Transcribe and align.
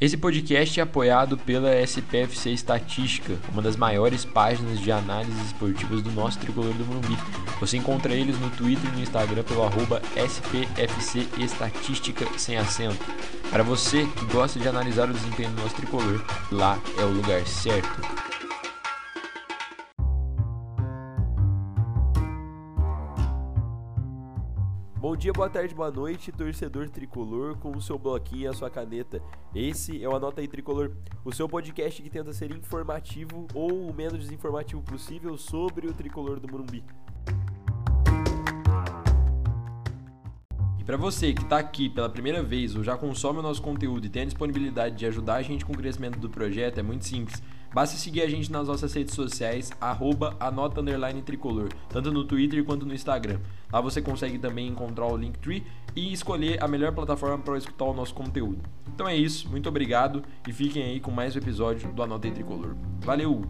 Esse 0.00 0.16
podcast 0.16 0.80
é 0.80 0.82
apoiado 0.82 1.36
pela 1.36 1.78
SPFC 1.78 2.52
Estatística, 2.52 3.36
uma 3.52 3.60
das 3.60 3.76
maiores 3.76 4.24
páginas 4.24 4.80
de 4.80 4.90
análises 4.90 5.48
esportivas 5.48 6.00
do 6.00 6.10
nosso 6.12 6.38
tricolor 6.38 6.72
do 6.72 6.86
Morumbi. 6.86 7.18
Você 7.60 7.76
encontra 7.76 8.14
eles 8.14 8.40
no 8.40 8.48
Twitter 8.48 8.90
e 8.90 8.96
no 8.96 9.02
Instagram 9.02 9.42
pelo 9.42 9.62
arroba 9.62 10.00
SPFC 10.16 11.28
Estatística 11.38 12.26
sem 12.38 12.56
acento. 12.56 13.04
Para 13.50 13.62
você 13.62 14.06
que 14.16 14.24
gosta 14.32 14.58
de 14.58 14.66
analisar 14.66 15.10
o 15.10 15.12
desempenho 15.12 15.50
do 15.50 15.60
nosso 15.60 15.74
tricolor, 15.74 16.24
lá 16.50 16.80
é 16.96 17.04
o 17.04 17.12
lugar 17.12 17.46
certo. 17.46 18.29
Dia, 25.20 25.34
boa 25.34 25.50
tarde, 25.50 25.74
boa 25.74 25.90
noite, 25.90 26.32
torcedor 26.32 26.88
tricolor 26.88 27.54
com 27.58 27.76
o 27.76 27.82
seu 27.82 27.98
bloquinho 27.98 28.44
e 28.44 28.46
a 28.46 28.54
sua 28.54 28.70
caneta. 28.70 29.20
Esse 29.54 30.02
é 30.02 30.08
o 30.08 30.16
Anota 30.16 30.40
aí 30.40 30.48
Tricolor, 30.48 30.92
o 31.22 31.30
seu 31.30 31.46
podcast 31.46 32.02
que 32.02 32.08
tenta 32.08 32.32
ser 32.32 32.50
informativo 32.50 33.46
ou 33.52 33.90
o 33.90 33.92
menos 33.92 34.18
desinformativo 34.20 34.82
possível 34.82 35.36
sobre 35.36 35.86
o 35.86 35.92
tricolor 35.92 36.40
do 36.40 36.50
Morumbi. 36.50 36.82
E 40.78 40.84
para 40.84 40.96
você 40.96 41.34
que 41.34 41.42
está 41.42 41.58
aqui 41.58 41.90
pela 41.90 42.08
primeira 42.08 42.42
vez 42.42 42.74
ou 42.74 42.82
já 42.82 42.96
consome 42.96 43.40
o 43.40 43.42
nosso 43.42 43.60
conteúdo 43.60 44.06
e 44.06 44.08
tem 44.08 44.22
a 44.22 44.24
disponibilidade 44.24 44.96
de 44.96 45.04
ajudar 45.04 45.34
a 45.34 45.42
gente 45.42 45.66
com 45.66 45.74
o 45.74 45.76
crescimento 45.76 46.18
do 46.18 46.30
projeto, 46.30 46.78
é 46.78 46.82
muito 46.82 47.04
simples 47.04 47.42
Basta 47.72 47.96
seguir 47.96 48.22
a 48.22 48.28
gente 48.28 48.50
nas 48.50 48.66
nossas 48.66 48.92
redes 48.92 49.14
sociais, 49.14 49.70
arroba 49.80 50.36
anota 50.40 50.82
tricolor, 51.24 51.68
tanto 51.88 52.10
no 52.10 52.24
Twitter 52.24 52.64
quanto 52.64 52.84
no 52.84 52.92
Instagram. 52.92 53.38
Lá 53.72 53.80
você 53.80 54.02
consegue 54.02 54.40
também 54.40 54.66
encontrar 54.66 55.06
o 55.06 55.16
Linktree 55.16 55.64
e 55.94 56.12
escolher 56.12 56.60
a 56.60 56.66
melhor 56.66 56.92
plataforma 56.92 57.38
para 57.38 57.56
escutar 57.56 57.84
o 57.84 57.94
nosso 57.94 58.12
conteúdo. 58.12 58.58
Então 58.92 59.08
é 59.08 59.14
isso, 59.14 59.48
muito 59.48 59.68
obrigado 59.68 60.20
e 60.48 60.52
fiquem 60.52 60.82
aí 60.82 60.98
com 60.98 61.12
mais 61.12 61.36
um 61.36 61.38
episódio 61.38 61.92
do 61.92 62.02
Anota 62.02 62.28
Tricolor. 62.28 62.74
Valeu! 63.02 63.42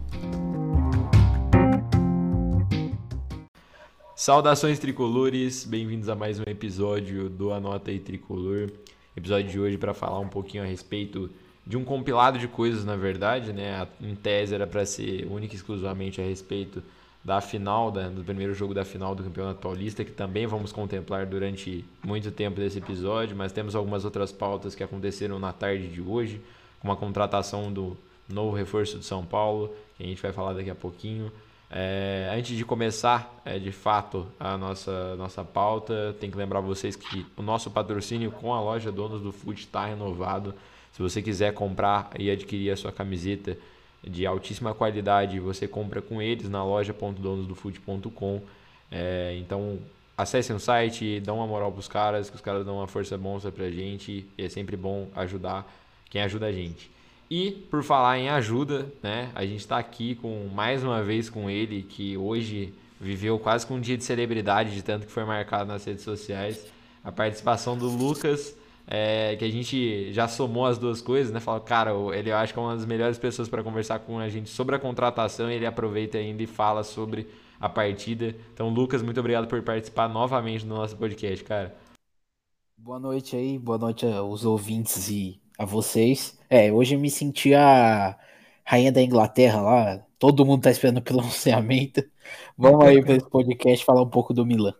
Saudações 4.15 4.77
tricolores, 4.77 5.65
bem-vindos 5.65 6.07
a 6.07 6.15
mais 6.15 6.39
um 6.39 6.43
episódio 6.45 7.27
do 7.27 7.51
Anota 7.51 7.91
Tricolor. 7.97 8.71
Episódio 9.17 9.49
de 9.49 9.59
hoje 9.59 9.77
para 9.79 9.95
falar 9.95 10.19
um 10.19 10.29
pouquinho 10.29 10.61
a 10.61 10.67
respeito 10.67 11.31
de 11.65 11.77
um 11.77 11.83
compilado 11.83 12.39
de 12.39 12.47
coisas, 12.47 12.83
na 12.83 12.95
verdade, 12.95 13.53
né? 13.53 13.87
Em 14.01 14.15
tese 14.15 14.55
era 14.55 14.65
para 14.65 14.85
ser 14.85 15.27
única 15.29 15.53
e 15.53 15.57
exclusivamente 15.57 16.19
a 16.19 16.23
respeito 16.23 16.83
da 17.23 17.39
final, 17.39 17.91
da, 17.91 18.09
do 18.09 18.23
primeiro 18.23 18.53
jogo 18.53 18.73
da 18.73 18.83
final 18.83 19.13
do 19.13 19.23
Campeonato 19.23 19.59
Paulista, 19.59 20.03
que 20.03 20.11
também 20.11 20.47
vamos 20.47 20.71
contemplar 20.71 21.25
durante 21.25 21.85
muito 22.03 22.31
tempo 22.31 22.59
desse 22.59 22.79
episódio, 22.79 23.35
mas 23.35 23.51
temos 23.51 23.75
algumas 23.75 24.03
outras 24.05 24.31
pautas 24.31 24.73
que 24.73 24.83
aconteceram 24.83 25.37
na 25.37 25.53
tarde 25.53 25.87
de 25.87 26.01
hoje, 26.01 26.41
como 26.79 26.91
a 26.91 26.97
contratação 26.97 27.71
do 27.71 27.95
novo 28.27 28.55
reforço 28.55 28.97
de 28.97 29.05
São 29.05 29.23
Paulo, 29.23 29.71
que 29.97 30.03
a 30.03 30.07
gente 30.07 30.21
vai 30.21 30.33
falar 30.33 30.53
daqui 30.53 30.69
a 30.69 30.75
pouquinho. 30.75 31.31
É, 31.69 32.33
antes 32.35 32.57
de 32.57 32.65
começar, 32.65 33.39
é, 33.45 33.59
de 33.59 33.71
fato, 33.71 34.27
a 34.39 34.57
nossa, 34.57 35.15
nossa 35.15 35.43
pauta, 35.43 36.15
tem 36.19 36.29
que 36.29 36.37
lembrar 36.37 36.59
vocês 36.59 36.95
que 36.95 37.25
o 37.37 37.41
nosso 37.41 37.69
patrocínio 37.69 38.31
com 38.31 38.53
a 38.53 38.59
loja 38.59 38.91
Donos 38.91 39.21
do 39.21 39.31
Food 39.31 39.61
está 39.61 39.85
renovado. 39.85 40.53
Se 40.91 41.01
você 41.01 41.21
quiser 41.21 41.53
comprar 41.53 42.09
e 42.19 42.29
adquirir 42.29 42.71
a 42.71 42.77
sua 42.77 42.91
camiseta 42.91 43.57
de 44.03 44.25
altíssima 44.25 44.73
qualidade, 44.73 45.39
você 45.39 45.67
compra 45.67 46.01
com 46.01 46.21
eles 46.21 46.49
na 46.49 46.63
loja.donosdofood.com. 46.63 48.41
É, 48.91 49.37
então 49.37 49.79
acessem 50.17 50.55
o 50.55 50.59
site, 50.59 51.19
dão 51.19 51.37
uma 51.37 51.47
moral 51.47 51.71
para 51.71 51.79
os 51.79 51.87
caras, 51.87 52.29
que 52.29 52.35
os 52.35 52.41
caras 52.41 52.65
dão 52.65 52.77
uma 52.77 52.87
força 52.87 53.17
para 53.17 53.65
a 53.65 53.71
gente. 53.71 54.27
E 54.37 54.43
é 54.43 54.49
sempre 54.49 54.75
bom 54.75 55.07
ajudar 55.15 55.71
quem 56.09 56.21
ajuda 56.21 56.47
a 56.47 56.51
gente. 56.51 56.91
E 57.29 57.51
por 57.51 57.81
falar 57.81 58.19
em 58.19 58.27
ajuda, 58.27 58.91
né, 59.01 59.31
a 59.33 59.45
gente 59.45 59.61
está 59.61 59.77
aqui 59.77 60.15
com 60.15 60.49
mais 60.53 60.83
uma 60.83 61.01
vez 61.01 61.29
com 61.29 61.49
ele, 61.49 61.83
que 61.83 62.17
hoje 62.17 62.73
viveu 62.99 63.39
quase 63.39 63.65
com 63.65 63.75
um 63.75 63.79
dia 63.79 63.97
de 63.97 64.03
celebridade, 64.03 64.75
de 64.75 64.83
tanto 64.83 65.05
que 65.05 65.11
foi 65.11 65.23
marcado 65.23 65.65
nas 65.71 65.85
redes 65.85 66.03
sociais. 66.03 66.67
A 67.03 67.11
participação 67.11 67.77
do 67.77 67.87
Lucas 67.87 68.53
é, 68.87 69.35
que 69.35 69.45
a 69.45 69.49
gente 69.49 70.11
já 70.11 70.27
somou 70.27 70.65
as 70.65 70.77
duas 70.77 71.01
coisas, 71.01 71.31
né? 71.31 71.39
Fala, 71.39 71.59
cara, 71.59 71.91
ele 72.13 72.29
eu 72.31 72.37
acho 72.37 72.53
que 72.53 72.59
é 72.59 72.61
uma 72.61 72.75
das 72.75 72.85
melhores 72.85 73.17
pessoas 73.17 73.47
para 73.47 73.63
conversar 73.63 73.99
com 73.99 74.19
a 74.19 74.29
gente 74.29 74.49
sobre 74.49 74.75
a 74.75 74.79
contratação 74.79 75.49
e 75.51 75.55
ele 75.55 75.65
aproveita 75.65 76.17
ainda 76.17 76.43
e 76.43 76.47
fala 76.47 76.83
sobre 76.83 77.27
a 77.59 77.69
partida. 77.69 78.35
Então, 78.53 78.69
Lucas, 78.69 79.01
muito 79.01 79.19
obrigado 79.19 79.47
por 79.47 79.61
participar 79.61 80.07
novamente 80.09 80.65
do 80.65 80.73
nosso 80.73 80.97
podcast, 80.97 81.43
cara. 81.43 81.75
Boa 82.75 82.99
noite 82.99 83.35
aí, 83.35 83.59
boa 83.59 83.77
noite 83.77 84.05
aos 84.07 84.43
ouvintes 84.43 85.07
e 85.09 85.39
a 85.57 85.65
vocês. 85.65 86.39
É, 86.49 86.71
hoje 86.71 86.95
eu 86.95 86.99
me 86.99 87.11
senti 87.11 87.53
a 87.53 88.17
rainha 88.65 88.91
da 88.91 89.01
Inglaterra 89.01 89.61
lá, 89.61 89.97
todo 90.17 90.45
mundo 90.45 90.63
tá 90.63 90.71
esperando 90.71 91.01
pelo 91.01 91.19
anunciamento. 91.21 92.03
Vamos 92.57 92.83
aí 92.85 93.01
para 93.03 93.15
esse 93.15 93.29
podcast 93.29 93.85
falar 93.85 94.01
um 94.01 94.09
pouco 94.09 94.33
do 94.33 94.45
Milan. 94.45 94.73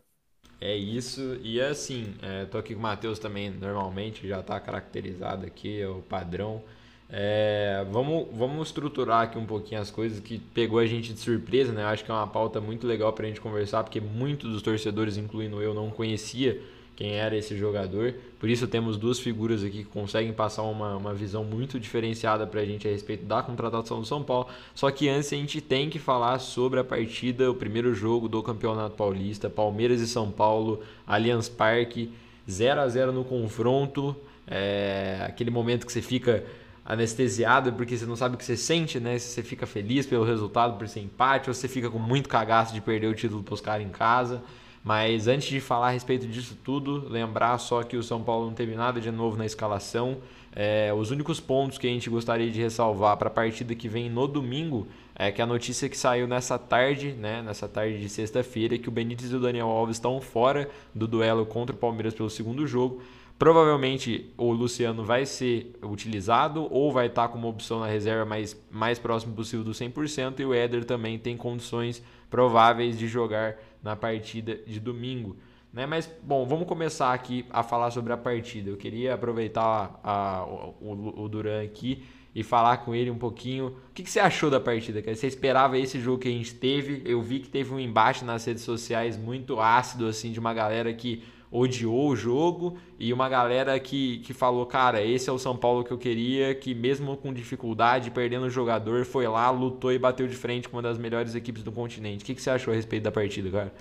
É 0.64 0.76
isso, 0.76 1.40
e 1.42 1.60
é 1.60 1.70
assim, 1.70 2.14
é, 2.22 2.46
tô 2.46 2.60
aqui 2.60 2.76
com 2.76 2.80
o 2.80 2.84
Matheus 2.84 3.18
também, 3.18 3.50
normalmente, 3.50 4.28
já 4.28 4.42
está 4.42 4.60
caracterizado 4.60 5.44
aqui, 5.44 5.82
é 5.82 5.88
o 5.88 6.04
padrão. 6.04 6.62
É, 7.10 7.84
vamos, 7.90 8.28
vamos 8.32 8.68
estruturar 8.68 9.24
aqui 9.24 9.40
um 9.40 9.46
pouquinho 9.46 9.82
as 9.82 9.90
coisas 9.90 10.20
que 10.20 10.38
pegou 10.38 10.78
a 10.78 10.86
gente 10.86 11.14
de 11.14 11.20
surpresa, 11.20 11.74
né? 11.74 11.82
Eu 11.82 11.88
acho 11.88 12.06
que 12.06 12.12
é 12.12 12.14
uma 12.14 12.28
pauta 12.28 12.62
muito 12.62 12.86
legal 12.86 13.12
para 13.12 13.26
a 13.26 13.28
gente 13.28 13.42
conversar, 13.42 13.84
porque 13.84 14.00
muitos 14.00 14.52
dos 14.52 14.62
torcedores, 14.62 15.18
incluindo 15.18 15.60
eu, 15.64 15.74
não 15.74 15.90
conhecia 15.90 16.62
quem 17.02 17.16
era 17.16 17.36
esse 17.36 17.58
jogador. 17.58 18.14
Por 18.40 18.48
isso 18.48 18.68
temos 18.68 18.96
duas 18.96 19.20
figuras 19.20 19.64
aqui 19.64 19.80
que 19.80 19.90
conseguem 19.90 20.32
passar 20.32 20.62
uma, 20.62 20.96
uma 20.98 21.16
visão 21.16 21.44
muito 21.44 21.80
diferenciada 21.80 22.46
para 22.46 22.62
a 22.62 22.66
gente 22.66 22.88
a 22.88 22.92
respeito 22.92 23.26
da 23.26 23.42
contratação 23.42 24.02
do 24.02 24.06
São 24.06 24.22
Paulo. 24.22 24.46
Só 24.76 24.92
que 24.92 25.10
antes 25.10 25.34
a 25.34 25.36
gente 25.36 25.60
tem 25.60 25.90
que 25.90 25.98
falar 25.98 26.38
sobre 26.38 26.80
a 26.80 26.84
partida, 26.84 27.50
o 27.50 27.56
primeiro 27.56 27.96
jogo 27.96 28.30
do 28.30 28.44
Campeonato 28.44 28.96
Paulista, 28.96 29.50
Palmeiras 29.50 30.00
e 30.00 30.08
São 30.08 30.30
Paulo, 30.30 30.84
Allianz 31.08 31.50
Parque, 31.50 32.14
0 32.48 32.82
a 32.82 32.88
0 32.88 33.12
no 33.12 33.24
confronto. 33.24 34.16
É, 34.46 35.26
aquele 35.28 35.50
momento 35.50 35.88
que 35.88 35.92
você 35.92 36.04
fica 36.04 36.44
anestesiado 36.86 37.74
porque 37.74 37.98
você 37.98 38.06
não 38.06 38.16
sabe 38.16 38.36
o 38.36 38.38
que 38.38 38.46
você 38.46 38.56
sente, 38.56 39.00
né? 39.00 39.18
Se 39.18 39.30
você 39.30 39.42
fica 39.42 39.66
feliz 39.66 40.06
pelo 40.06 40.24
resultado, 40.24 40.78
por 40.78 40.88
ser 40.88 41.00
empate, 41.00 41.50
ou 41.50 41.54
você 41.56 41.68
fica 41.68 41.90
com 41.90 41.98
muito 41.98 42.30
cagaço 42.30 42.76
de 42.76 42.82
perder 42.82 43.08
o 43.08 43.16
título 43.16 43.42
para 43.42 43.56
os 43.56 43.62
caras 43.62 43.88
em 43.88 43.90
casa. 43.90 44.44
Mas 44.84 45.28
antes 45.28 45.48
de 45.48 45.60
falar 45.60 45.90
a 45.90 45.92
respeito 45.92 46.26
disso 46.26 46.58
tudo, 46.64 47.08
lembrar 47.08 47.58
só 47.60 47.84
que 47.84 47.96
o 47.96 48.02
São 48.02 48.24
Paulo 48.24 48.48
não 48.48 48.54
teve 48.54 48.76
nada 48.76 49.00
de 49.00 49.12
novo 49.12 49.38
na 49.38 49.46
escalação. 49.46 50.18
É, 50.54 50.92
os 50.94 51.12
únicos 51.12 51.40
pontos 51.40 51.78
que 51.78 51.88
a 51.88 51.90
gente 51.90 52.10
gostaria 52.10 52.50
de 52.50 52.60
ressalvar 52.60 53.16
para 53.18 53.28
a 53.28 53.32
partida 53.32 53.76
que 53.76 53.88
vem 53.88 54.10
no 54.10 54.28
domingo 54.28 54.88
é 55.16 55.32
que 55.32 55.42
a 55.42 55.46
notícia 55.46 55.88
que 55.88 55.98
saiu 55.98 56.28
nessa 56.28 56.58
tarde, 56.58 57.14
né, 57.14 57.44
nessa 57.44 57.68
tarde 57.68 58.00
de 58.00 58.10
sexta-feira, 58.10 58.76
é 58.76 58.78
que 58.78 58.90
o 58.90 58.92
Benítez 58.92 59.32
e 59.32 59.36
o 59.36 59.40
Daniel 59.40 59.68
Alves 59.68 59.98
estão 59.98 60.20
fora 60.20 60.68
do 60.96 61.08
duelo 61.08 61.46
contra 61.46 61.76
o 61.76 61.80
Palmeiras 61.80 62.14
pelo 62.14 62.30
segundo 62.30 62.66
jogo. 62.66 63.02
Provavelmente 63.38 64.32
o 64.38 64.52
Luciano 64.52 65.04
vai 65.04 65.26
ser 65.26 65.76
utilizado 65.82 66.68
ou 66.72 66.92
vai 66.92 67.08
estar 67.08 67.28
como 67.30 67.48
opção 67.48 67.80
na 67.80 67.88
reserva 67.88 68.26
mais, 68.26 68.60
mais 68.70 69.00
próximo 69.00 69.34
possível 69.34 69.64
do 69.64 69.72
100% 69.72 70.40
e 70.40 70.46
o 70.46 70.54
Éder 70.54 70.86
também 70.86 71.18
tem 71.18 71.36
condições 71.38 72.04
prováveis 72.30 72.98
de 72.98 73.08
jogar 73.08 73.58
na 73.84 73.96
partida 73.96 74.56
de 74.56 74.80
domingo. 74.80 75.36
Né? 75.74 75.86
Mas, 75.86 76.10
bom, 76.24 76.46
vamos 76.46 76.68
começar 76.68 77.14
aqui 77.14 77.46
a 77.50 77.64
falar 77.64 77.92
sobre 77.92 78.12
a 78.14 78.18
partida. 78.18 78.70
Eu 78.70 78.78
queria 78.78 79.14
aproveitar 79.14 80.00
a, 80.04 80.38
a, 80.40 80.46
o, 80.46 81.24
o 81.24 81.30
Duran 81.30 81.64
aqui 81.64 82.04
e 82.34 82.44
falar 82.44 82.78
com 82.78 82.96
ele 82.96 83.10
um 83.10 83.18
pouquinho. 83.18 83.68
O 83.68 83.94
que, 83.94 84.04
que 84.04 84.10
você 84.10 84.20
achou 84.20 84.50
da 84.50 84.60
partida? 84.60 85.02
Você 85.02 85.28
esperava 85.28 85.78
esse 85.78 86.00
jogo 86.00 86.20
que 86.20 86.28
a 86.28 86.32
gente 86.32 86.54
teve? 86.54 87.02
Eu 87.06 87.22
vi 87.22 87.40
que 87.40 87.50
teve 87.50 87.74
um 87.74 87.80
embate 87.80 88.24
nas 88.24 88.46
redes 88.46 88.64
sociais 88.64 89.18
muito 89.18 89.60
ácido, 89.60 90.08
assim, 90.08 90.32
de 90.32 90.40
uma 90.40 90.54
galera 90.54 90.94
que 90.94 91.24
odiou 91.52 92.08
o 92.08 92.16
jogo 92.16 92.78
e 92.98 93.12
uma 93.12 93.28
galera 93.28 93.78
que, 93.78 94.20
que 94.20 94.34
falou, 94.34 94.66
cara, 94.66 95.04
esse 95.04 95.30
é 95.30 95.34
o 95.34 95.38
São 95.38 95.58
Paulo 95.58 95.84
que 95.84 95.92
eu 95.92 95.98
queria, 95.98 96.56
que 96.56 96.74
mesmo 96.74 97.18
com 97.18 97.34
dificuldade, 97.34 98.10
perdendo 98.10 98.46
o 98.46 98.50
jogador, 98.50 99.04
foi 99.04 99.28
lá, 99.28 99.50
lutou 99.50 99.92
e 99.92 100.00
bateu 100.00 100.28
de 100.28 100.36
frente 100.36 100.70
com 100.70 100.78
uma 100.78 100.84
das 100.84 100.98
melhores 100.98 101.36
equipes 101.36 101.62
do 101.62 101.72
continente. 101.72 102.24
O 102.24 102.26
que, 102.26 102.34
que 102.34 102.42
você 102.42 102.50
achou 102.50 102.72
a 102.72 102.76
respeito 102.76 103.04
da 103.04 103.12
partida, 103.12 103.52
cara? 103.52 103.74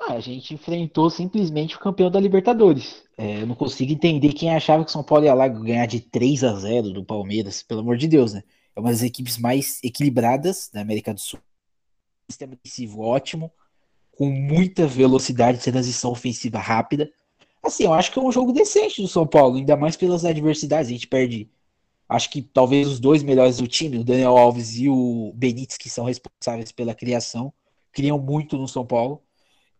Ah, 0.00 0.14
a 0.14 0.20
gente 0.20 0.54
enfrentou 0.54 1.10
simplesmente 1.10 1.76
o 1.76 1.80
campeão 1.80 2.10
da 2.10 2.18
Libertadores. 2.18 3.04
É, 3.16 3.42
eu 3.42 3.46
não 3.46 3.54
consigo 3.54 3.92
entender 3.92 4.32
quem 4.32 4.54
achava 4.54 4.82
que 4.82 4.90
o 4.90 4.92
São 4.92 5.04
Paulo 5.04 5.24
ia 5.24 5.34
lá 5.34 5.46
ganhar 5.46 5.86
de 5.86 6.00
3 6.00 6.42
a 6.42 6.54
0 6.54 6.92
do 6.92 7.04
Palmeiras, 7.04 7.62
pelo 7.62 7.80
amor 7.80 7.96
de 7.96 8.08
Deus, 8.08 8.32
né? 8.32 8.42
É 8.74 8.80
uma 8.80 8.90
das 8.90 9.02
equipes 9.02 9.38
mais 9.38 9.78
equilibradas 9.84 10.68
da 10.72 10.80
América 10.80 11.14
do 11.14 11.20
Sul. 11.20 11.38
Sistema 12.28 12.56
defensivo 12.56 13.02
ótimo 13.02 13.52
com 14.16 14.26
muita 14.26 14.86
velocidade 14.86 15.58
de 15.58 15.64
transição 15.64 16.10
ofensiva 16.10 16.58
rápida. 16.58 17.10
Assim, 17.62 17.84
eu 17.84 17.92
acho 17.94 18.12
que 18.12 18.18
é 18.18 18.22
um 18.22 18.32
jogo 18.32 18.52
decente 18.52 19.00
do 19.00 19.08
São 19.08 19.26
Paulo, 19.26 19.56
ainda 19.56 19.76
mais 19.76 19.96
pelas 19.96 20.24
adversidades. 20.24 20.88
A 20.88 20.92
gente 20.92 21.06
perde, 21.08 21.50
acho 22.08 22.30
que 22.30 22.42
talvez 22.42 22.86
os 22.88 23.00
dois 23.00 23.22
melhores 23.22 23.56
do 23.56 23.66
time, 23.66 23.98
o 23.98 24.04
Daniel 24.04 24.36
Alves 24.36 24.76
e 24.76 24.88
o 24.88 25.32
Benítez, 25.34 25.78
que 25.78 25.90
são 25.90 26.04
responsáveis 26.04 26.70
pela 26.72 26.94
criação, 26.94 27.52
criam 27.92 28.18
muito 28.18 28.56
no 28.58 28.68
São 28.68 28.86
Paulo. 28.86 29.22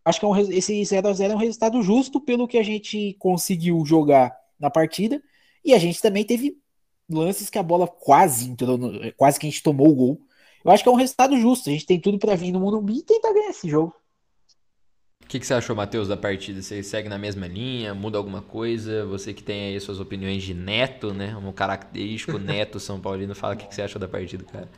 Acho 0.03 0.19
que 0.19 0.25
é 0.25 0.29
um, 0.29 0.37
esse 0.37 0.73
0x0 0.81 1.31
é 1.31 1.35
um 1.35 1.39
resultado 1.39 1.81
justo 1.81 2.21
pelo 2.21 2.47
que 2.47 2.57
a 2.57 2.63
gente 2.63 3.15
conseguiu 3.19 3.83
jogar 3.85 4.35
na 4.59 4.69
partida 4.69 5.21
E 5.63 5.73
a 5.73 5.79
gente 5.79 6.01
também 6.01 6.23
teve 6.23 6.57
lances 7.09 7.49
que 7.49 7.57
a 7.57 7.63
bola 7.63 7.87
quase 7.87 8.49
entrou, 8.49 8.77
no, 8.77 9.13
quase 9.13 9.39
que 9.39 9.47
a 9.47 9.49
gente 9.49 9.63
tomou 9.63 9.89
o 9.89 9.95
gol. 9.95 10.21
Eu 10.63 10.71
acho 10.71 10.83
que 10.83 10.89
é 10.89 10.91
um 10.91 10.95
resultado 10.95 11.37
justo. 11.39 11.69
A 11.69 11.73
gente 11.73 11.85
tem 11.85 11.99
tudo 11.99 12.19
para 12.19 12.35
vir 12.35 12.51
no 12.51 12.59
Morumbi 12.59 12.99
e 12.99 13.03
tentar 13.03 13.33
ganhar 13.33 13.49
esse 13.49 13.69
jogo. 13.69 13.93
O 15.25 15.27
que, 15.27 15.39
que, 15.39 15.47
você 15.47 15.55
achou, 15.55 15.75
Matheus, 15.75 16.07
da 16.07 16.15
partida? 16.15 16.61
Você 16.61 16.83
segue 16.83 17.09
na 17.09 17.17
mesma 17.17 17.47
linha? 17.47 17.95
Muda 17.95 18.15
alguma 18.15 18.43
coisa? 18.43 19.07
Você 19.07 19.33
que 19.33 19.41
tem 19.41 19.73
aí 19.73 19.79
suas 19.79 19.99
opiniões 19.99 20.43
de 20.43 20.53
neto, 20.53 21.15
né? 21.15 21.35
Um 21.35 21.51
característico 21.51 22.37
neto 22.37 22.79
São 22.79 23.01
Paulino. 23.01 23.33
Fala 23.33 23.55
o 23.55 23.57
que, 23.57 23.65
que, 23.65 23.73
você 23.73 23.81
achou 23.81 23.99
da 23.99 24.07
partida, 24.07 24.43
cara. 24.45 24.69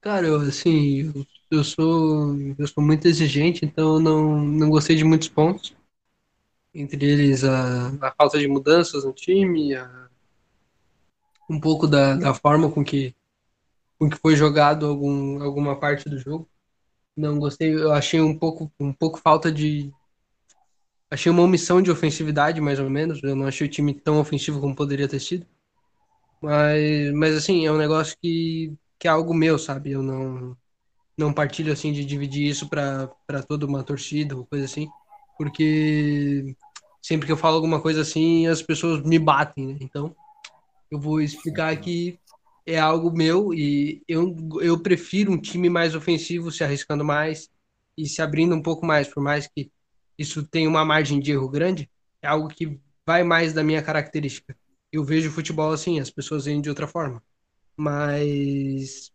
Cara, 0.00 0.26
eu, 0.26 0.40
assim, 0.40 1.12
eu, 1.14 1.26
eu, 1.52 1.64
sou 1.64 2.36
eu 2.58 2.66
sou 2.66 2.82
muito 2.82 3.06
exigente, 3.06 3.64
então 3.64 3.94
eu 3.94 4.00
não, 4.00 4.44
não 4.44 4.70
gostei 4.70 4.96
de 4.96 5.04
muitos 5.04 5.28
pontos. 5.28 5.72
Entre 6.74 7.06
eles 7.06 7.44
a, 7.44 7.88
a 8.00 8.10
falta 8.10 8.40
de 8.40 8.48
mudanças 8.48 9.04
no 9.04 9.12
time, 9.12 9.72
a, 9.76 10.08
um 11.48 11.60
pouco 11.60 11.86
da, 11.86 12.16
da 12.16 12.34
forma 12.34 12.68
com 12.68 12.84
que, 12.84 13.14
com 14.00 14.10
que 14.10 14.16
foi 14.16 14.34
jogado 14.34 14.84
algum, 14.84 15.40
alguma 15.40 15.78
parte 15.78 16.10
do 16.10 16.18
jogo. 16.18 16.48
Não 17.16 17.38
gostei, 17.38 17.74
eu 17.74 17.92
achei 17.92 18.20
um 18.20 18.38
pouco, 18.38 18.70
um 18.78 18.92
pouco 18.92 19.18
falta 19.18 19.50
de. 19.50 19.90
Achei 21.10 21.30
uma 21.30 21.42
omissão 21.42 21.80
de 21.80 21.90
ofensividade, 21.90 22.60
mais 22.60 22.78
ou 22.80 22.90
menos. 22.90 23.22
Eu 23.22 23.36
não 23.36 23.46
achei 23.46 23.66
o 23.66 23.70
time 23.70 23.94
tão 23.94 24.18
ofensivo 24.20 24.60
como 24.60 24.74
poderia 24.74 25.08
ter 25.08 25.20
sido. 25.20 25.46
Mas, 26.42 27.12
mas 27.14 27.36
assim, 27.36 27.66
é 27.66 27.72
um 27.72 27.78
negócio 27.78 28.16
que, 28.22 28.74
que 28.98 29.08
é 29.08 29.10
algo 29.10 29.34
meu, 29.34 29.58
sabe? 29.58 29.92
Eu 29.92 30.02
não, 30.02 30.56
não 31.18 31.32
partilho 31.32 31.72
assim 31.72 31.92
de 31.92 32.04
dividir 32.04 32.48
isso 32.48 32.68
para 32.68 33.08
toda 33.48 33.66
uma 33.66 33.84
torcida 33.84 34.36
ou 34.36 34.46
coisa 34.46 34.66
assim. 34.66 34.88
Porque 35.38 36.56
sempre 37.02 37.26
que 37.26 37.32
eu 37.32 37.36
falo 37.36 37.56
alguma 37.56 37.80
coisa 37.80 38.02
assim, 38.02 38.46
as 38.48 38.62
pessoas 38.62 39.02
me 39.04 39.18
batem, 39.18 39.68
né? 39.68 39.78
Então, 39.80 40.14
eu 40.90 41.00
vou 41.00 41.20
explicar 41.20 41.76
que 41.80 42.18
é 42.66 42.78
algo 42.78 43.10
meu 43.12 43.54
e 43.54 44.02
eu, 44.08 44.34
eu 44.60 44.82
prefiro 44.82 45.32
um 45.32 45.40
time 45.40 45.70
mais 45.70 45.94
ofensivo, 45.94 46.50
se 46.50 46.64
arriscando 46.64 47.04
mais 47.04 47.48
e 47.96 48.06
se 48.06 48.20
abrindo 48.20 48.54
um 48.54 48.62
pouco 48.62 48.84
mais, 48.84 49.08
por 49.08 49.22
mais 49.22 49.46
que 49.46 49.70
isso 50.18 50.46
tenha 50.46 50.68
uma 50.68 50.84
margem 50.84 51.20
de 51.20 51.32
erro 51.32 51.48
grande, 51.48 51.90
é 52.22 52.26
algo 52.28 52.48
que 52.48 52.78
vai 53.06 53.22
mais 53.22 53.52
da 53.52 53.62
minha 53.62 53.82
característica. 53.82 54.56
Eu 54.92 55.04
vejo 55.04 55.28
o 55.30 55.32
futebol 55.32 55.72
assim, 55.72 56.00
as 56.00 56.10
pessoas 56.10 56.46
veem 56.46 56.60
de 56.60 56.68
outra 56.68 56.88
forma. 56.88 57.22
Mas 57.76 59.12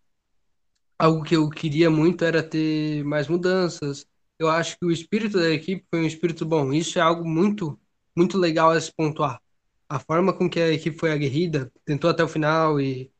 algo 0.97 1.23
que 1.23 1.35
eu 1.35 1.49
queria 1.49 1.89
muito 1.89 2.23
era 2.23 2.43
ter 2.43 3.03
mais 3.03 3.27
mudanças. 3.27 4.05
Eu 4.39 4.49
acho 4.49 4.77
que 4.77 4.85
o 4.85 4.91
espírito 4.91 5.37
da 5.39 5.49
equipe 5.51 5.85
foi 5.89 6.01
um 6.01 6.05
espírito 6.07 6.45
bom. 6.45 6.71
Isso 6.73 6.99
é 6.99 7.01
algo 7.01 7.27
muito, 7.27 7.79
muito 8.15 8.37
legal 8.37 8.71
a 8.71 8.79
se 8.79 8.91
pontuar. 8.93 9.41
A 9.89 9.99
forma 9.99 10.33
com 10.33 10.49
que 10.49 10.59
a 10.59 10.71
equipe 10.71 10.97
foi 10.97 11.11
aguerrida, 11.11 11.71
tentou 11.85 12.09
até 12.09 12.23
o 12.23 12.27
final 12.27 12.79
e 12.79 13.11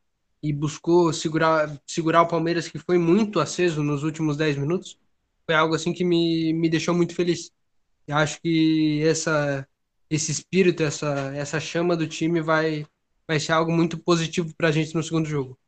e 0.42 0.52
buscou 0.52 1.12
segurar, 1.12 1.80
segurar 1.86 2.22
o 2.22 2.28
Palmeiras, 2.28 2.68
que 2.68 2.78
foi 2.78 2.98
muito 2.98 3.40
aceso 3.40 3.82
nos 3.82 4.02
últimos 4.02 4.36
10 4.36 4.56
minutos, 4.58 4.98
foi 5.46 5.54
algo 5.54 5.74
assim 5.74 5.92
que 5.92 6.04
me, 6.04 6.52
me 6.52 6.68
deixou 6.68 6.94
muito 6.94 7.14
feliz. 7.14 7.50
E 8.08 8.12
acho 8.12 8.40
que 8.42 9.02
essa, 9.04 9.66
esse 10.10 10.32
espírito, 10.32 10.82
essa, 10.82 11.32
essa 11.36 11.60
chama 11.60 11.96
do 11.96 12.06
time 12.08 12.40
vai, 12.40 12.86
vai 13.28 13.40
ser 13.40 13.52
algo 13.52 13.72
muito 13.72 13.98
positivo 13.98 14.54
para 14.56 14.68
a 14.68 14.72
gente 14.72 14.94
no 14.94 15.02
segundo 15.02 15.28
jogo. 15.28 15.58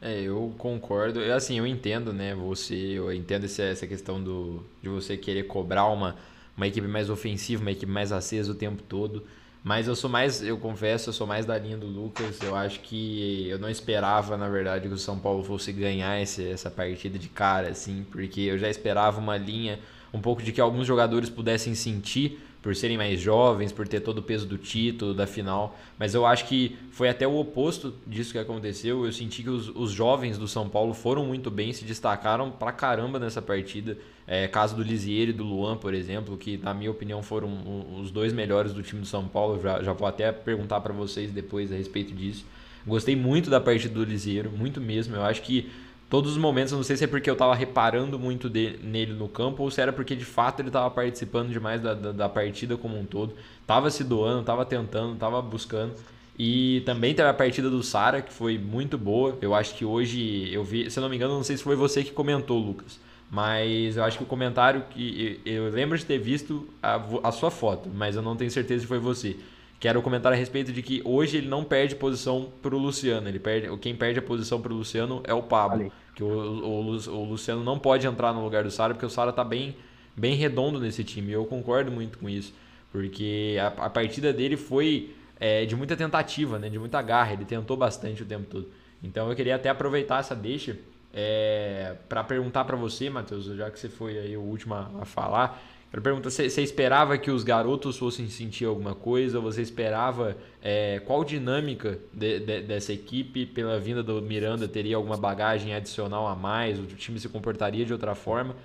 É, 0.00 0.22
eu 0.22 0.54
concordo. 0.58 1.20
Eu, 1.20 1.34
assim, 1.34 1.58
eu 1.58 1.66
entendo, 1.66 2.12
né? 2.12 2.34
Você, 2.34 2.74
eu 2.74 3.12
entendo 3.12 3.44
essa 3.46 3.86
questão 3.86 4.22
do, 4.22 4.62
de 4.82 4.88
você 4.88 5.16
querer 5.16 5.44
cobrar 5.44 5.86
uma, 5.86 6.16
uma 6.56 6.66
equipe 6.66 6.86
mais 6.86 7.08
ofensiva, 7.08 7.62
uma 7.62 7.72
equipe 7.72 7.90
mais 7.90 8.12
acesa 8.12 8.52
o 8.52 8.54
tempo 8.54 8.82
todo. 8.82 9.26
Mas 9.64 9.88
eu 9.88 9.96
sou 9.96 10.10
mais, 10.10 10.42
eu 10.42 10.58
confesso, 10.58 11.08
eu 11.08 11.12
sou 11.14 11.26
mais 11.26 11.46
da 11.46 11.58
linha 11.58 11.78
do 11.78 11.86
Lucas. 11.86 12.38
Eu 12.42 12.54
acho 12.54 12.80
que 12.80 13.48
eu 13.48 13.58
não 13.58 13.70
esperava, 13.70 14.36
na 14.36 14.46
verdade, 14.46 14.86
que 14.86 14.94
o 14.94 14.98
São 14.98 15.18
Paulo 15.18 15.42
fosse 15.42 15.72
ganhar 15.72 16.20
esse, 16.20 16.46
essa 16.46 16.70
partida 16.70 17.18
de 17.18 17.30
cara, 17.30 17.70
assim, 17.70 18.04
porque 18.10 18.42
eu 18.42 18.58
já 18.58 18.68
esperava 18.68 19.18
uma 19.18 19.38
linha 19.38 19.80
um 20.12 20.20
pouco 20.20 20.42
de 20.42 20.52
que 20.52 20.60
alguns 20.60 20.86
jogadores 20.86 21.30
pudessem 21.30 21.74
sentir 21.74 22.38
por 22.64 22.74
serem 22.74 22.96
mais 22.96 23.20
jovens, 23.20 23.72
por 23.72 23.86
ter 23.86 24.00
todo 24.00 24.18
o 24.18 24.22
peso 24.22 24.46
do 24.46 24.56
título, 24.56 25.12
da 25.12 25.26
final. 25.26 25.78
Mas 25.98 26.14
eu 26.14 26.24
acho 26.24 26.46
que 26.46 26.78
foi 26.90 27.10
até 27.10 27.28
o 27.28 27.36
oposto 27.36 27.92
disso 28.06 28.32
que 28.32 28.38
aconteceu. 28.38 29.04
Eu 29.04 29.12
senti 29.12 29.42
que 29.42 29.50
os, 29.50 29.68
os 29.68 29.90
jovens 29.90 30.38
do 30.38 30.48
São 30.48 30.66
Paulo 30.66 30.94
foram 30.94 31.26
muito 31.26 31.50
bem, 31.50 31.74
se 31.74 31.84
destacaram 31.84 32.50
pra 32.50 32.72
caramba 32.72 33.18
nessa 33.18 33.42
partida. 33.42 33.98
É, 34.26 34.48
caso 34.48 34.74
do 34.74 34.82
Lisier 34.82 35.28
e 35.28 35.32
do 35.34 35.44
Luan, 35.44 35.76
por 35.76 35.92
exemplo, 35.92 36.38
que 36.38 36.56
na 36.56 36.72
minha 36.72 36.90
opinião 36.90 37.22
foram 37.22 37.52
os 38.00 38.10
dois 38.10 38.32
melhores 38.32 38.72
do 38.72 38.82
time 38.82 39.02
do 39.02 39.06
São 39.06 39.28
Paulo. 39.28 39.60
Já, 39.60 39.82
já 39.82 39.92
vou 39.92 40.08
até 40.08 40.32
perguntar 40.32 40.80
para 40.80 40.94
vocês 40.94 41.30
depois 41.30 41.70
a 41.70 41.76
respeito 41.76 42.14
disso. 42.14 42.46
Gostei 42.86 43.14
muito 43.14 43.50
da 43.50 43.60
partida 43.60 43.92
do 43.92 44.04
Lisieiro, 44.04 44.50
muito 44.50 44.80
mesmo. 44.80 45.14
Eu 45.14 45.22
acho 45.22 45.42
que 45.42 45.70
todos 46.14 46.30
os 46.30 46.38
momentos, 46.38 46.72
não 46.72 46.84
sei 46.84 46.96
se 46.96 47.02
é 47.02 47.06
porque 47.08 47.28
eu 47.28 47.34
tava 47.34 47.56
reparando 47.56 48.20
muito 48.20 48.48
de, 48.48 48.78
nele 48.80 49.12
no 49.12 49.26
campo 49.26 49.64
ou 49.64 49.70
se 49.72 49.80
era 49.80 49.92
porque 49.92 50.14
de 50.14 50.24
fato 50.24 50.60
ele 50.60 50.70
tava 50.70 50.88
participando 50.88 51.50
demais 51.50 51.82
da, 51.82 51.92
da, 51.92 52.12
da, 52.12 52.28
partida 52.28 52.76
como 52.76 52.96
um 52.96 53.04
todo. 53.04 53.34
Tava 53.66 53.90
se 53.90 54.04
doando, 54.04 54.44
tava 54.44 54.64
tentando, 54.64 55.16
tava 55.16 55.42
buscando. 55.42 55.92
E 56.38 56.84
também 56.86 57.16
teve 57.16 57.28
a 57.28 57.34
partida 57.34 57.68
do 57.68 57.82
Sara, 57.82 58.22
que 58.22 58.32
foi 58.32 58.56
muito 58.56 58.96
boa. 58.96 59.36
Eu 59.42 59.56
acho 59.56 59.74
que 59.74 59.84
hoje 59.84 60.54
eu 60.54 60.62
vi, 60.62 60.88
se 60.88 61.00
eu 61.00 61.02
não 61.02 61.08
me 61.08 61.16
engano, 61.16 61.34
não 61.34 61.42
sei 61.42 61.56
se 61.56 61.64
foi 61.64 61.74
você 61.74 62.04
que 62.04 62.12
comentou, 62.12 62.60
Lucas. 62.60 63.00
Mas 63.28 63.96
eu 63.96 64.04
acho 64.04 64.16
que 64.16 64.22
o 64.22 64.26
comentário 64.28 64.84
que 64.90 65.40
eu 65.44 65.68
lembro 65.68 65.98
de 65.98 66.06
ter 66.06 66.18
visto 66.18 66.68
a, 66.80 67.02
a 67.24 67.32
sua 67.32 67.50
foto, 67.50 67.90
mas 67.92 68.14
eu 68.14 68.22
não 68.22 68.36
tenho 68.36 68.52
certeza 68.52 68.82
se 68.82 68.86
foi 68.86 69.00
você 69.00 69.36
que 69.80 69.88
era 69.88 69.98
o 69.98 70.02
comentário 70.02 70.34
a 70.34 70.38
respeito 70.38 70.72
de 70.72 70.80
que 70.80 71.02
hoje 71.04 71.36
ele 71.36 71.48
não 71.48 71.62
perde 71.62 71.94
posição 71.94 72.50
para 72.62 72.74
o 72.74 72.78
Luciano. 72.78 73.28
Ele 73.28 73.38
perde, 73.38 73.76
quem 73.78 73.94
perde 73.94 74.18
a 74.18 74.22
posição 74.22 74.58
para 74.58 74.72
o 74.72 74.76
Luciano 74.76 75.20
é 75.24 75.34
o 75.34 75.42
Pablo. 75.42 75.92
Que 76.14 76.22
o, 76.22 76.28
o, 76.28 76.78
o, 76.78 77.24
Luciano 77.24 77.64
não 77.64 77.78
pode 77.78 78.06
entrar 78.06 78.32
no 78.32 78.42
lugar 78.42 78.62
do 78.62 78.70
Sara, 78.70 78.94
porque 78.94 79.06
o 79.06 79.10
Sara 79.10 79.30
está 79.30 79.42
bem, 79.42 79.76
bem 80.16 80.34
redondo 80.34 80.78
nesse 80.78 81.02
time. 81.02 81.32
Eu 81.32 81.44
concordo 81.44 81.90
muito 81.90 82.18
com 82.18 82.28
isso. 82.28 82.54
Porque 82.92 83.56
a, 83.60 83.86
a 83.86 83.90
partida 83.90 84.32
dele 84.32 84.56
foi 84.56 85.14
é, 85.40 85.64
de 85.64 85.74
muita 85.74 85.96
tentativa, 85.96 86.58
né? 86.58 86.68
de 86.68 86.78
muita 86.78 87.02
garra. 87.02 87.32
Ele 87.32 87.44
tentou 87.44 87.76
bastante 87.76 88.22
o 88.22 88.26
tempo 88.26 88.46
todo. 88.46 88.68
Então 89.02 89.28
eu 89.28 89.36
queria 89.36 89.56
até 89.56 89.68
aproveitar 89.68 90.20
essa 90.20 90.34
deixa 90.34 90.78
é, 91.12 91.94
para 92.08 92.24
perguntar 92.24 92.64
para 92.64 92.76
você, 92.76 93.08
Matheus, 93.08 93.44
já 93.44 93.70
que 93.70 93.78
você 93.78 93.88
foi 93.88 94.18
aí 94.18 94.36
o 94.36 94.40
último 94.40 94.74
a, 94.74 94.90
a 95.00 95.04
falar. 95.04 95.62
Quero 95.94 96.02
perguntar, 96.02 96.28
você, 96.28 96.60
esperava 96.60 97.16
que 97.16 97.30
os 97.30 97.44
garotos 97.44 97.96
fossem 97.96 98.28
sentir 98.28 98.64
alguma 98.64 98.96
coisa? 98.96 99.38
Você 99.38 99.62
esperava 99.62 100.36
é, 100.60 101.00
qual 101.06 101.22
dinâmica 101.22 102.00
de, 102.12 102.40
de, 102.40 102.62
dessa 102.62 102.92
equipe 102.92 103.46
pela 103.46 103.78
vinda 103.78 104.02
do 104.02 104.20
Miranda 104.20 104.66
teria 104.66 104.96
alguma 104.96 105.16
bagagem 105.16 105.72
adicional 105.72 106.26
a 106.26 106.34
mais? 106.34 106.80
O 106.80 106.86
time 106.86 107.20
se 107.20 107.28
comportaria 107.28 107.86
de 107.86 107.92
outra 107.92 108.16
forma? 108.16 108.56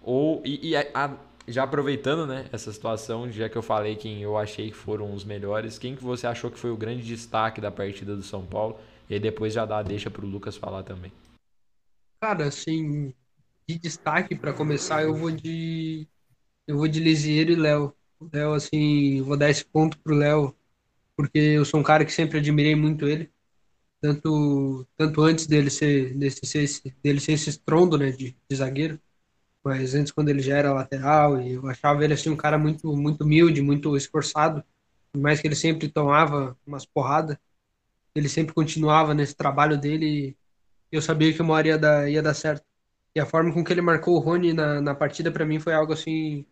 Ou 0.00 0.40
e, 0.44 0.68
e 0.68 0.76
a, 0.76 1.16
já 1.48 1.64
aproveitando 1.64 2.24
né, 2.24 2.46
essa 2.52 2.72
situação, 2.72 3.32
já 3.32 3.48
que 3.48 3.58
eu 3.58 3.62
falei 3.62 3.96
quem 3.96 4.22
eu 4.22 4.38
achei 4.38 4.70
que 4.70 4.76
foram 4.76 5.12
os 5.12 5.24
melhores, 5.24 5.80
quem 5.80 5.96
que 5.96 6.04
você 6.04 6.28
achou 6.28 6.52
que 6.52 6.58
foi 6.58 6.70
o 6.70 6.76
grande 6.76 7.02
destaque 7.02 7.60
da 7.60 7.72
partida 7.72 8.14
do 8.14 8.22
São 8.22 8.46
Paulo? 8.46 8.78
E 9.10 9.14
aí 9.14 9.18
depois 9.18 9.52
já 9.52 9.66
dá 9.66 9.82
deixa 9.82 10.08
para 10.08 10.24
o 10.24 10.28
Lucas 10.28 10.56
falar 10.56 10.84
também. 10.84 11.10
Cara, 12.20 12.44
assim, 12.44 13.12
de 13.68 13.76
destaque 13.76 14.36
para 14.36 14.52
começar, 14.52 15.02
eu 15.02 15.12
vou 15.12 15.32
de 15.32 16.06
eu 16.66 16.76
vou 16.76 16.88
de 16.88 17.00
Lisieiro 17.00 17.52
e 17.52 17.56
Léo. 17.56 17.94
Léo, 18.32 18.54
assim, 18.54 19.22
vou 19.22 19.36
dar 19.36 19.50
esse 19.50 19.64
ponto 19.64 19.98
pro 20.00 20.14
Léo, 20.14 20.54
porque 21.16 21.38
eu 21.38 21.64
sou 21.64 21.80
um 21.80 21.82
cara 21.82 22.04
que 22.04 22.12
sempre 22.12 22.38
admirei 22.38 22.74
muito 22.76 23.06
ele. 23.08 23.32
Tanto, 24.00 24.86
tanto 24.96 25.22
antes 25.22 25.46
dele 25.46 25.70
ser, 25.70 26.14
desse, 26.16 26.46
ser, 26.46 26.94
dele 27.02 27.20
ser 27.20 27.32
esse 27.34 27.50
estrondo, 27.50 27.98
né, 27.98 28.10
de, 28.12 28.36
de 28.50 28.56
zagueiro, 28.56 29.00
mas 29.64 29.94
antes 29.94 30.12
quando 30.12 30.30
ele 30.30 30.42
já 30.42 30.56
era 30.58 30.72
lateral, 30.74 31.40
e 31.40 31.54
eu 31.54 31.66
achava 31.68 32.04
ele, 32.04 32.14
assim, 32.14 32.30
um 32.30 32.36
cara 32.36 32.58
muito, 32.58 32.96
muito 32.96 33.24
humilde, 33.24 33.62
muito 33.62 33.96
esforçado, 33.96 34.64
por 35.12 35.20
mais 35.20 35.40
que 35.40 35.48
ele 35.48 35.56
sempre 35.56 35.88
tomava 35.88 36.56
umas 36.66 36.86
porradas, 36.86 37.36
ele 38.14 38.28
sempre 38.28 38.54
continuava 38.54 39.14
nesse 39.14 39.34
trabalho 39.36 39.78
dele, 39.78 40.36
e 40.92 40.96
eu 40.96 41.02
sabia 41.02 41.32
que 41.32 41.42
uma 41.42 41.54
hora 41.54 41.68
ia 41.68 41.78
dar, 41.78 42.10
ia 42.10 42.22
dar 42.22 42.34
certo. 42.34 42.64
E 43.14 43.20
a 43.20 43.26
forma 43.26 43.52
com 43.52 43.64
que 43.64 43.72
ele 43.72 43.82
marcou 43.82 44.16
o 44.16 44.20
Rony 44.20 44.52
na, 44.54 44.80
na 44.80 44.94
partida, 44.94 45.32
para 45.32 45.46
mim, 45.46 45.60
foi 45.60 45.74
algo, 45.74 45.92
assim, 45.92 46.46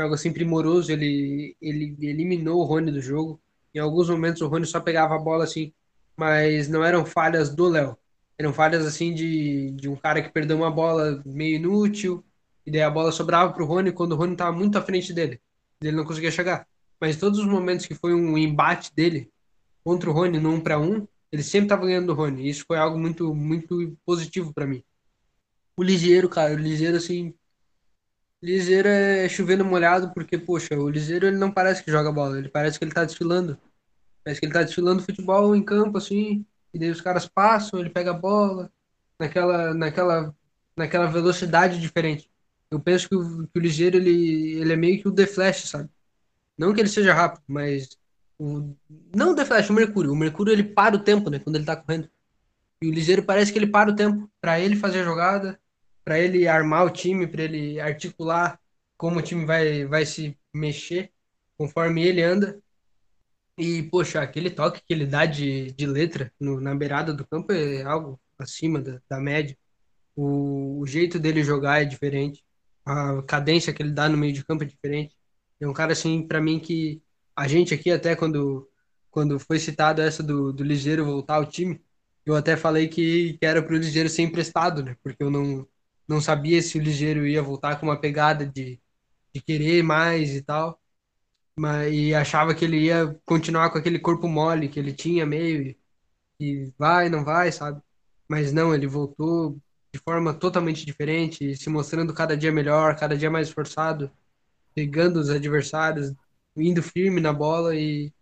algo 0.00 0.14
assim 0.14 0.32
primoroso. 0.32 0.90
Ele, 0.90 1.56
ele 1.60 1.96
eliminou 2.00 2.60
o 2.60 2.64
Rony 2.64 2.90
do 2.90 3.00
jogo. 3.00 3.40
Em 3.74 3.78
alguns 3.78 4.08
momentos 4.08 4.42
o 4.42 4.48
Rony 4.48 4.66
só 4.66 4.80
pegava 4.80 5.14
a 5.14 5.18
bola 5.18 5.44
assim, 5.44 5.72
mas 6.16 6.68
não 6.68 6.84
eram 6.84 7.04
falhas 7.04 7.54
do 7.54 7.68
Léo. 7.68 7.96
Eram 8.38 8.52
falhas 8.52 8.86
assim 8.86 9.14
de, 9.14 9.70
de 9.72 9.88
um 9.88 9.96
cara 9.96 10.22
que 10.22 10.32
perdeu 10.32 10.56
uma 10.56 10.70
bola 10.70 11.22
meio 11.24 11.56
inútil, 11.56 12.24
e 12.66 12.70
daí 12.70 12.82
a 12.82 12.90
bola 12.90 13.12
sobrava 13.12 13.52
para 13.52 13.62
o 13.62 13.66
Rony 13.66 13.92
quando 13.92 14.12
o 14.12 14.16
Rony 14.16 14.32
estava 14.32 14.52
muito 14.56 14.76
à 14.78 14.82
frente 14.82 15.12
dele. 15.12 15.40
Ele 15.80 15.96
não 15.96 16.04
conseguia 16.04 16.30
chegar. 16.30 16.66
Mas 17.00 17.16
todos 17.16 17.38
os 17.38 17.46
momentos 17.46 17.86
que 17.86 17.94
foi 17.94 18.14
um 18.14 18.38
embate 18.38 18.94
dele 18.94 19.30
contra 19.82 20.08
o 20.08 20.12
Rony 20.12 20.38
no 20.38 20.50
1 20.52 20.60
para 20.60 20.78
1, 20.78 21.06
ele 21.32 21.42
sempre 21.42 21.66
estava 21.66 21.86
ganhando 21.86 22.06
do 22.06 22.14
Rony. 22.14 22.48
Isso 22.48 22.64
foi 22.66 22.78
algo 22.78 22.98
muito 22.98 23.34
muito 23.34 23.96
positivo 24.04 24.52
para 24.54 24.66
mim. 24.66 24.82
O 25.76 25.82
Ligeiro, 25.82 26.28
cara, 26.28 26.54
o 26.54 26.56
Ligeiro 26.56 26.96
assim, 26.96 27.34
Liseiro 28.42 28.88
é 28.88 29.28
chovendo 29.28 29.64
molhado 29.64 30.12
porque, 30.12 30.36
poxa, 30.36 30.74
o 30.74 30.88
Liseiro 30.88 31.26
ele 31.26 31.36
não 31.36 31.50
parece 31.52 31.82
que 31.84 31.90
joga 31.90 32.10
bola, 32.10 32.38
ele 32.38 32.48
parece 32.48 32.78
que 32.78 32.84
ele 32.84 32.92
tá 32.92 33.04
desfilando. 33.04 33.56
Parece 34.24 34.40
que 34.40 34.46
ele 34.46 34.52
tá 34.52 34.62
desfilando 34.62 35.02
futebol 35.02 35.54
em 35.54 35.64
campo, 35.64 35.98
assim, 35.98 36.44
e 36.74 36.78
daí 36.78 36.90
os 36.90 37.00
caras 37.00 37.26
passam, 37.28 37.78
ele 37.78 37.90
pega 37.90 38.10
a 38.10 38.14
bola, 38.14 38.70
naquela, 39.18 39.74
naquela, 39.74 40.34
naquela 40.76 41.06
velocidade 41.06 41.80
diferente. 41.80 42.28
Eu 42.70 42.80
penso 42.80 43.08
que 43.08 43.14
o, 43.14 43.46
que 43.46 43.58
o 43.58 43.64
ele, 43.64 44.58
ele 44.60 44.72
é 44.72 44.76
meio 44.76 45.00
que 45.00 45.08
o 45.08 45.12
The 45.12 45.26
Flash, 45.26 45.68
sabe? 45.68 45.90
Não 46.58 46.72
que 46.74 46.80
ele 46.80 46.88
seja 46.88 47.14
rápido, 47.14 47.42
mas... 47.46 47.96
O, 48.38 48.74
não 49.14 49.32
o 49.32 49.34
The 49.36 49.44
Flash, 49.44 49.70
o 49.70 49.72
Mercúrio. 49.72 50.12
O 50.12 50.16
Mercúrio, 50.16 50.52
ele 50.52 50.64
para 50.64 50.96
o 50.96 50.98
tempo, 50.98 51.30
né? 51.30 51.38
Quando 51.38 51.56
ele 51.56 51.64
tá 51.64 51.76
correndo. 51.76 52.08
E 52.82 52.88
o 52.88 52.92
Ligeiro 52.92 53.22
parece 53.22 53.52
que 53.52 53.58
ele 53.58 53.68
para 53.68 53.90
o 53.90 53.94
tempo 53.94 54.28
para 54.40 54.58
ele 54.58 54.74
fazer 54.74 55.00
a 55.00 55.04
jogada, 55.04 55.60
para 56.04 56.18
ele 56.18 56.46
armar 56.48 56.86
o 56.86 56.90
time, 56.90 57.26
para 57.26 57.44
ele 57.44 57.80
articular 57.80 58.58
como 58.96 59.18
o 59.18 59.22
time 59.22 59.44
vai, 59.44 59.84
vai 59.84 60.06
se 60.06 60.38
mexer 60.54 61.12
conforme 61.56 62.04
ele 62.04 62.22
anda. 62.22 62.60
E, 63.58 63.82
poxa, 63.84 64.22
aquele 64.22 64.50
toque 64.50 64.80
que 64.86 64.92
ele 64.92 65.06
dá 65.06 65.26
de, 65.26 65.72
de 65.72 65.86
letra 65.86 66.32
no, 66.40 66.60
na 66.60 66.74
beirada 66.74 67.12
do 67.12 67.26
campo 67.26 67.52
é 67.52 67.82
algo 67.82 68.20
acima 68.38 68.80
da, 68.80 69.00
da 69.08 69.20
média. 69.20 69.56
O, 70.16 70.80
o, 70.80 70.86
jeito 70.86 71.18
dele 71.18 71.44
jogar 71.44 71.82
é 71.82 71.84
diferente. 71.84 72.44
A 72.84 73.22
cadência 73.22 73.72
que 73.72 73.82
ele 73.82 73.92
dá 73.92 74.08
no 74.08 74.18
meio 74.18 74.32
de 74.32 74.44
campo 74.44 74.64
é 74.64 74.66
diferente. 74.66 75.16
É 75.60 75.68
um 75.68 75.72
cara, 75.72 75.92
assim, 75.92 76.26
para 76.26 76.40
mim, 76.40 76.58
que 76.58 77.02
a 77.36 77.48
gente 77.48 77.74
aqui, 77.74 77.90
até 77.90 78.16
quando, 78.16 78.68
quando 79.10 79.38
foi 79.38 79.58
citado 79.58 80.02
essa 80.02 80.22
do, 80.22 80.52
do 80.52 80.64
Ligeiro 80.64 81.04
voltar 81.04 81.36
ao 81.36 81.46
time, 81.46 81.80
eu 82.26 82.36
até 82.36 82.56
falei 82.56 82.88
que, 82.88 83.34
que 83.38 83.46
era 83.46 83.62
pro 83.62 83.76
Ligeiro 83.76 84.08
ser 84.08 84.22
emprestado, 84.22 84.82
né? 84.82 84.96
Porque 85.02 85.22
eu 85.22 85.30
não, 85.30 85.66
não 86.12 86.20
sabia 86.22 86.62
se 86.62 86.78
o 86.78 86.82
Ligeiro 86.82 87.26
ia 87.26 87.42
voltar 87.42 87.80
com 87.80 87.86
uma 87.86 88.00
pegada 88.00 88.46
de, 88.46 88.80
de 89.34 89.42
querer 89.42 89.82
mais 89.84 90.34
e 90.36 90.42
tal 90.42 90.80
mas, 91.56 91.92
e 91.92 92.14
achava 92.14 92.54
que 92.54 92.64
ele 92.64 92.78
ia 92.86 93.14
continuar 93.26 93.70
com 93.70 93.78
aquele 93.78 93.98
corpo 93.98 94.28
mole 94.28 94.68
que 94.68 94.78
ele 94.78 94.92
tinha 94.92 95.26
meio 95.26 95.76
e 96.40 96.72
vai, 96.78 97.08
não 97.08 97.24
vai, 97.24 97.52
sabe? 97.52 97.82
Mas 98.28 98.52
não, 98.52 98.74
ele 98.74 98.86
voltou 98.86 99.58
de 99.92 100.00
forma 100.00 100.34
totalmente 100.34 100.86
diferente, 100.86 101.56
se 101.56 101.70
mostrando 101.70 102.14
cada 102.14 102.36
dia 102.36 102.52
melhor, 102.52 102.96
cada 102.98 103.16
dia 103.16 103.30
mais 103.30 103.48
esforçado, 103.48 104.10
pegando 104.74 105.20
os 105.20 105.30
adversários, 105.30 106.12
indo 106.56 106.82
firme 106.82 107.20
na 107.20 107.32
bola 107.32 107.76
e, 107.76 108.12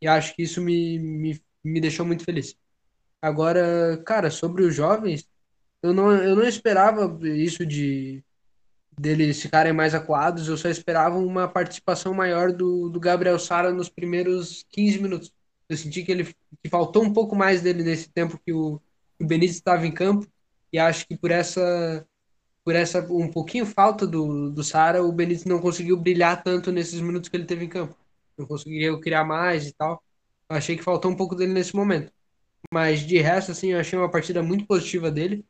e 0.00 0.08
acho 0.08 0.34
que 0.34 0.42
isso 0.42 0.60
me, 0.62 0.98
me, 0.98 1.42
me 1.64 1.80
deixou 1.80 2.06
muito 2.06 2.24
feliz. 2.24 2.56
Agora, 3.22 4.02
cara, 4.06 4.30
sobre 4.30 4.64
os 4.64 4.74
jovens, 4.74 5.28
eu 5.82 5.92
não, 5.92 6.12
eu 6.12 6.36
não 6.36 6.44
esperava 6.44 7.18
isso 7.28 7.66
de 7.66 8.24
deles 8.98 9.40
ficarem 9.42 9.72
mais 9.72 9.94
acuados, 9.94 10.48
eu 10.48 10.56
só 10.56 10.68
esperava 10.68 11.18
uma 11.18 11.48
participação 11.48 12.14
maior 12.14 12.52
do, 12.52 12.88
do 12.88 13.00
Gabriel 13.00 13.38
Sara 13.38 13.72
nos 13.72 13.88
primeiros 13.88 14.64
15 14.70 14.98
minutos. 15.02 15.32
Eu 15.68 15.76
senti 15.76 16.02
que 16.04 16.12
ele 16.12 16.24
que 16.62 16.68
faltou 16.70 17.02
um 17.02 17.12
pouco 17.12 17.34
mais 17.34 17.62
dele 17.62 17.82
nesse 17.82 18.10
tempo 18.10 18.38
que 18.44 18.52
o, 18.52 18.80
o 19.20 19.26
Benítez 19.26 19.56
estava 19.56 19.86
em 19.86 19.92
campo 19.92 20.26
e 20.72 20.78
acho 20.78 21.06
que 21.06 21.16
por 21.16 21.30
essa 21.30 22.06
por 22.64 22.76
essa 22.76 23.00
um 23.12 23.28
pouquinho 23.30 23.66
falta 23.66 24.06
do, 24.06 24.50
do 24.50 24.62
Sara, 24.62 25.02
o 25.02 25.12
Benítez 25.12 25.44
não 25.44 25.60
conseguiu 25.60 25.96
brilhar 25.96 26.42
tanto 26.42 26.70
nesses 26.72 27.00
minutos 27.00 27.28
que 27.28 27.36
ele 27.36 27.46
teve 27.46 27.64
em 27.64 27.68
campo. 27.68 27.96
Não 28.38 28.46
conseguiu 28.46 29.00
criar 29.00 29.24
mais 29.24 29.66
e 29.66 29.72
tal. 29.74 30.02
Eu 30.48 30.56
achei 30.56 30.76
que 30.76 30.82
faltou 30.82 31.10
um 31.10 31.16
pouco 31.16 31.34
dele 31.34 31.52
nesse 31.52 31.74
momento. 31.74 32.12
Mas 32.72 33.00
de 33.00 33.18
resto, 33.18 33.52
assim, 33.52 33.72
eu 33.72 33.80
achei 33.80 33.98
uma 33.98 34.10
partida 34.10 34.42
muito 34.42 34.66
positiva 34.66 35.10
dele 35.10 35.44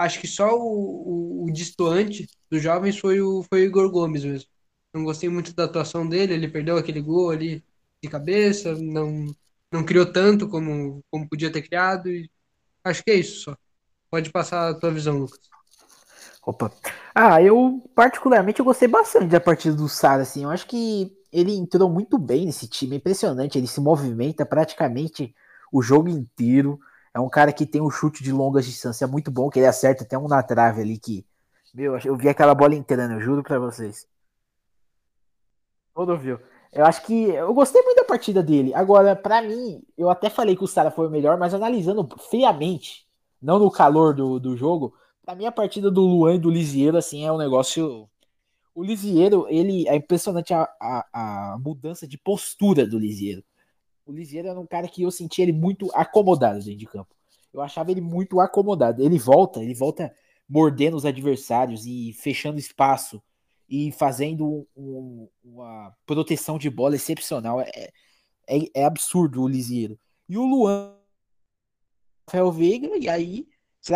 acho 0.00 0.20
que 0.20 0.26
só 0.26 0.56
o, 0.56 1.42
o, 1.42 1.44
o 1.44 1.52
distoante 1.52 2.26
dos 2.50 2.62
jovens 2.62 2.98
foi 2.98 3.20
o, 3.20 3.42
foi 3.44 3.62
o 3.62 3.64
Igor 3.64 3.90
Gomes 3.90 4.24
mesmo. 4.24 4.48
Não 4.92 5.04
gostei 5.04 5.28
muito 5.28 5.54
da 5.54 5.64
atuação 5.64 6.08
dele, 6.08 6.34
ele 6.34 6.48
perdeu 6.48 6.76
aquele 6.76 7.00
gol 7.00 7.30
ali 7.30 7.64
de 8.02 8.08
cabeça, 8.10 8.74
não, 8.76 9.26
não 9.70 9.84
criou 9.84 10.10
tanto 10.10 10.48
como, 10.48 11.04
como 11.10 11.28
podia 11.28 11.52
ter 11.52 11.62
criado. 11.62 12.08
E 12.10 12.30
acho 12.84 13.04
que 13.04 13.10
é 13.10 13.14
isso 13.14 13.42
só. 13.42 13.56
Pode 14.10 14.30
passar 14.30 14.70
a 14.70 14.74
tua 14.74 14.90
visão, 14.90 15.18
Lucas. 15.18 15.38
Opa. 16.44 16.72
Ah, 17.14 17.40
eu 17.42 17.82
particularmente 17.94 18.60
eu 18.60 18.64
gostei 18.64 18.88
bastante 18.88 19.26
da 19.26 19.40
partida 19.40 19.76
do 19.76 19.88
Sara, 19.88 20.22
assim. 20.22 20.44
Eu 20.44 20.50
acho 20.50 20.66
que 20.66 21.12
ele 21.32 21.54
entrou 21.54 21.88
muito 21.88 22.18
bem 22.18 22.46
nesse 22.46 22.66
time, 22.68 22.94
é 22.94 22.98
impressionante. 22.98 23.58
Ele 23.58 23.66
se 23.66 23.80
movimenta 23.80 24.44
praticamente 24.46 25.34
o 25.72 25.82
jogo 25.82 26.08
inteiro. 26.08 26.80
É 27.12 27.18
um 27.18 27.28
cara 27.28 27.52
que 27.52 27.66
tem 27.66 27.80
um 27.80 27.90
chute 27.90 28.22
de 28.22 28.32
longa 28.32 28.62
distância 28.62 29.06
muito 29.06 29.30
bom, 29.30 29.50
que 29.50 29.58
ele 29.58 29.66
acerta 29.66 30.04
até 30.04 30.16
um 30.16 30.28
na 30.28 30.42
trave 30.42 30.82
ali 30.82 30.98
que. 30.98 31.26
Meu, 31.74 31.98
eu 31.98 32.16
vi 32.16 32.28
aquela 32.28 32.54
bola 32.54 32.74
entrando, 32.74 33.14
eu 33.14 33.20
juro 33.20 33.42
pra 33.42 33.58
vocês. 33.58 34.06
Todo 35.94 36.16
viu. 36.16 36.38
Eu 36.72 36.84
acho 36.84 37.02
que. 37.04 37.30
Eu 37.30 37.52
gostei 37.52 37.82
muito 37.82 37.98
da 37.98 38.04
partida 38.04 38.42
dele. 38.42 38.72
Agora, 38.74 39.16
para 39.16 39.42
mim, 39.42 39.82
eu 39.98 40.08
até 40.08 40.30
falei 40.30 40.56
que 40.56 40.64
o 40.64 40.68
Sara 40.68 40.90
foi 40.90 41.08
o 41.08 41.10
melhor, 41.10 41.36
mas 41.36 41.52
analisando 41.52 42.08
friamente, 42.30 43.06
não 43.42 43.58
no 43.58 43.70
calor 43.70 44.14
do, 44.14 44.38
do 44.38 44.56
jogo, 44.56 44.94
pra 45.24 45.34
mim 45.34 45.46
a 45.46 45.52
partida 45.52 45.90
do 45.90 46.02
Luan 46.02 46.34
e 46.34 46.38
do 46.38 46.50
Lisieiro, 46.50 46.96
assim, 46.96 47.24
é 47.24 47.32
um 47.32 47.38
negócio. 47.38 48.08
O 48.72 48.84
Lisieiro, 48.84 49.46
ele. 49.48 49.88
É 49.88 49.96
impressionante 49.96 50.54
a, 50.54 50.62
a, 50.80 51.54
a 51.54 51.58
mudança 51.58 52.06
de 52.06 52.16
postura 52.16 52.86
do 52.86 52.98
Lisieiro. 52.98 53.42
O 54.10 54.12
Lisieiro 54.12 54.48
era 54.48 54.58
um 54.58 54.66
cara 54.66 54.88
que 54.88 55.02
eu 55.02 55.10
sentia 55.10 55.44
ele 55.44 55.52
muito 55.52 55.88
acomodado 55.94 56.58
dentro 56.58 56.76
de 56.76 56.86
campo. 56.86 57.14
Eu 57.52 57.60
achava 57.60 57.92
ele 57.92 58.00
muito 58.00 58.40
acomodado. 58.40 59.04
Ele 59.04 59.18
volta, 59.18 59.62
ele 59.62 59.72
volta 59.72 60.12
mordendo 60.48 60.96
os 60.96 61.04
adversários 61.04 61.86
e 61.86 62.12
fechando 62.14 62.58
espaço 62.58 63.22
e 63.68 63.92
fazendo 63.92 64.66
um, 64.76 65.28
uma 65.44 65.94
proteção 66.04 66.58
de 66.58 66.68
bola 66.68 66.96
excepcional. 66.96 67.60
É, 67.60 67.70
é, 68.48 68.58
é 68.74 68.84
absurdo 68.84 69.42
o 69.42 69.48
Lisieiro. 69.48 69.96
E 70.28 70.36
o 70.36 70.44
Luan, 70.44 70.96
Rafael 72.26 72.50
Veiga, 72.50 72.90
e 72.98 73.08
aí 73.08 73.46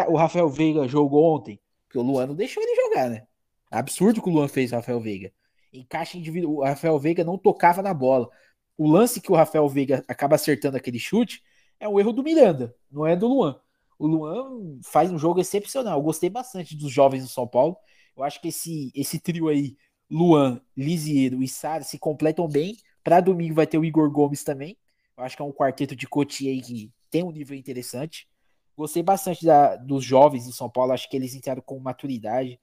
o 0.09 0.17
Rafael 0.17 0.49
Veiga 0.49 0.87
jogou 0.87 1.25
ontem, 1.25 1.61
porque 1.87 1.99
o 1.99 2.03
Luan 2.03 2.29
não 2.29 2.37
deixou 2.37 2.63
ele 2.63 2.77
jogar, 2.77 3.11
né? 3.11 3.27
Absurdo 3.69 4.23
que 4.23 4.29
o 4.29 4.33
Luan 4.33 4.47
fez 4.47 4.71
o 4.71 4.77
Rafael 4.77 5.01
Veiga. 5.01 5.33
Encaixe 5.73 6.19
individual. 6.19 6.55
O 6.55 6.65
Rafael 6.65 6.99
Veiga 7.01 7.25
não 7.25 7.37
tocava 7.37 7.83
na 7.83 7.93
bola 7.93 8.31
o 8.77 8.91
lance 8.91 9.21
que 9.21 9.31
o 9.31 9.35
Rafael 9.35 9.69
Veiga 9.69 10.05
acaba 10.09 10.35
acertando 10.37 10.77
aquele 10.77 10.99
chute 10.99 11.43
é 11.79 11.89
um 11.89 11.99
erro 11.99 12.13
do 12.13 12.23
Miranda, 12.23 12.75
não 12.91 13.07
é 13.07 13.15
do 13.17 13.29
Luan. 13.29 13.61
O 13.99 14.07
Luan 14.07 14.79
faz 14.83 15.11
um 15.11 15.19
jogo 15.19 15.41
excepcional. 15.41 15.99
Eu 15.99 16.03
gostei 16.03 16.29
bastante 16.29 16.77
dos 16.77 16.91
jovens 16.91 17.23
do 17.23 17.29
São 17.29 17.47
Paulo. 17.47 17.77
Eu 18.17 18.25
acho 18.25 18.41
que 18.41 18.49
esse, 18.49 18.91
esse 18.95 19.19
trio 19.19 19.49
aí, 19.49 19.77
Luan, 20.11 20.61
Lisieiro 20.77 21.43
e 21.43 21.49
Sara, 21.49 21.85
se 21.85 21.99
completam 21.99 22.49
bem. 22.49 22.77
Para 23.03 23.21
domingo 23.21 23.55
vai 23.55 23.67
ter 23.67 23.79
o 23.79 23.85
Igor 23.85 24.11
Gomes 24.11 24.43
também. 24.43 24.77
Eu 25.17 25.25
acho 25.25 25.37
que 25.37 25.43
é 25.43 25.45
um 25.45 25.53
quarteto 25.53 25.95
de 25.95 26.07
coach 26.07 26.49
aí 26.49 26.61
que 26.61 26.93
tem 27.11 27.23
um 27.23 27.31
nível 27.31 27.57
interessante. 27.57 28.29
Gostei 28.77 29.03
bastante 29.03 29.45
da, 29.45 29.77
dos 29.77 30.05
jovens 30.05 30.47
do 30.47 30.53
São 30.53 30.69
Paulo. 30.69 30.93
Acho 30.93 31.09
que 31.09 31.17
eles 31.17 31.35
entraram 31.35 31.63
com 31.63 31.79
maturidade. 31.79 32.59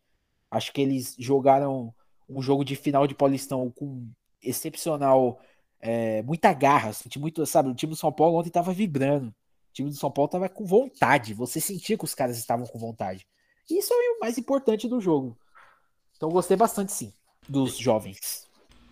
Acho 0.49 0.73
que 0.73 0.81
eles 0.81 1.15
jogaram 1.17 1.93
um 2.27 2.41
jogo 2.41 2.65
de 2.65 2.75
final 2.75 3.07
de 3.07 3.15
Paulistão 3.15 3.71
com 3.71 4.09
excepcional 4.41 5.39
é, 5.81 6.21
muita 6.21 6.53
garra, 6.53 6.93
senti 6.93 7.17
muito, 7.17 7.45
sabe? 7.45 7.69
O 7.69 7.75
time 7.75 7.91
do 7.91 7.97
São 7.97 8.11
Paulo 8.11 8.37
ontem 8.37 8.49
tava 8.49 8.71
vibrando. 8.71 9.27
O 9.29 9.73
time 9.73 9.89
do 9.89 9.95
São 9.95 10.11
Paulo 10.11 10.29
tava 10.29 10.47
com 10.47 10.65
vontade. 10.65 11.33
Você 11.33 11.59
sentia 11.59 11.97
que 11.97 12.05
os 12.05 12.13
caras 12.13 12.37
estavam 12.37 12.67
com 12.67 12.77
vontade. 12.77 13.25
E 13.69 13.79
isso 13.79 13.93
é 13.93 13.95
o 13.95 14.19
mais 14.19 14.37
importante 14.37 14.87
do 14.87 15.01
jogo. 15.01 15.37
Então 16.15 16.29
gostei 16.29 16.55
bastante, 16.55 16.91
sim, 16.91 17.11
dos 17.49 17.77
jovens. 17.77 18.47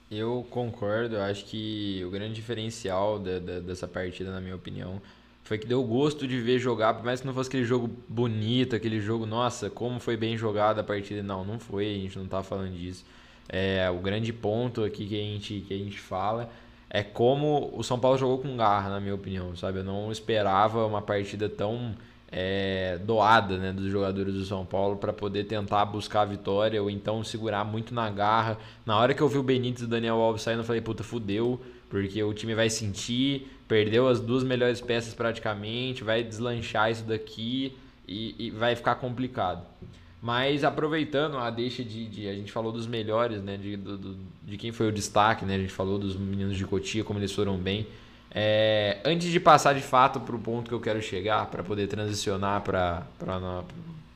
Eu 0.09 0.47
concordo, 0.49 1.17
eu 1.17 1.21
acho 1.21 1.45
que 1.45 2.03
o 2.03 2.09
grande 2.09 2.33
diferencial 2.33 3.19
de, 3.19 3.39
de, 3.39 3.61
dessa 3.61 3.87
partida, 3.87 4.31
na 4.31 4.41
minha 4.41 4.55
opinião, 4.55 4.99
foi 5.43 5.59
que 5.59 5.67
deu 5.67 5.83
gosto 5.83 6.27
de 6.27 6.41
ver 6.41 6.57
jogar, 6.57 6.95
por 6.95 7.03
mais 7.03 7.21
que 7.21 7.27
não 7.27 7.33
fosse 7.33 7.49
aquele 7.49 7.65
jogo 7.65 7.87
bonito, 8.07 8.75
aquele 8.75 8.99
jogo, 8.99 9.27
nossa, 9.27 9.69
como 9.69 9.99
foi 9.99 10.17
bem 10.17 10.35
jogada 10.35 10.81
a 10.81 10.83
partida. 10.83 11.21
Não, 11.21 11.45
não 11.45 11.59
foi, 11.59 11.87
a 11.87 11.99
gente 11.99 12.17
não 12.17 12.27
tá 12.27 12.41
falando 12.41 12.73
disso. 12.73 13.05
É, 13.47 13.87
o 13.91 13.99
grande 13.99 14.33
ponto 14.33 14.83
aqui 14.83 15.07
que 15.07 15.15
a 15.15 15.23
gente, 15.23 15.61
que 15.67 15.73
a 15.73 15.77
gente 15.77 15.99
fala 15.99 16.49
é 16.89 17.03
como 17.03 17.71
o 17.73 17.83
São 17.83 17.99
Paulo 17.99 18.17
jogou 18.17 18.39
com 18.39 18.57
garra, 18.57 18.89
na 18.89 18.99
minha 18.99 19.13
opinião, 19.13 19.55
sabe? 19.55 19.79
Eu 19.79 19.83
não 19.83 20.11
esperava 20.11 20.85
uma 20.85 21.01
partida 21.01 21.47
tão 21.47 21.95
é, 22.31 22.99
doada 23.03 23.57
né, 23.57 23.71
dos 23.71 23.91
jogadores 23.91 24.33
do 24.33 24.45
São 24.45 24.65
Paulo 24.65 24.97
para 24.97 25.13
poder 25.13 25.45
tentar 25.45 25.85
buscar 25.85 26.21
a 26.21 26.25
vitória 26.25 26.81
ou 26.81 26.89
então 26.89 27.23
segurar 27.23 27.63
muito 27.63 27.93
na 27.93 28.09
garra. 28.09 28.57
Na 28.85 28.97
hora 28.97 29.13
que 29.13 29.21
eu 29.21 29.27
vi 29.27 29.37
o 29.37 29.43
Benítez 29.43 29.81
e 29.81 29.85
o 29.85 29.87
Daniel 29.87 30.15
Alves 30.15 30.41
saindo, 30.41 30.61
eu 30.61 30.65
falei, 30.65 30.81
puta, 30.81 31.03
fudeu, 31.03 31.59
porque 31.89 32.23
o 32.23 32.33
time 32.33 32.55
vai 32.55 32.69
sentir, 32.69 33.47
perdeu 33.67 34.07
as 34.07 34.19
duas 34.19 34.43
melhores 34.43 34.81
peças 34.81 35.13
praticamente, 35.13 36.03
vai 36.03 36.23
deslanchar 36.23 36.91
isso 36.91 37.03
daqui 37.03 37.77
e, 38.07 38.47
e 38.47 38.51
vai 38.51 38.75
ficar 38.75 38.95
complicado. 38.95 39.63
Mas 40.21 40.65
aproveitando 40.65 41.37
a 41.37 41.49
deixa 41.49 41.83
de, 41.83 42.05
de, 42.05 42.27
A 42.27 42.33
gente 42.33 42.51
falou 42.51 42.71
dos 42.71 42.85
melhores, 42.85 43.41
né? 43.41 43.55
De, 43.55 43.77
do, 43.77 43.97
do, 43.97 44.17
de 44.43 44.57
quem 44.57 44.71
foi 44.71 44.89
o 44.89 44.91
destaque, 44.91 45.45
né? 45.45 45.55
A 45.55 45.59
gente 45.59 45.71
falou 45.71 45.97
dos 45.97 46.15
meninos 46.15 46.57
de 46.57 46.65
Cotia, 46.65 47.03
como 47.03 47.19
eles 47.19 47.31
foram 47.31 47.57
bem. 47.57 47.87
É, 48.31 48.99
antes 49.05 49.31
de 49.31 49.39
passar 49.39 49.73
de 49.73 49.81
fato 49.81 50.19
para 50.19 50.35
o 50.35 50.39
ponto 50.39 50.67
que 50.67 50.73
eu 50.73 50.79
quero 50.79 51.01
chegar, 51.01 51.45
para 51.47 51.63
poder 51.63 51.87
transicionar 51.87 52.61
para 52.61 53.07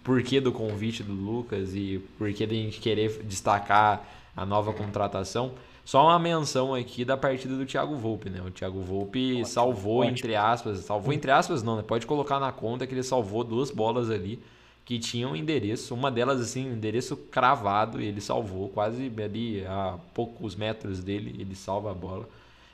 porquê 0.04 0.40
do 0.42 0.52
convite 0.52 1.02
do 1.02 1.14
Lucas 1.14 1.74
e 1.74 2.04
porquê 2.18 2.46
da 2.46 2.54
gente 2.54 2.80
querer 2.80 3.24
destacar 3.24 4.06
a 4.36 4.46
nova 4.46 4.74
contratação, 4.74 5.54
Só 5.86 6.06
uma 6.06 6.20
menção 6.20 6.74
aqui 6.74 7.04
da 7.04 7.18
partida 7.18 7.56
do 7.56 7.66
Thiago 7.66 7.96
Volpe, 7.96 8.30
né? 8.30 8.42
O 8.46 8.52
Thiago 8.52 8.82
Volpe 8.82 9.32
ótimo, 9.32 9.46
salvou, 9.46 10.00
ótimo. 10.00 10.18
entre 10.18 10.36
aspas, 10.36 10.80
salvou 10.80 11.14
entre 11.14 11.32
aspas 11.32 11.64
não, 11.64 11.78
né? 11.78 11.82
Pode 11.82 12.06
colocar 12.06 12.40
na 12.40 12.52
conta 12.52 12.86
que 12.86 12.94
ele 12.94 13.04
salvou 13.04 13.44
duas 13.44 13.72
bolas 13.72 14.10
ali 14.10 14.42
que 14.86 15.00
tinham 15.00 15.36
endereço, 15.36 15.94
uma 15.94 16.12
delas 16.12 16.42
assim, 16.42 16.68
endereço 16.68 17.16
cravado, 17.16 18.02
e 18.02 18.06
ele 18.06 18.20
salvou 18.20 18.70
quase 18.70 19.12
ali 19.24 19.66
a 19.66 19.98
poucos 20.13 20.56
metros 20.56 21.02
dele, 21.02 21.36
ele 21.40 21.56
salva 21.56 21.92
a 21.92 21.94
bola 21.94 22.28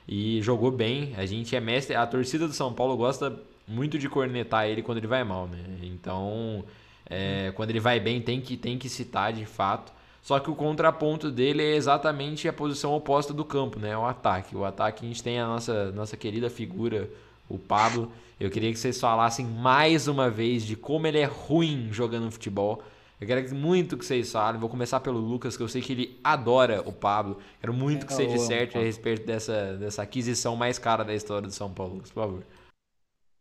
e 0.08 0.42
jogou 0.42 0.72
bem. 0.72 1.14
A 1.16 1.24
gente 1.24 1.54
é 1.54 1.60
mestre, 1.60 1.94
a 1.94 2.06
torcida 2.06 2.48
do 2.48 2.52
São 2.52 2.72
Paulo 2.72 2.96
gosta 2.96 3.40
muito 3.66 3.96
de 3.98 4.08
cornetar 4.08 4.66
ele 4.66 4.82
quando 4.82 4.98
ele 4.98 5.06
vai 5.06 5.22
mal, 5.22 5.46
né? 5.46 5.58
Então, 5.82 6.64
é, 7.08 7.52
quando 7.54 7.70
ele 7.70 7.78
vai 7.78 8.00
bem, 8.00 8.20
tem 8.20 8.40
que, 8.40 8.56
tem 8.56 8.76
que 8.76 8.88
citar 8.88 9.32
de 9.32 9.46
fato. 9.46 9.92
Só 10.20 10.38
que 10.38 10.50
o 10.50 10.54
contraponto 10.54 11.30
dele 11.30 11.62
é 11.62 11.76
exatamente 11.76 12.48
a 12.48 12.52
posição 12.52 12.92
oposta 12.92 13.32
do 13.32 13.44
campo, 13.44 13.78
né? 13.78 13.96
O 13.96 14.04
ataque. 14.04 14.54
O 14.56 14.64
ataque 14.64 15.04
a 15.04 15.08
gente 15.08 15.22
tem 15.22 15.38
a 15.38 15.46
nossa, 15.46 15.92
nossa 15.92 16.16
querida 16.16 16.50
figura, 16.50 17.08
o 17.48 17.58
Pablo. 17.58 18.12
Eu 18.40 18.50
queria 18.50 18.72
que 18.72 18.78
vocês 18.78 18.98
falassem 18.98 19.44
mais 19.44 20.08
uma 20.08 20.30
vez 20.30 20.64
de 20.64 20.74
como 20.74 21.06
ele 21.06 21.18
é 21.18 21.26
ruim 21.26 21.92
jogando 21.92 22.30
futebol. 22.30 22.82
Eu 23.20 23.26
quero 23.26 23.54
muito 23.54 23.98
que 23.98 24.04
vocês 24.04 24.32
falem. 24.32 24.58
Vou 24.58 24.70
começar 24.70 24.98
pelo 25.00 25.18
Lucas, 25.18 25.58
que 25.58 25.62
eu 25.62 25.68
sei 25.68 25.82
que 25.82 25.92
ele 25.92 26.18
adora 26.24 26.80
o 26.88 26.90
Pablo. 26.90 27.36
Quero 27.60 27.74
muito 27.74 28.06
que 28.06 28.14
você 28.14 28.26
disserte 28.26 28.78
a 28.78 28.80
respeito 28.80 29.26
dessa, 29.26 29.76
dessa 29.76 30.00
aquisição 30.00 30.56
mais 30.56 30.78
cara 30.78 31.04
da 31.04 31.14
história 31.14 31.46
do 31.46 31.52
São 31.52 31.70
Paulo, 31.70 31.98
por 31.98 32.06
favor. 32.06 32.46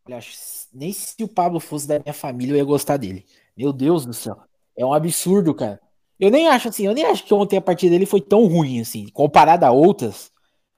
Olha, 0.05 0.19
nem 0.73 0.91
se 0.91 1.23
o 1.23 1.29
Pablo 1.29 1.61
fosse 1.61 1.87
da 1.87 1.97
minha 1.97 2.13
família 2.13 2.51
eu 2.51 2.57
ia 2.57 2.65
gostar 2.65 2.97
dele. 2.97 3.25
Meu 3.55 3.71
Deus 3.71 4.05
do 4.05 4.13
céu. 4.13 4.37
É 4.75 4.85
um 4.85 4.93
absurdo, 4.93 5.55
cara. 5.55 5.79
Eu 6.19 6.29
nem 6.29 6.49
acho 6.49 6.67
assim, 6.67 6.85
eu 6.85 6.93
nem 6.93 7.05
acho 7.05 7.23
que 7.23 7.33
ontem 7.33 7.55
a 7.55 7.61
partida 7.61 7.91
dele 7.91 8.05
foi 8.05 8.19
tão 8.19 8.45
ruim 8.47 8.81
assim, 8.81 9.07
comparada 9.07 9.65
a 9.65 9.71
outras. 9.71 10.29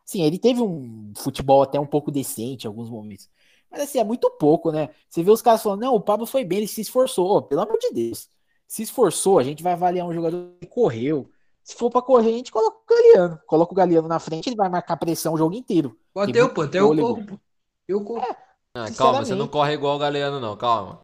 Sim, 0.05 0.21
ele 0.21 0.37
teve 0.37 0.61
um 0.61 1.11
futebol 1.17 1.63
até 1.63 1.79
um 1.79 1.87
pouco 1.87 2.11
decente 2.11 2.65
em 2.65 2.67
alguns 2.67 2.87
momentos. 2.87 3.27
Mas 3.71 3.81
assim, 3.81 3.99
é 3.99 4.03
muito 4.03 4.29
pouco, 4.31 4.71
né? 4.71 4.89
Você 5.09 5.23
vê 5.23 5.31
os 5.31 5.41
caras 5.41 5.63
falando, 5.63 5.81
não, 5.81 5.95
o 5.95 6.01
Pablo 6.01 6.25
foi 6.25 6.43
bem, 6.43 6.59
ele 6.59 6.67
se 6.67 6.81
esforçou. 6.81 7.41
pelo 7.43 7.61
amor 7.61 7.77
de 7.79 7.91
Deus. 7.91 8.29
Se 8.67 8.83
esforçou, 8.83 9.39
a 9.39 9.43
gente 9.43 9.63
vai 9.63 9.73
avaliar 9.73 10.05
um 10.05 10.13
jogador 10.13 10.53
que 10.59 10.67
correu. 10.67 11.29
Se 11.63 11.75
for 11.75 11.89
para 11.89 12.01
correr, 12.01 12.29
a 12.29 12.37
gente 12.37 12.51
coloca 12.51 12.77
o 12.77 12.95
Galeano. 12.95 13.39
Coloca 13.47 13.71
o 13.71 13.75
Galeano 13.75 14.07
na 14.07 14.19
frente, 14.19 14.49
ele 14.49 14.55
vai 14.55 14.69
marcar 14.69 14.97
pressão 14.97 15.33
o 15.33 15.37
jogo 15.37 15.55
inteiro. 15.55 15.97
Eu, 16.33 16.53
pô, 16.53 16.63
até 16.63 16.79
eu 16.79 16.95
corro, 16.95 17.25
pô. 17.25 17.39
Eu 17.87 18.03
corro. 18.03 18.21
É, 18.21 18.35
ah, 18.73 18.85
calma, 18.97 19.23
você 19.23 19.35
não 19.35 19.47
corre 19.47 19.73
igual 19.73 19.95
o 19.95 19.99
Galeano, 19.99 20.39
não, 20.39 20.55
calma. 20.57 21.01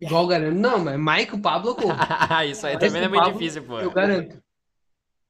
Igual 0.00 0.24
o 0.24 0.26
Galeano? 0.26 0.58
Não, 0.58 0.78
mas 0.78 0.98
Michael 0.98 1.40
Pablo 1.40 1.70
eu 1.70 1.74
corro. 1.74 1.94
Isso 2.50 2.66
aí 2.66 2.74
mas 2.74 2.84
também 2.84 3.02
é 3.02 3.08
muito 3.08 3.22
Pablo, 3.22 3.38
difícil, 3.38 3.62
pô. 3.64 3.78
Eu 3.80 3.90
garanto. 3.90 4.42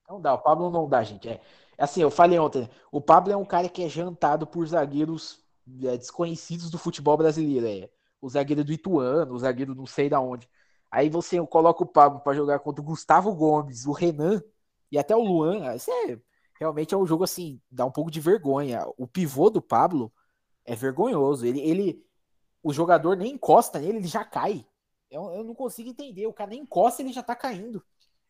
Não 0.09 0.21
dá, 0.21 0.35
o 0.35 0.39
Pablo 0.39 0.71
não 0.71 0.89
dá, 0.89 1.03
gente. 1.03 1.29
É, 1.29 1.41
assim, 1.79 2.01
eu 2.01 2.11
falei 2.11 2.39
ontem, 2.39 2.69
o 2.91 3.01
Pablo 3.01 3.33
é 3.33 3.37
um 3.37 3.45
cara 3.45 3.69
que 3.69 3.83
é 3.83 3.89
jantado 3.89 4.47
por 4.47 4.67
zagueiros 4.67 5.46
desconhecidos 5.67 6.71
do 6.71 6.79
futebol 6.79 7.17
brasileiro. 7.17 7.67
É. 7.67 7.91
O 8.21 8.29
zagueiro 8.29 8.65
do 8.65 8.73
Ituano, 8.73 9.35
o 9.35 9.39
zagueiro 9.39 9.75
não 9.75 9.87
sei 9.87 10.09
da 10.09 10.21
onde. 10.21 10.49
Aí 10.91 11.11
você 11.11 11.45
coloca 11.47 11.83
o 11.83 11.87
Pablo 11.87 12.21
para 12.21 12.37
jogar 12.37 12.61
contra 12.61 12.81
o 12.81 12.85
Gustavo 12.85 13.35
Gomes, 13.35 13.87
o 13.87 13.93
Renan 13.93 14.43
e 14.91 14.99
até 14.99 15.15
o 15.15 15.23
Luan. 15.23 15.75
Isso 15.75 15.91
é, 15.91 16.19
realmente 16.59 16.95
é 16.95 16.97
um 16.97 17.07
jogo 17.07 17.25
assim, 17.25 17.61
dá 17.71 17.85
um 17.85 17.91
pouco 17.91 18.11
de 18.11 18.21
vergonha. 18.21 18.85
O 18.97 19.07
pivô 19.07 19.51
do 19.51 19.61
Pablo 19.61 20.13
é 20.65 20.75
vergonhoso. 20.75 21.45
Ele, 21.45 21.61
ele 21.61 22.07
o 22.63 22.73
jogador 22.73 23.17
nem 23.17 23.33
encosta 23.33 23.79
nele, 23.79 23.99
ele 23.99 24.09
já 24.09 24.25
cai. 24.25 24.67
Eu, 25.11 25.31
eu 25.31 25.45
não 25.45 25.55
consigo 25.55 25.89
entender. 25.89 26.27
O 26.27 26.33
cara 26.33 26.51
nem 26.51 26.61
encosta, 26.61 27.03
ele 27.03 27.13
já 27.13 27.23
tá 27.23 27.35
caindo. 27.35 27.85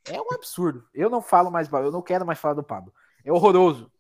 É 0.04 0.20
um 0.20 0.32
absurdo. 0.32 0.86
Eu 0.94 1.10
não 1.10 1.20
falo 1.20 1.50
mais, 1.50 1.70
eu 1.70 1.92
não 1.92 2.02
quero 2.02 2.24
mais 2.24 2.38
falar 2.38 2.54
do 2.54 2.62
Pablo. 2.62 2.92
É 3.24 3.32
horroroso. 3.32 3.90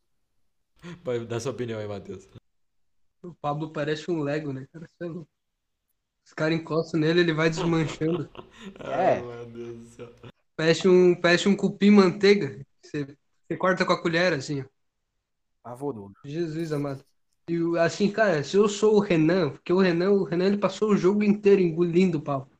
Pode 1.02 1.26
dar 1.26 1.40
sua 1.40 1.52
opinião 1.52 1.80
aí, 1.80 1.88
Matheus. 1.88 2.28
O 3.26 3.34
Pablo 3.34 3.72
parece 3.72 4.10
um 4.10 4.22
Lego, 4.22 4.52
né, 4.52 4.66
cara? 4.72 4.88
Os 6.24 6.32
caras 6.32 6.58
encostam 6.58 7.00
nele, 7.00 7.20
ele 7.20 7.32
vai 7.32 7.50
desmanchando. 7.50 8.30
é. 8.78 9.20
meu 9.20 9.46
Deus 9.46 9.78
do 9.78 9.86
céu. 9.86 10.14
Parece 10.56 10.88
um, 10.88 11.14
parece 11.20 11.48
um 11.48 11.56
cupim 11.56 11.90
manteiga. 11.90 12.64
Você, 12.80 13.04
você 13.04 13.56
corta 13.56 13.84
com 13.84 13.92
a 13.92 14.00
colher, 14.00 14.32
assim, 14.32 14.62
ó. 14.62 14.64
Pavoroso. 15.62 16.14
Jesus 16.24 16.72
amado. 16.72 17.04
E 17.48 17.56
assim, 17.78 18.10
cara, 18.10 18.42
se 18.44 18.56
eu 18.56 18.68
sou 18.68 18.96
o 18.96 19.00
Renan, 19.00 19.50
porque 19.50 19.72
o 19.72 19.78
Renan, 19.78 20.10
o 20.10 20.24
Renan 20.24 20.46
ele 20.46 20.58
passou 20.58 20.90
o 20.90 20.96
jogo 20.96 21.22
inteiro 21.22 21.60
engolindo 21.60 22.18
o 22.18 22.22
Pablo. 22.22 22.50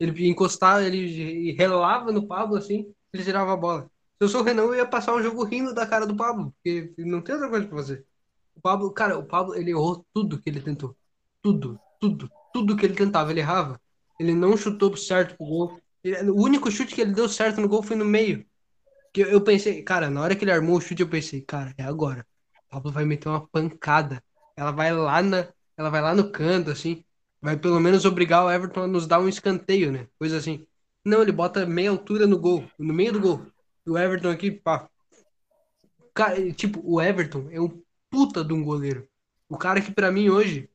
Ele 0.00 0.28
encostava, 0.28 0.82
ele 0.82 1.52
relava 1.52 2.10
no 2.10 2.26
Pablo 2.26 2.56
assim, 2.56 2.92
ele 3.12 3.24
tirava 3.24 3.52
a 3.52 3.56
bola. 3.56 3.90
Se 4.16 4.24
eu 4.24 4.28
sou 4.28 4.40
o 4.40 4.44
Renan, 4.44 4.62
eu 4.62 4.74
ia 4.74 4.86
passar 4.86 5.14
o 5.14 5.22
jogo 5.22 5.44
rindo 5.44 5.74
da 5.74 5.86
cara 5.86 6.06
do 6.06 6.16
Pablo, 6.16 6.54
porque 6.56 6.92
não 6.98 7.22
tem 7.22 7.34
outra 7.34 7.50
coisa 7.50 7.66
pra 7.66 7.76
fazer. 7.76 8.06
O 8.56 8.60
Pablo, 8.60 8.90
cara, 8.92 9.18
o 9.18 9.24
Pablo, 9.24 9.54
ele 9.54 9.70
errou 9.70 10.04
tudo 10.12 10.40
que 10.40 10.48
ele 10.48 10.60
tentou. 10.60 10.96
Tudo, 11.42 11.78
tudo, 12.00 12.30
tudo 12.52 12.76
que 12.76 12.86
ele 12.86 12.94
tentava, 12.94 13.30
ele 13.30 13.40
errava. 13.40 13.80
Ele 14.18 14.34
não 14.34 14.56
chutou 14.56 14.96
certo 14.96 15.36
pro 15.36 15.46
gol. 15.46 15.80
Ele, 16.02 16.30
o 16.30 16.36
único 16.36 16.70
chute 16.70 16.94
que 16.94 17.00
ele 17.00 17.12
deu 17.12 17.28
certo 17.28 17.60
no 17.60 17.68
gol 17.68 17.82
foi 17.82 17.96
no 17.96 18.04
meio. 18.04 18.46
Que 19.12 19.22
eu, 19.22 19.28
eu 19.28 19.40
pensei, 19.42 19.82
cara, 19.82 20.10
na 20.10 20.20
hora 20.22 20.36
que 20.36 20.44
ele 20.44 20.52
armou 20.52 20.76
o 20.76 20.80
chute, 20.80 21.02
eu 21.02 21.08
pensei, 21.08 21.40
cara, 21.42 21.74
é 21.78 21.82
agora. 21.82 22.26
O 22.66 22.70
Pablo 22.70 22.92
vai 22.92 23.04
meter 23.04 23.28
uma 23.28 23.46
pancada. 23.48 24.22
Ela 24.56 24.70
vai 24.70 24.92
lá 24.92 25.22
na, 25.22 25.48
ela 25.76 25.90
vai 25.90 26.00
lá 26.02 26.14
no 26.14 26.30
canto, 26.30 26.70
assim. 26.70 27.04
Vai 27.40 27.56
pelo 27.56 27.80
menos 27.80 28.04
obrigar 28.04 28.44
o 28.44 28.50
Everton 28.50 28.84
a 28.84 28.86
nos 28.86 29.06
dar 29.06 29.20
um 29.20 29.28
escanteio, 29.28 29.92
né? 29.92 30.08
Coisa 30.18 30.38
assim. 30.38 30.66
Não, 31.04 31.22
ele 31.22 31.32
bota 31.32 31.66
meia 31.66 31.90
altura 31.90 32.26
no 32.26 32.38
gol, 32.38 32.64
no 32.78 32.94
meio 32.94 33.12
do 33.12 33.20
gol. 33.20 33.46
O 33.86 33.98
Everton 33.98 34.30
aqui, 34.30 34.50
pá. 34.50 34.88
Cara, 36.14 36.52
tipo, 36.52 36.80
o 36.84 37.00
Everton 37.02 37.48
é 37.50 37.60
um 37.60 37.82
puta 38.14 38.44
de 38.44 38.54
um 38.54 38.62
goleiro. 38.62 39.08
O 39.48 39.58
cara 39.58 39.80
que 39.80 39.90
para 39.90 40.12
mim 40.12 40.30
hoje 40.30 40.70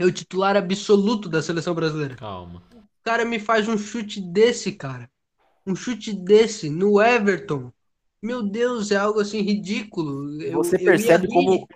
é 0.00 0.04
o 0.04 0.10
titular 0.10 0.56
absoluto 0.56 1.28
da 1.28 1.40
seleção 1.40 1.76
brasileira. 1.76 2.16
Calma. 2.16 2.60
O 2.74 3.04
cara 3.04 3.24
me 3.24 3.38
faz 3.38 3.68
um 3.68 3.78
chute 3.78 4.20
desse, 4.20 4.72
cara. 4.72 5.08
Um 5.64 5.76
chute 5.76 6.12
desse 6.12 6.68
no 6.68 7.00
Everton. 7.00 7.72
Meu 8.20 8.42
Deus, 8.42 8.90
é 8.90 8.96
algo 8.96 9.20
assim 9.20 9.42
ridículo. 9.42 10.36
Você 10.54 10.74
eu, 10.74 10.84
percebe 10.84 11.26
eu 11.26 11.30
como 11.30 11.68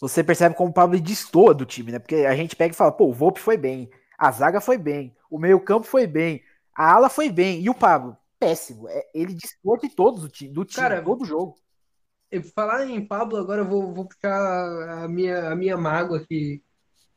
você 0.00 0.24
percebe 0.24 0.54
como 0.54 0.70
o 0.70 0.72
Pablo 0.72 0.98
destoa 0.98 1.52
do 1.52 1.66
time, 1.66 1.92
né? 1.92 1.98
Porque 1.98 2.14
a 2.16 2.34
gente 2.34 2.56
pega 2.56 2.72
e 2.72 2.76
fala, 2.76 2.92
pô, 2.92 3.08
o 3.08 3.12
Volpe 3.12 3.40
foi 3.40 3.56
bem, 3.56 3.90
a 4.16 4.30
zaga 4.30 4.60
foi 4.60 4.78
bem, 4.78 5.14
o 5.28 5.38
meio-campo 5.38 5.86
foi 5.86 6.06
bem, 6.06 6.40
a 6.74 6.94
ala 6.94 7.08
foi 7.10 7.28
bem, 7.28 7.60
e 7.60 7.68
o 7.68 7.74
Pablo, 7.74 8.16
péssimo. 8.38 8.88
É, 8.88 9.06
ele 9.12 9.34
destoa 9.34 9.76
de 9.76 9.88
todos 9.88 10.22
do 10.22 10.28
time, 10.28 10.52
do 10.52 10.64
time, 10.64 10.80
Cara, 10.80 11.02
todo 11.02 11.24
jogo. 11.24 11.56
Falar 12.54 12.86
em 12.86 13.04
Pablo, 13.04 13.38
agora 13.38 13.62
eu 13.62 13.66
vou, 13.66 13.94
vou 13.94 14.04
puxar 14.06 15.04
a 15.04 15.08
minha, 15.08 15.50
a 15.50 15.56
minha 15.56 15.76
mágoa 15.76 16.20
que, 16.20 16.62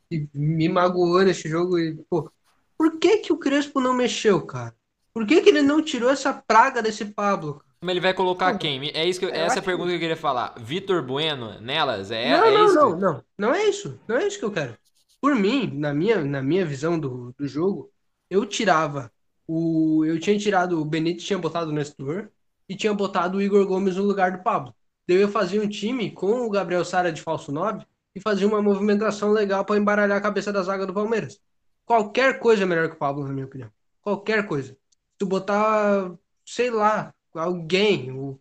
que 0.10 0.30
me 0.34 0.70
magoou 0.70 1.22
nesse 1.24 1.50
jogo. 1.50 1.78
E, 1.78 1.96
pô, 2.10 2.32
por 2.78 2.98
que, 2.98 3.18
que 3.18 3.34
o 3.34 3.38
Crespo 3.38 3.82
não 3.82 3.94
mexeu, 3.94 4.46
cara? 4.46 4.74
Por 5.14 5.26
que, 5.28 5.42
que 5.42 5.50
ele 5.50 5.62
não 5.62 5.82
tirou 5.82 6.10
essa 6.10 6.34
praga 6.34 6.82
desse 6.82 7.06
Pablo? 7.06 7.62
Ele 7.84 8.00
vai 8.00 8.14
colocar 8.14 8.58
quem? 8.58 8.90
É 8.94 9.08
isso 9.08 9.20
que 9.20 9.26
eu, 9.26 9.30
essa 9.30 9.56
é 9.56 9.60
a 9.60 9.64
pergunta 9.64 9.90
que 9.90 9.96
eu 9.96 10.00
queria 10.00 10.16
falar. 10.16 10.54
Vitor 10.60 11.02
Bueno 11.04 11.60
nelas? 11.60 12.12
É, 12.12 12.30
não, 12.30 12.46
é 12.46 12.52
não, 12.52 12.66
isso 12.66 12.76
não, 12.76 12.94
que... 12.94 13.02
não. 13.02 13.24
Não 13.38 13.54
é 13.54 13.66
isso. 13.66 14.00
Não 14.08 14.18
é 14.18 14.28
isso 14.28 14.40
que 14.40 14.46
eu 14.46 14.52
quero. 14.52 14.78
Por 15.20 15.36
mim, 15.36 15.72
na 15.74 15.94
minha, 15.94 16.24
na 16.24 16.42
minha 16.42 16.66
visão 16.66 17.00
do, 17.00 17.34
do 17.38 17.48
jogo, 17.48 17.92
eu 18.30 18.46
tirava 18.46 19.12
o. 19.48 20.06
Eu 20.06 20.20
tinha 20.20 20.38
tirado 20.38 20.80
o 20.80 20.86
Benítez, 20.86 21.26
tinha 21.26 21.40
botado 21.40 21.72
o 21.72 21.74
Nestor 21.74 22.30
e 22.70 22.76
tinha 22.76 22.94
botado 22.94 23.38
o 23.38 23.42
Igor 23.42 23.66
Gomes 23.66 23.96
no 23.96 24.04
lugar 24.04 24.32
do 24.32 24.44
Pablo. 24.44 24.74
Eu 25.08 25.28
fazia 25.30 25.62
um 25.62 25.68
time 25.68 26.12
com 26.12 26.46
o 26.46 26.50
Gabriel 26.50 26.86
Sara 26.86 27.12
de 27.12 27.22
falso 27.22 27.52
9 27.52 27.86
e 28.16 28.22
fazia 28.22 28.48
uma 28.48 28.62
movimentação 28.62 29.32
legal 29.32 29.66
para 29.66 29.78
embaralhar 29.78 30.18
a 30.18 30.22
cabeça 30.22 30.52
da 30.52 30.64
zaga 30.64 30.86
do 30.86 30.94
Palmeiras. 30.94 31.40
Qualquer 31.86 32.40
coisa 32.40 32.64
é 32.64 32.66
melhor 32.66 32.90
que 32.90 32.96
o 32.96 33.00
Pablo, 33.00 33.26
na 33.26 33.34
minha 33.34 33.46
opinião. 33.46 33.72
Qualquer 34.02 34.48
coisa. 34.48 34.78
Tu 35.18 35.26
botar, 35.26 36.12
sei 36.46 36.70
lá, 36.70 37.14
alguém, 37.34 38.12
o 38.12 38.40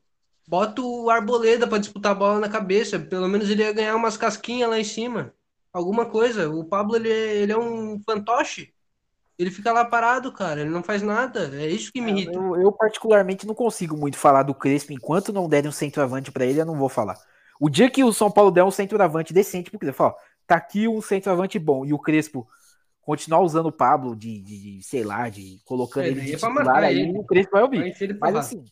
Bota 0.51 0.83
o 0.83 1.09
Arboleda 1.09 1.68
para 1.68 1.79
disputar 1.79 2.11
a 2.11 2.14
bola 2.14 2.40
na 2.40 2.49
cabeça. 2.49 2.99
Pelo 2.99 3.29
menos 3.29 3.49
ele 3.49 3.62
ia 3.62 3.73
ganhar 3.73 3.94
umas 3.94 4.16
casquinhas 4.16 4.68
lá 4.68 4.81
em 4.81 4.85
cima. 4.85 5.33
Alguma 5.73 6.07
coisa. 6.11 6.51
O 6.51 6.64
Pablo, 6.64 6.96
ele 6.96 7.09
é, 7.09 7.37
ele 7.37 7.53
é 7.53 7.57
um 7.57 8.01
fantoche. 8.03 8.75
Ele 9.40 9.50
fica 9.50 9.72
lá 9.72 9.87
parado, 9.87 10.31
cara. 10.31 10.61
Ele 10.61 10.68
não 10.68 10.83
faz 10.83 11.00
nada. 11.00 11.50
É 11.55 11.66
isso 11.66 11.90
que 11.90 11.98
me 11.98 12.11
irrita. 12.11 12.33
Eu, 12.35 12.61
eu 12.61 12.70
particularmente, 12.70 13.46
não 13.46 13.55
consigo 13.55 13.96
muito 13.96 14.18
falar 14.18 14.42
do 14.42 14.55
Crespo. 14.55 14.92
Enquanto 14.92 15.33
não 15.33 15.48
derem 15.48 15.70
um 15.70 15.72
centroavante 15.72 16.31
para 16.31 16.44
ele, 16.44 16.61
eu 16.61 16.66
não 16.66 16.76
vou 16.76 16.90
falar. 16.90 17.16
O 17.59 17.70
dia 17.70 17.90
que 17.90 18.05
o 18.05 18.12
São 18.12 18.31
Paulo 18.31 18.50
der 18.50 18.64
um 18.64 18.70
centroavante 18.70 19.33
decente 19.33 19.70
pro 19.70 19.79
Crespo, 19.81 19.96
fala, 19.96 20.14
tá 20.46 20.57
aqui 20.57 20.87
um 20.87 21.00
centroavante 21.00 21.59
bom. 21.59 21.87
E 21.87 21.94
o 21.94 21.98
Crespo 21.98 22.46
continuar 23.00 23.40
usando 23.40 23.66
o 23.66 23.72
Pablo 23.72 24.14
de, 24.14 24.42
de, 24.42 24.76
de 24.76 24.83
sei 24.83 25.05
lá, 25.05 25.31
de 25.31 25.59
colocando 25.64 26.05
é, 26.05 26.09
ele 26.09 26.20
de 26.20 26.33
titular 26.37 26.85
aí, 26.85 27.00
ele. 27.00 27.18
o 27.18 27.24
Crespo 27.24 27.53
vai 27.53 27.62
ouvir. 27.62 28.18
Mas 28.20 28.37
assim, 28.37 28.62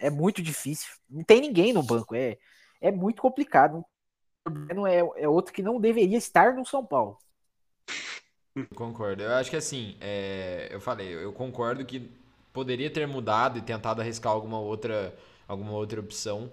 é 0.00 0.10
muito 0.10 0.42
difícil. 0.42 0.88
Não 1.08 1.22
tem 1.22 1.40
ninguém 1.40 1.72
no 1.72 1.82
banco. 1.84 2.16
É, 2.16 2.38
é 2.80 2.90
muito 2.90 3.22
complicado. 3.22 3.84
Não 4.74 4.84
é, 4.84 4.98
é 5.16 5.28
outro 5.28 5.52
que 5.52 5.62
não 5.62 5.78
deveria 5.78 6.18
estar 6.18 6.54
no 6.54 6.66
São 6.66 6.84
Paulo. 6.84 7.18
Concordo. 8.74 9.22
Eu 9.22 9.34
acho 9.34 9.50
que 9.50 9.56
assim, 9.56 9.96
é, 10.00 10.68
eu 10.70 10.80
falei, 10.80 11.12
eu 11.12 11.32
concordo 11.32 11.84
que 11.84 12.10
poderia 12.52 12.90
ter 12.90 13.06
mudado 13.06 13.58
e 13.58 13.62
tentado 13.62 14.00
arriscar 14.00 14.32
alguma 14.32 14.58
outra, 14.58 15.14
alguma 15.46 15.72
outra 15.72 16.00
opção. 16.00 16.50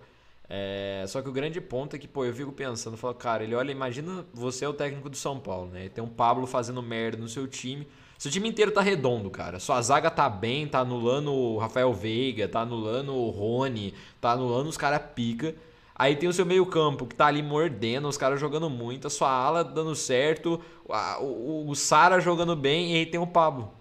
É, 0.48 1.04
só 1.08 1.22
que 1.22 1.30
o 1.30 1.32
grande 1.32 1.60
ponto 1.60 1.96
é 1.96 2.00
que, 2.00 2.08
pô, 2.08 2.24
eu 2.24 2.34
fico 2.34 2.52
pensando, 2.52 2.96
falo, 2.96 3.16
cara, 3.16 3.44
ele 3.44 3.56
olha, 3.56 3.72
imagina 3.72 4.26
você 4.34 4.66
é 4.66 4.70
o 4.70 4.74
técnico 4.74 5.10
do 5.10 5.18
São 5.18 5.40
Paulo, 5.40 5.72
né? 5.72 5.90
Tem 5.90 6.04
um 6.04 6.08
Pablo 6.08 6.46
fazendo 6.46 6.82
merda 6.84 7.18
no 7.18 7.28
seu 7.28 7.48
time. 7.48 7.88
Seu 8.18 8.32
time 8.32 8.48
inteiro 8.48 8.72
tá 8.72 8.82
redondo, 8.82 9.30
cara. 9.30 9.60
Sua 9.60 9.82
zaga 9.82 10.10
tá 10.10 10.30
bem, 10.30 10.68
tá 10.68 10.80
anulando 10.80 11.34
o 11.34 11.58
Rafael 11.58 11.92
Veiga, 11.94 12.48
tá 12.48 12.62
anulando 12.62 13.14
o 13.14 13.30
Rony, 13.30 13.94
tá 14.22 14.32
anulando 14.32 14.68
os 14.68 14.78
caras 14.78 15.02
pica. 15.14 15.56
Aí 15.98 16.16
tem 16.16 16.28
o 16.28 16.34
seu 16.34 16.46
meio-campo 16.46 17.06
que 17.06 17.16
tá 17.16 17.28
ali 17.28 17.42
mordendo, 17.42 18.10
os 18.10 18.18
caras 18.18 18.38
jogando 18.38 18.70
muito, 18.70 19.08
a 19.08 19.10
sua 19.10 19.30
ala 19.30 19.64
dando 19.64 19.96
certo, 19.96 20.60
o, 20.84 21.24
o, 21.24 21.70
o 21.70 21.76
Sara 21.76 22.20
jogando 22.20 22.54
bem, 22.54 22.94
e 22.94 22.98
aí 22.98 23.06
tem 23.06 23.20
o 23.20 23.26
Pablo. 23.26 23.72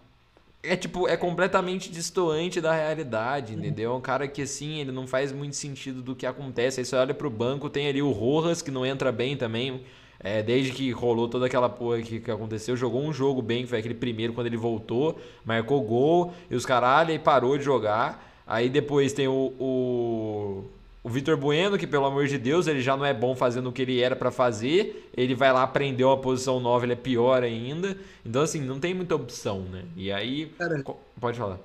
É 0.62 0.76
tipo, 0.76 1.08
é 1.08 1.16
completamente 1.16 1.90
distoante 1.90 2.60
da 2.60 2.72
realidade, 2.72 3.52
entendeu? 3.52 3.92
É 3.92 3.94
um 3.94 4.00
cara 4.00 4.26
que 4.28 4.42
assim, 4.42 4.78
ele 4.78 4.92
não 4.92 5.06
faz 5.06 5.30
muito 5.32 5.56
sentido 5.56 6.00
do 6.00 6.14
que 6.14 6.24
acontece. 6.24 6.80
Aí 6.80 6.86
você 6.86 6.96
olha 6.96 7.12
pro 7.12 7.28
banco, 7.28 7.68
tem 7.68 7.86
ali 7.86 8.00
o 8.00 8.12
Rojas, 8.12 8.62
que 8.62 8.70
não 8.70 8.86
entra 8.86 9.12
bem 9.12 9.36
também. 9.36 9.82
É, 10.20 10.42
desde 10.42 10.72
que 10.72 10.90
rolou 10.90 11.28
toda 11.28 11.44
aquela 11.44 11.68
porra 11.68 12.00
que, 12.00 12.18
que 12.18 12.30
aconteceu, 12.30 12.74
jogou 12.76 13.02
um 13.02 13.12
jogo 13.12 13.42
bem, 13.42 13.64
que 13.64 13.68
foi 13.68 13.80
aquele 13.80 13.94
primeiro 13.94 14.32
quando 14.32 14.46
ele 14.46 14.56
voltou, 14.56 15.18
marcou 15.44 15.82
gol 15.82 16.32
e 16.50 16.54
os 16.54 16.64
caralho, 16.64 17.10
e 17.12 17.18
parou 17.18 17.58
de 17.58 17.64
jogar. 17.64 18.42
Aí 18.46 18.70
depois 18.70 19.12
tem 19.12 19.28
o, 19.28 19.52
o, 19.58 20.64
o 21.04 21.10
Vitor 21.10 21.36
Bueno, 21.36 21.76
que 21.76 21.86
pelo 21.86 22.06
amor 22.06 22.26
de 22.26 22.38
Deus, 22.38 22.66
ele 22.66 22.80
já 22.80 22.96
não 22.96 23.04
é 23.04 23.12
bom 23.12 23.36
fazendo 23.36 23.68
o 23.68 23.72
que 23.72 23.82
ele 23.82 24.00
era 24.00 24.16
para 24.16 24.30
fazer. 24.30 25.10
Ele 25.14 25.34
vai 25.34 25.52
lá, 25.52 25.62
aprendeu 25.62 26.10
a 26.10 26.16
posição 26.16 26.58
nova, 26.58 26.86
ele 26.86 26.94
é 26.94 26.96
pior 26.96 27.42
ainda. 27.42 27.94
Então, 28.24 28.40
assim, 28.40 28.62
não 28.62 28.80
tem 28.80 28.94
muita 28.94 29.14
opção, 29.14 29.60
né? 29.60 29.84
E 29.94 30.10
aí. 30.10 30.46
Cara, 30.58 30.82
pode 31.20 31.36
falar. 31.36 31.60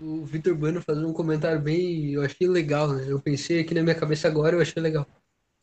O 0.00 0.24
Vitor 0.24 0.56
Bueno 0.56 0.82
fazendo 0.82 1.08
um 1.08 1.12
comentário 1.12 1.60
bem. 1.60 2.10
Eu 2.10 2.22
achei 2.22 2.48
legal, 2.48 2.88
né? 2.88 3.04
Eu 3.06 3.20
pensei 3.20 3.60
aqui 3.60 3.72
na 3.72 3.84
minha 3.84 3.94
cabeça 3.94 4.26
agora, 4.26 4.56
eu 4.56 4.60
achei 4.60 4.82
legal. 4.82 5.06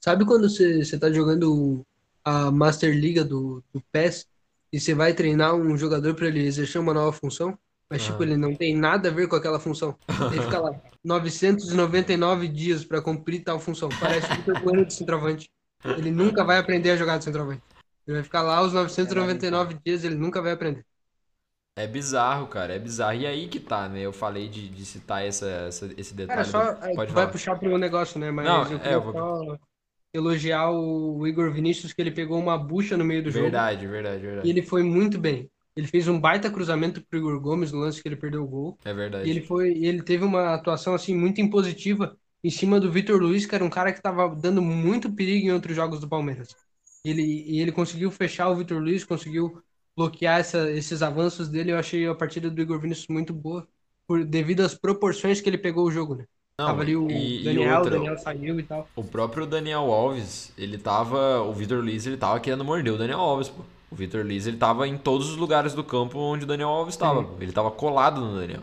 Sabe 0.01 0.23
quando 0.25 0.49
você, 0.49 0.85
você 0.85 0.97
tá 0.97 1.11
jogando 1.11 1.85
a 2.23 2.49
Master 2.49 2.95
Liga 2.95 3.25
do, 3.25 3.61
do 3.73 3.81
PES 3.91 4.29
e 4.71 4.79
você 4.79 4.93
vai 4.93 5.13
treinar 5.13 5.53
um 5.55 5.77
jogador 5.77 6.15
para 6.15 6.27
ele 6.27 6.45
exercer 6.45 6.79
uma 6.79 6.93
nova 6.93 7.11
função? 7.11 7.59
Mas, 7.89 8.03
tipo, 8.05 8.21
ele 8.23 8.37
não 8.37 8.55
tem 8.55 8.75
nada 8.75 9.09
a 9.09 9.11
ver 9.11 9.27
com 9.27 9.35
aquela 9.35 9.59
função. 9.59 9.97
Ele 10.31 10.41
fica 10.41 10.59
lá 10.59 10.71
999 11.03 12.47
dias 12.47 12.85
para 12.85 13.01
cumprir 13.01 13.43
tal 13.43 13.59
função. 13.59 13.89
Parece 13.99 14.27
o 14.47 14.59
Bueno 14.59 14.85
de 14.85 14.93
centroavante. 14.93 15.49
Ele 15.83 16.11
nunca 16.11 16.43
vai 16.43 16.57
aprender 16.59 16.91
a 16.91 16.97
jogar 16.97 17.17
de 17.17 17.23
centroavante. 17.23 17.61
Ele 18.05 18.15
vai 18.17 18.23
ficar 18.23 18.41
lá 18.41 18.61
os 18.61 18.73
999 18.73 19.75
dias, 19.83 20.03
ele 20.03 20.15
nunca 20.15 20.41
vai 20.41 20.51
aprender. 20.51 20.85
É 21.75 21.87
bizarro, 21.87 22.47
cara, 22.47 22.75
é 22.75 22.79
bizarro. 22.79 23.17
E 23.17 23.25
aí 23.25 23.47
que 23.47 23.59
tá, 23.59 23.87
né? 23.87 24.01
Eu 24.01 24.11
falei 24.11 24.49
de, 24.49 24.67
de 24.67 24.85
citar 24.85 25.25
essa, 25.25 25.45
essa, 25.47 25.85
esse 25.97 26.13
detalhe. 26.13 26.51
Cara, 26.51 26.75
só 26.75 26.93
Pode 26.95 26.95
vai 26.95 27.13
falar. 27.13 27.27
puxar 27.27 27.55
pro 27.57 27.77
negócio, 27.77 28.19
né? 28.19 28.31
Mas 28.31 28.45
Não, 28.47 28.69
eu 28.71 28.77
é, 28.79 28.95
eu 28.95 29.01
vou- 29.01 29.13
só 29.13 29.57
elogiar 30.13 30.71
o 30.71 31.25
Igor 31.27 31.51
Vinícius, 31.53 31.93
que 31.93 32.01
ele 32.01 32.11
pegou 32.11 32.39
uma 32.39 32.57
bucha 32.57 32.97
no 32.97 33.05
meio 33.05 33.23
do 33.23 33.31
jogo. 33.31 33.45
Verdade, 33.45 33.87
verdade, 33.87 34.17
E 34.23 34.27
verdade. 34.27 34.49
ele 34.49 34.61
foi 34.63 34.83
muito 34.83 35.17
bem. 35.19 35.49
Ele 35.79 35.87
fez 35.87 36.07
um 36.07 36.19
baita 36.19 36.51
cruzamento 36.51 37.01
pro 37.07 37.19
Igor 37.19 37.39
Gomes 37.41 37.71
no 37.71 37.79
lance 37.79 38.01
que 38.01 38.07
ele 38.07 38.15
perdeu 38.17 38.43
o 38.43 38.47
gol. 38.47 38.79
É 38.83 38.93
verdade. 38.93 39.27
E 39.27 39.29
ele 39.29 39.41
foi, 39.41 39.71
e 39.73 39.85
ele 39.85 40.01
teve 40.03 40.23
uma 40.23 40.53
atuação 40.53 40.93
assim 40.93 41.15
muito 41.15 41.41
impositiva 41.41 42.17
em 42.43 42.49
cima 42.49 42.79
do 42.79 42.91
Vitor 42.91 43.21
Luiz, 43.21 43.45
que 43.45 43.55
era 43.55 43.63
um 43.65 43.69
cara 43.69 43.91
que 43.91 43.99
estava 43.99 44.33
dando 44.35 44.61
muito 44.61 45.13
perigo 45.13 45.47
em 45.47 45.51
outros 45.51 45.75
jogos 45.75 45.99
do 45.99 46.07
Palmeiras. 46.09 46.55
Ele, 47.03 47.21
e 47.23 47.59
ele 47.61 47.71
conseguiu 47.71 48.11
fechar 48.11 48.49
o 48.49 48.55
Vitor 48.55 48.81
Luiz, 48.81 49.03
conseguiu 49.03 49.61
bloquear 49.95 50.39
essa- 50.39 50.69
esses 50.71 51.01
avanços 51.01 51.49
dele. 51.49 51.71
Eu 51.71 51.77
achei 51.77 52.07
a 52.07 52.15
partida 52.15 52.49
do 52.49 52.61
Igor 52.61 52.79
Vinícius 52.79 53.07
muito 53.09 53.33
boa, 53.33 53.67
por, 54.07 54.23
devido 54.25 54.61
às 54.61 54.73
proporções 54.75 55.41
que 55.41 55.49
ele 55.49 55.57
pegou 55.57 55.85
o 55.85 55.91
jogo, 55.91 56.15
né? 56.15 56.25
Não, 56.57 56.65
Tava 56.65 56.81
ali 56.81 56.95
o 56.95 57.09
e- 57.09 57.53
e 57.53 57.57
Daniel, 57.57 57.67
outra, 57.67 57.97
o 57.97 58.03
Daniel 58.03 58.17
saiu 58.17 58.59
e 58.59 58.63
tal. 58.67 58.89
O 58.95 59.03
próprio 59.03 59.45
Daniel 59.47 59.91
Alves, 59.91 60.53
ele 60.57 60.77
tava. 60.77 61.41
O 61.41 61.53
Vitor 61.53 61.83
Luiz, 61.83 62.05
ele 62.05 62.17
tava 62.17 62.39
querendo 62.39 62.65
morder 62.65 62.93
o 62.93 62.97
Daniel 62.97 63.19
Alves, 63.19 63.49
pô. 63.49 63.63
O 63.91 63.95
Vitor 63.95 64.23
Luiz, 64.23 64.45
ele 64.45 64.57
tava 64.57 64.87
em 64.87 64.97
todos 64.97 65.29
os 65.29 65.35
lugares 65.35 65.73
do 65.73 65.83
campo 65.83 66.19
onde 66.19 66.43
o 66.43 66.47
Daniel 66.47 66.69
Alves 66.69 66.95
tava. 66.95 67.23
pô. 67.23 67.41
Ele 67.41 67.51
tava 67.51 67.71
colado 67.71 68.21
no 68.21 68.39
Daniel. 68.39 68.59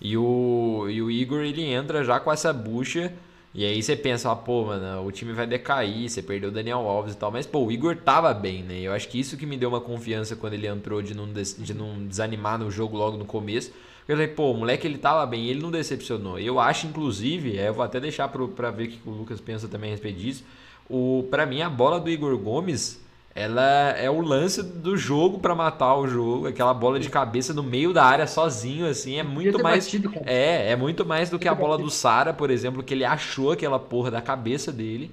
E 0.00 0.16
o, 0.16 0.86
e 0.88 1.02
o 1.02 1.10
Igor, 1.10 1.40
ele 1.40 1.62
entra 1.64 2.04
já 2.04 2.20
com 2.20 2.30
essa 2.32 2.52
bucha. 2.52 3.12
E 3.54 3.64
aí 3.64 3.82
você 3.82 3.96
pensa, 3.96 4.30
ah, 4.30 4.36
pô, 4.36 4.66
mano, 4.66 5.04
o 5.04 5.10
time 5.10 5.32
vai 5.32 5.46
decair, 5.46 6.08
você 6.08 6.22
perdeu 6.22 6.50
o 6.50 6.52
Daniel 6.52 6.78
Alves 6.86 7.14
e 7.14 7.16
tal. 7.16 7.30
Mas, 7.32 7.44
pô, 7.46 7.64
o 7.64 7.72
Igor 7.72 7.96
tava 7.96 8.32
bem, 8.32 8.62
né? 8.62 8.78
Eu 8.80 8.92
acho 8.92 9.08
que 9.08 9.18
isso 9.18 9.36
que 9.36 9.46
me 9.46 9.56
deu 9.56 9.70
uma 9.70 9.80
confiança 9.80 10.36
quando 10.36 10.52
ele 10.54 10.66
entrou 10.68 11.02
de 11.02 11.12
não, 11.14 11.26
des- 11.26 11.56
de 11.58 11.74
não 11.74 12.06
desanimar 12.06 12.56
no 12.58 12.70
jogo 12.70 12.96
logo 12.96 13.16
no 13.16 13.24
começo. 13.24 13.72
Eu 14.06 14.14
falei, 14.16 14.28
pô, 14.28 14.52
o 14.52 14.56
moleque 14.56 14.86
ele 14.86 14.98
tava 14.98 15.26
bem, 15.26 15.46
ele 15.48 15.60
não 15.60 15.70
decepcionou. 15.72 16.38
Eu 16.38 16.60
acho, 16.60 16.86
inclusive, 16.86 17.58
é, 17.58 17.68
eu 17.68 17.74
vou 17.74 17.82
até 17.84 17.98
deixar 17.98 18.28
pro, 18.28 18.48
pra 18.48 18.70
ver 18.70 18.84
o 18.84 18.88
que 18.90 19.00
o 19.04 19.10
Lucas 19.10 19.40
pensa 19.40 19.66
também 19.66 19.90
a 19.90 19.92
respeito 19.92 20.18
disso. 20.20 20.44
O, 20.88 21.26
pra 21.30 21.44
mim, 21.44 21.60
a 21.62 21.68
bola 21.70 21.98
do 21.98 22.08
Igor 22.08 22.36
Gomes, 22.38 23.00
ela 23.40 23.62
é 23.96 24.10
o 24.10 24.20
lance 24.20 24.62
do 24.62 24.96
jogo 24.96 25.38
pra 25.38 25.54
matar 25.54 25.94
o 25.96 26.06
jogo. 26.08 26.46
Aquela 26.48 26.74
bola 26.74 26.98
de 26.98 27.08
cabeça 27.10 27.54
no 27.54 27.62
meio 27.62 27.92
da 27.92 28.04
área 28.04 28.26
sozinho, 28.26 28.86
assim, 28.88 29.16
é 29.18 29.22
muito 29.22 29.60
mais. 29.60 29.84
batido. 29.84 30.10
É, 30.24 30.72
é 30.72 30.76
muito 30.76 31.06
mais 31.06 31.30
do 31.30 31.38
que 31.38 31.48
a 31.48 31.54
bola 31.54 31.78
do 31.78 31.90
Sara, 31.90 32.34
por 32.34 32.50
exemplo, 32.50 32.82
que 32.82 32.94
ele 32.94 33.04
achou 33.04 33.52
aquela 33.52 33.78
porra 33.78 34.10
da 34.10 34.20
cabeça 34.20 34.72
dele. 34.72 35.10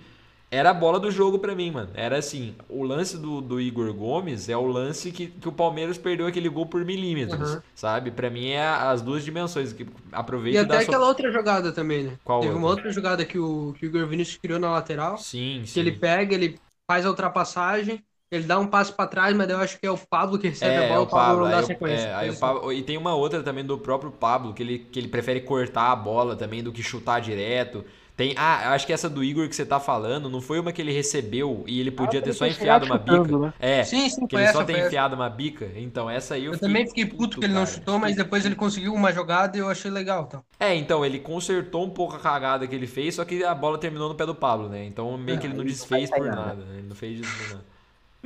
Era 0.52 0.70
a 0.70 0.74
bola 0.74 1.00
do 1.00 1.12
jogo 1.12 1.40
pra 1.40 1.56
mim, 1.56 1.72
mano. 1.72 1.90
Era 1.94 2.18
assim, 2.18 2.56
o 2.70 2.84
lance 2.84 3.18
do, 3.18 3.42
do 3.42 3.60
Igor 3.60 3.94
Gomes 3.94 4.48
é 4.48 4.56
o 4.56 4.66
lance 4.66 5.12
que, 5.12 5.28
que 5.28 5.48
o 5.50 5.52
Palmeiras 5.52 5.98
perdeu 5.98 6.28
aquele 6.28 6.48
gol 6.50 6.66
por 6.68 6.86
milímetros, 6.86 7.58
Uhum. 7.58 7.62
sabe? 7.74 8.12
Pra 8.12 8.30
mim 8.30 8.50
é 8.50 8.66
as 8.68 9.02
duas 9.02 9.24
dimensões. 9.24 9.74
Que 9.74 9.86
aproveita 10.12 10.54
E 10.54 10.58
até 10.58 10.78
aquela 10.80 11.08
outra 11.08 11.32
jogada 11.32 11.74
também, 11.74 12.04
né? 12.04 12.20
Qual 12.24 12.40
Teve 12.40 12.56
uma 12.56 12.68
outra? 12.68 12.70
outra 12.70 12.92
jogada 12.92 13.26
que 13.26 13.38
o, 13.40 13.74
que 13.74 13.86
o 13.86 13.88
Igor 13.88 14.08
Vinícius 14.08 14.38
criou 14.38 14.60
na 14.60 14.72
lateral. 14.72 15.18
Sim, 15.18 15.66
que 15.72 15.80
sim. 15.80 15.80
ele 15.80 15.92
pega, 15.92 16.34
ele 16.36 16.60
faz 16.88 17.06
a 17.06 17.10
ultrapassagem, 17.10 18.06
ele 18.32 18.44
dá 18.46 18.60
um 18.60 18.68
passo 18.68 18.94
pra 18.96 19.08
trás, 19.08 19.36
mas 19.36 19.50
eu 19.50 19.58
acho 19.58 19.80
que 19.80 19.86
é 19.88 19.92
o 19.92 19.98
Pablo 19.98 20.38
que 20.40 20.48
recebe 20.50 20.80
a 20.80 20.84
É, 20.84 20.88
bola, 20.88 21.02
o 21.02 21.04
o 21.04 21.08
Pablo 21.08 21.36
Pablo. 21.36 21.44
não 21.44 21.50
dá 21.50 21.60
Aí, 21.60 21.64
o- 21.64 21.68
sequência. 21.68 22.10
é, 22.10 22.14
aí 22.14 22.30
o 22.30 22.34
Isso. 22.34 22.40
Pablo- 22.40 22.72
E 22.74 22.82
tem 22.84 22.98
uma 22.98 23.14
outra 23.16 23.44
também 23.44 23.64
do 23.66 23.78
próprio 23.78 24.12
Pablo, 24.12 24.54
que 24.54 24.64
ele, 24.64 24.80
que 24.80 25.00
ele 25.00 25.08
prefere 25.08 25.42
cortar 25.42 25.92
a 25.92 25.96
bola 25.96 26.36
também 26.36 26.64
do 26.64 26.72
que 26.72 26.82
chutar 26.84 27.20
direto. 27.22 27.86
Tem, 28.16 28.34
ah, 28.38 28.74
acho 28.74 28.86
que 28.88 28.94
essa 28.94 29.10
do 29.10 29.24
Igor 29.24 29.48
que 29.50 29.56
você 29.56 29.66
tá 29.66 29.80
falando 29.80 30.30
não 30.30 30.40
foi 30.42 30.60
uma 30.60 30.72
que 30.72 30.82
ele 30.82 30.92
recebeu 30.94 31.64
e 31.68 31.80
ele 31.82 31.92
podia 31.92 32.22
Ah, 32.22 32.24
ter 32.24 32.34
só 32.34 32.48
enfiado 32.48 32.86
uma 32.86 32.98
bica. 32.98 33.28
chutando, 33.28 33.40
né? 33.40 33.54
É, 33.60 33.84
Sim, 33.84 34.10
sim, 34.10 34.26
que 34.28 34.36
ele 34.36 34.48
só 34.48 34.60
essa, 34.60 34.66
tem 34.66 34.80
enfiado 34.80 35.16
uma 35.16 35.30
bica. 35.30 35.70
Então, 35.76 36.10
essa 36.10 36.36
aí 36.36 36.46
eu, 36.46 36.54
Eu 36.54 36.60
também 36.60 36.88
fiquei 36.88 37.06
puto 37.06 37.38
que 37.38 37.46
ele 37.46 37.54
não 37.54 37.66
cara. 37.66 37.72
chutou, 37.76 38.00
mas 38.00 38.16
depois 38.16 38.46
ele 38.46 38.56
conseguiu 38.56 38.94
uma 38.94 39.12
jogada 39.12 39.58
e 39.58 39.60
eu 39.60 39.70
achei 39.70 39.92
legal. 39.92 40.24
Então. 40.28 40.44
É, 40.60 40.74
então, 40.74 41.06
ele 41.06 41.20
consertou 41.20 41.84
um 41.84 41.90
pouco 41.90 42.16
a 42.16 42.20
cagada 42.20 42.66
que 42.68 42.74
ele 42.74 42.88
fez, 42.88 43.16
só 43.16 43.26
que 43.26 43.44
a 43.44 43.54
bola 43.54 43.78
terminou 43.78 44.08
no 44.10 44.16
pé 44.16 44.26
do 44.26 44.34
Pablo, 44.36 44.70
né? 44.70 44.86
Então 44.86 45.18
meio 45.18 45.38
que 45.40 45.46
ele 45.48 45.54
não 45.54 45.64
não 45.64 45.66
desfez 45.66 46.10
por 46.10 46.32
nada. 46.32 46.64
né? 46.66 46.78
Ele 46.80 46.88
não 46.88 46.96
fez 46.96 47.20
isso 47.20 47.36
por 47.36 47.48
nada. 47.50 47.66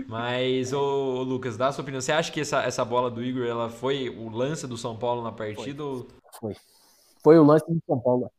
Mas, 0.07 0.73
ô, 0.73 1.23
Lucas, 1.23 1.57
dá 1.57 1.67
a 1.67 1.71
sua 1.71 1.81
opinião. 1.81 2.01
Você 2.01 2.11
acha 2.11 2.31
que 2.31 2.41
essa, 2.41 2.63
essa 2.63 2.85
bola 2.85 3.09
do 3.09 3.23
Igor, 3.23 3.45
ela 3.45 3.69
foi 3.69 4.09
o 4.09 4.29
lance 4.29 4.67
do 4.67 4.77
São 4.77 4.97
Paulo 4.97 5.21
na 5.21 5.31
partida? 5.31 5.83
Ou... 5.83 6.07
Foi. 6.39 6.55
Foi 7.23 7.37
o 7.37 7.43
lance 7.43 7.65
do 7.67 7.81
São 7.85 7.99
Paulo. 7.99 8.31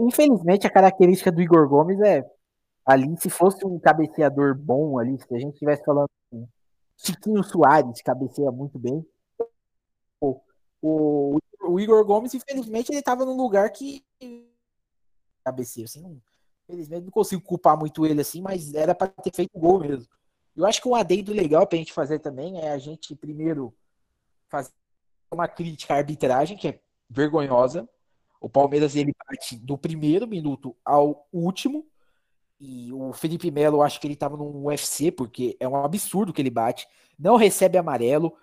Infelizmente, 0.00 0.66
a 0.66 0.70
característica 0.70 1.30
do 1.30 1.42
Igor 1.42 1.68
Gomes 1.68 2.00
é 2.00 2.24
ali, 2.86 3.14
se 3.18 3.30
fosse 3.30 3.64
um 3.66 3.78
cabeceador 3.78 4.54
bom 4.54 4.98
ali, 4.98 5.18
se 5.18 5.34
a 5.34 5.38
gente 5.38 5.54
estivesse 5.54 5.84
falando 5.84 6.08
assim, 6.32 6.46
Chiquinho 6.96 7.42
Soares 7.42 8.02
cabeceia 8.02 8.50
muito 8.50 8.78
bem. 8.78 9.04
O, 10.20 10.40
o, 10.80 11.38
o 11.62 11.80
Igor 11.80 12.04
Gomes, 12.04 12.34
infelizmente, 12.34 12.90
ele 12.90 12.98
estava 12.98 13.24
num 13.24 13.36
lugar 13.36 13.70
que 13.70 14.04
cabeceia, 15.44 15.84
assim, 15.84 16.00
não, 16.00 16.20
infelizmente 16.62 17.04
não 17.04 17.10
consigo 17.10 17.42
culpar 17.42 17.78
muito 17.78 18.06
ele 18.06 18.22
assim, 18.22 18.40
mas 18.40 18.72
era 18.72 18.94
para 18.94 19.08
ter 19.08 19.34
feito 19.34 19.58
gol 19.58 19.80
mesmo. 19.80 20.08
Eu 20.56 20.64
acho 20.66 20.80
que 20.80 20.88
um 20.88 20.94
adendo 20.94 21.32
legal 21.32 21.66
pra 21.66 21.78
gente 21.78 21.92
fazer 21.92 22.20
também 22.20 22.60
é 22.60 22.70
a 22.70 22.78
gente 22.78 23.14
primeiro 23.14 23.74
fazer 24.48 24.70
uma 25.32 25.48
crítica 25.48 25.94
à 25.94 25.96
arbitragem, 25.96 26.56
que 26.56 26.68
é 26.68 26.80
vergonhosa. 27.10 27.88
O 28.40 28.48
Palmeiras 28.48 28.94
ele 28.94 29.14
bate 29.26 29.56
do 29.56 29.76
primeiro 29.76 30.26
minuto 30.26 30.76
ao 30.84 31.26
último. 31.32 31.86
E 32.60 32.92
o 32.92 33.12
Felipe 33.12 33.50
Melo, 33.50 33.82
acho 33.82 34.00
que 34.00 34.06
ele 34.06 34.14
tava 34.16 34.36
num 34.36 34.66
UFC, 34.66 35.10
porque 35.10 35.56
é 35.58 35.66
um 35.66 35.76
absurdo 35.76 36.32
que 36.32 36.40
ele 36.40 36.50
bate. 36.50 36.86
Não 37.18 37.36
recebe 37.36 37.76
amarelo. 37.76 38.36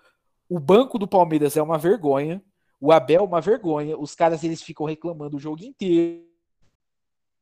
O 0.48 0.60
banco 0.60 0.98
do 0.98 1.08
Palmeiras 1.08 1.56
é 1.56 1.62
uma 1.62 1.78
vergonha. 1.78 2.42
O 2.80 2.92
Abel 2.92 3.22
é 3.22 3.26
uma 3.26 3.40
vergonha. 3.40 3.96
Os 3.96 4.14
caras 4.14 4.44
eles 4.44 4.62
ficam 4.62 4.84
reclamando 4.84 5.36
o 5.36 5.40
jogo 5.40 5.64
inteiro. 5.64 6.26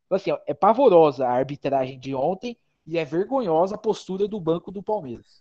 Então, 0.06 0.16
assim, 0.16 0.30
ó, 0.30 0.38
é 0.46 0.54
pavorosa 0.54 1.26
a 1.26 1.33
arbitragem 1.33 1.98
de 1.98 2.14
ontem 2.14 2.56
e 2.90 2.98
é 2.98 3.05
vergonhosa 3.05 3.76
a 3.76 3.79
postura 3.79 4.26
do 4.26 4.40
banco 4.40 4.72
do 4.72 4.83
Palmeiras. 4.83 5.40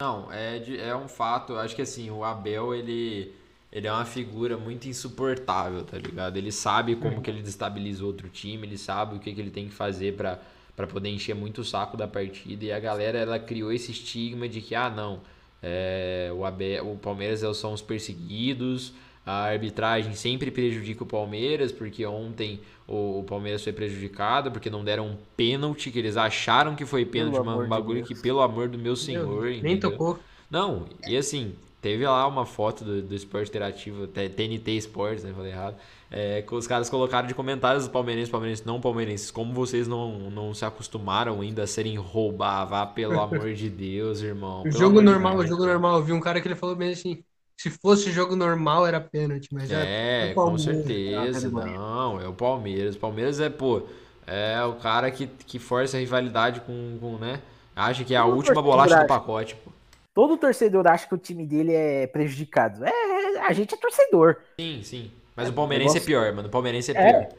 Não, 0.00 0.30
é, 0.32 0.58
é 0.80 0.96
um 0.96 1.08
fato. 1.08 1.56
Acho 1.56 1.76
que 1.76 1.82
assim, 1.82 2.10
o 2.10 2.24
Abel, 2.24 2.74
ele, 2.74 3.32
ele 3.70 3.86
é 3.86 3.92
uma 3.92 4.04
figura 4.04 4.56
muito 4.56 4.88
insuportável, 4.88 5.84
tá 5.84 5.96
ligado? 5.96 6.36
Ele 6.36 6.50
sabe 6.50 6.96
como 6.96 7.22
que 7.22 7.30
ele 7.30 7.42
destabiliza 7.42 8.04
outro 8.04 8.28
time, 8.28 8.66
ele 8.66 8.76
sabe 8.76 9.16
o 9.16 9.20
que, 9.20 9.32
que 9.32 9.40
ele 9.40 9.50
tem 9.52 9.68
que 9.68 9.74
fazer 9.74 10.16
pra, 10.16 10.40
pra 10.74 10.86
poder 10.86 11.10
encher 11.10 11.34
muito 11.34 11.60
o 11.60 11.64
saco 11.64 11.96
da 11.96 12.08
partida. 12.08 12.64
E 12.64 12.72
a 12.72 12.80
galera, 12.80 13.18
ela 13.18 13.38
criou 13.38 13.72
esse 13.72 13.92
estigma 13.92 14.48
de 14.48 14.60
que, 14.60 14.74
ah, 14.74 14.90
não, 14.90 15.20
é, 15.62 16.30
o, 16.34 16.44
Abel, 16.44 16.92
o 16.92 16.98
Palmeiras 16.98 17.40
são 17.56 17.72
os 17.72 17.82
perseguidos, 17.82 18.92
a 19.28 19.44
arbitragem 19.44 20.14
sempre 20.14 20.50
prejudica 20.50 21.02
o 21.02 21.06
Palmeiras, 21.06 21.70
porque 21.70 22.06
ontem 22.06 22.60
o, 22.86 23.22
Palmeiras 23.28 23.62
foi 23.62 23.74
prejudicado, 23.74 24.50
porque 24.50 24.70
não 24.70 24.82
deram 24.82 25.08
um 25.08 25.16
pênalti, 25.36 25.90
que 25.90 25.98
eles 25.98 26.16
acharam 26.16 26.74
que 26.74 26.86
foi 26.86 27.04
pênalti, 27.04 27.38
um 27.38 27.68
bagulho 27.68 28.02
de 28.02 28.08
que, 28.08 28.22
pelo 28.22 28.40
amor 28.40 28.68
do 28.68 28.78
meu 28.78 28.96
senhor. 28.96 29.44
Meu, 29.44 29.62
nem 29.62 29.78
tocou. 29.78 30.18
Não, 30.50 30.86
e 31.06 31.14
assim, 31.14 31.54
teve 31.82 32.06
lá 32.06 32.26
uma 32.26 32.46
foto 32.46 32.82
do, 32.82 33.02
do 33.02 33.14
Esporte 33.14 33.50
Interativo, 33.50 34.06
TNT 34.06 34.70
Sports, 34.78 35.24
né? 35.24 35.34
Falei 35.36 35.52
errado. 35.52 35.76
É, 36.10 36.42
os 36.50 36.66
caras 36.66 36.88
colocaram 36.88 37.28
de 37.28 37.34
comentários 37.34 37.84
dos 37.84 37.92
palmeirenses, 37.92 38.30
palmeirenses 38.30 38.64
não 38.64 38.80
palmeirenses, 38.80 39.30
como 39.30 39.52
vocês 39.52 39.86
não, 39.86 40.30
não 40.30 40.54
se 40.54 40.64
acostumaram 40.64 41.42
ainda 41.42 41.64
a 41.64 41.66
serem 41.66 41.98
roubar, 41.98 42.64
vá 42.64 42.86
pelo 42.86 43.20
amor 43.20 43.52
de 43.52 43.68
Deus, 43.68 44.22
irmão. 44.22 44.64
jogo 44.70 45.02
normal, 45.02 45.36
o 45.36 45.46
jogo 45.46 45.66
normal. 45.66 45.98
Eu 45.98 46.02
vi 46.02 46.12
um 46.14 46.20
cara 46.20 46.40
que 46.40 46.48
ele 46.48 46.54
falou 46.54 46.74
bem 46.74 46.92
assim: 46.92 47.22
se 47.58 47.70
fosse 47.70 48.12
jogo 48.12 48.36
normal, 48.36 48.86
era 48.86 49.00
pênalti, 49.00 49.48
mas 49.52 49.68
é. 49.72 50.30
É, 50.30 50.34
com 50.34 50.56
certeza. 50.56 51.50
Não, 51.50 52.20
é 52.20 52.28
o 52.28 52.32
Palmeiras. 52.32 52.94
O 52.94 53.00
Palmeiras 53.00 53.40
é, 53.40 53.50
pô, 53.50 53.82
é 54.24 54.62
o 54.62 54.74
cara 54.74 55.10
que, 55.10 55.26
que 55.26 55.58
força 55.58 55.96
a 55.96 56.00
rivalidade 56.00 56.60
com, 56.60 56.96
com 57.00 57.18
né? 57.18 57.42
Acha 57.74 58.04
que 58.04 58.14
é 58.14 58.16
a 58.16 58.22
Todo 58.22 58.36
última 58.36 58.62
bolacha 58.62 59.00
do 59.00 59.06
pacote, 59.08 59.56
pô. 59.56 59.72
Todo 60.14 60.36
torcedor 60.36 60.86
acha 60.86 61.08
que 61.08 61.14
o 61.14 61.18
time 61.18 61.44
dele 61.44 61.72
é 61.74 62.06
prejudicado. 62.06 62.84
É, 62.84 63.40
a 63.40 63.52
gente 63.52 63.74
é 63.74 63.76
torcedor. 63.76 64.36
Sim, 64.58 64.80
sim. 64.84 65.10
Mas 65.34 65.48
é, 65.48 65.50
o 65.50 65.52
palmeirense 65.52 65.98
é 65.98 66.00
pior, 66.00 66.32
mano. 66.32 66.46
O 66.46 66.50
palmeirense 66.50 66.92
é, 66.92 66.94
é 66.96 67.12
pior. 67.12 67.38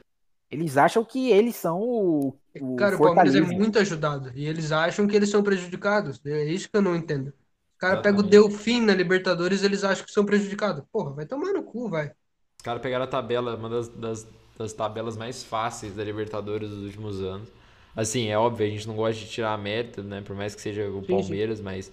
Eles 0.52 0.76
acham 0.76 1.06
que 1.06 1.32
eles 1.32 1.56
são 1.56 1.82
o. 1.82 2.36
o 2.60 2.76
cara, 2.76 2.96
o 2.96 3.00
Palmeiras 3.00 3.36
é 3.36 3.42
muito 3.42 3.80
ajudado. 3.80 4.32
E 4.36 4.46
eles 4.46 4.72
acham 4.72 5.08
que 5.08 5.16
eles 5.16 5.30
são 5.30 5.44
prejudicados. 5.44 6.20
É 6.26 6.44
isso 6.44 6.70
que 6.70 6.76
eu 6.76 6.82
não 6.82 6.96
entendo 6.96 7.32
cara 7.80 8.02
pega 8.02 8.20
o 8.20 8.24
Delfim 8.24 8.82
na 8.82 8.94
Libertadores 8.94 9.64
eles 9.64 9.84
acham 9.84 10.06
que 10.06 10.12
são 10.12 10.26
prejudicados. 10.26 10.84
Porra, 10.92 11.12
vai 11.12 11.26
tomar 11.26 11.54
no 11.54 11.64
cu, 11.64 11.90
vai. 11.90 12.08
Os 12.08 12.64
caras 12.64 12.82
pegaram 12.82 13.06
a 13.06 13.08
tabela, 13.08 13.56
uma 13.56 13.70
das, 13.70 13.88
das, 13.88 14.28
das, 14.58 14.74
tabelas 14.74 15.16
mais 15.16 15.44
fáceis 15.44 15.96
da 15.96 16.04
Libertadores 16.04 16.70
dos 16.70 16.84
últimos 16.84 17.22
anos. 17.22 17.50
Assim, 17.96 18.28
é 18.28 18.38
óbvio, 18.38 18.68
a 18.68 18.70
gente 18.70 18.88
não 18.88 18.96
gosta 18.96 19.20
de 19.20 19.30
tirar 19.30 19.54
a 19.54 19.58
meta, 19.58 20.04
né? 20.04 20.22
Por 20.22 20.36
mais 20.36 20.54
que 20.54 20.62
seja 20.62 20.90
o 20.90 21.02
Palmeiras, 21.02 21.58
sim. 21.60 21.64
mas 21.64 21.92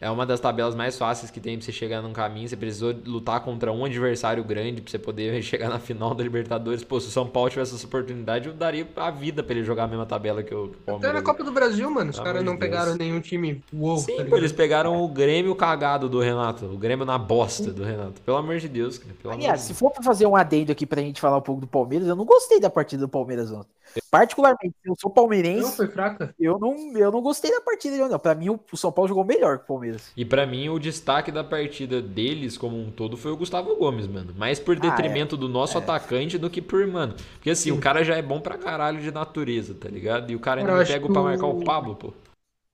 é 0.00 0.10
uma 0.10 0.26
das 0.26 0.40
tabelas 0.40 0.74
mais 0.74 0.98
fáceis 0.98 1.30
que 1.30 1.40
tem 1.40 1.56
pra 1.56 1.64
você 1.64 1.72
chegar 1.72 2.02
num 2.02 2.12
caminho. 2.12 2.48
Você 2.48 2.56
precisou 2.56 2.94
lutar 3.06 3.40
contra 3.40 3.72
um 3.72 3.84
adversário 3.84 4.42
grande 4.42 4.82
pra 4.82 4.90
você 4.90 4.98
poder 4.98 5.40
chegar 5.42 5.68
na 5.68 5.78
final 5.78 6.14
da 6.14 6.22
Libertadores. 6.22 6.82
Pô, 6.82 7.00
se 7.00 7.08
o 7.08 7.10
São 7.10 7.26
Paulo 7.26 7.50
tivesse 7.50 7.74
essa 7.74 7.86
oportunidade, 7.86 8.48
eu 8.48 8.54
daria 8.54 8.86
a 8.96 9.10
vida 9.10 9.42
pra 9.42 9.54
ele 9.54 9.64
jogar 9.64 9.84
a 9.84 9.88
mesma 9.88 10.04
tabela 10.04 10.42
que 10.42 10.54
o 10.54 10.68
Palmeiras. 10.84 11.10
Até 11.10 11.12
na 11.12 11.22
Copa 11.24 11.44
do 11.44 11.52
Brasil, 11.52 11.88
mano. 11.90 12.10
Os 12.10 12.18
caras 12.18 12.44
não 12.44 12.56
pegaram 12.56 12.96
nenhum 12.96 13.20
time 13.20 13.62
uou. 13.72 13.98
Sim, 13.98 14.16
tá 14.16 14.24
pô, 14.24 14.36
eles 14.36 14.52
pegaram 14.52 15.02
o 15.02 15.08
Grêmio 15.08 15.54
cagado 15.54 16.08
do 16.08 16.20
Renato. 16.20 16.66
O 16.66 16.76
Grêmio 16.76 17.06
na 17.06 17.16
bosta 17.16 17.72
do 17.72 17.84
Renato. 17.84 18.20
Pelo 18.22 18.36
amor 18.36 18.58
de 18.58 18.68
Deus, 18.68 18.98
cara. 18.98 19.14
Pelo 19.22 19.34
Aliás, 19.34 19.60
se 19.62 19.74
for 19.74 19.90
pra 19.90 20.02
fazer 20.02 20.26
um 20.26 20.34
adendo 20.34 20.72
aqui 20.72 20.84
pra 20.84 21.00
gente 21.00 21.20
falar 21.20 21.38
um 21.38 21.42
pouco 21.42 21.60
do 21.60 21.66
Palmeiras, 21.66 22.08
eu 22.08 22.16
não 22.16 22.24
gostei 22.24 22.58
da 22.58 22.68
partida 22.68 23.02
do 23.02 23.08
Palmeiras 23.08 23.50
ontem. 23.50 23.68
Particularmente, 24.10 24.74
eu 24.84 24.94
sou 24.98 25.10
palmeirense. 25.10 25.62
Não, 25.62 25.72
foi 25.72 25.88
fraca. 25.88 26.34
Eu 26.38 26.58
não, 26.58 26.96
eu 26.96 27.12
não 27.12 27.20
gostei 27.20 27.50
da 27.50 27.60
partida 27.60 27.96
de 27.96 28.02
ontem. 28.02 28.18
Pra 28.18 28.34
mim, 28.34 28.48
o 28.48 28.76
São 28.76 28.90
Paulo 28.90 29.08
jogou 29.08 29.24
melhor 29.24 29.58
que 29.58 29.64
o 29.64 29.66
Palmeiras. 29.68 29.83
E 30.16 30.24
pra 30.24 30.46
mim, 30.46 30.68
o 30.68 30.78
destaque 30.78 31.30
da 31.30 31.42
partida 31.42 32.00
deles 32.00 32.56
como 32.56 32.80
um 32.80 32.90
todo 32.90 33.16
foi 33.16 33.32
o 33.32 33.36
Gustavo 33.36 33.76
Gomes, 33.76 34.06
mano. 34.06 34.34
Mais 34.36 34.58
por 34.58 34.78
detrimento 34.78 35.34
ah, 35.34 35.38
é. 35.38 35.40
do 35.40 35.48
nosso 35.48 35.76
é. 35.78 35.80
atacante 35.80 36.38
do 36.38 36.50
que 36.50 36.62
por, 36.62 36.86
mano. 36.86 37.14
Porque 37.34 37.50
assim, 37.50 37.70
Sim. 37.70 37.78
o 37.78 37.80
cara 37.80 38.04
já 38.04 38.16
é 38.16 38.22
bom 38.22 38.40
pra 38.40 38.58
caralho 38.58 39.00
de 39.00 39.10
natureza, 39.10 39.74
tá 39.74 39.88
ligado? 39.88 40.30
E 40.30 40.36
o 40.36 40.40
cara 40.40 40.60
ainda 40.60 40.84
pega 40.84 41.06
pra 41.06 41.22
marcar 41.22 41.46
o 41.46 41.64
Pablo, 41.64 41.96
pô. 41.96 42.12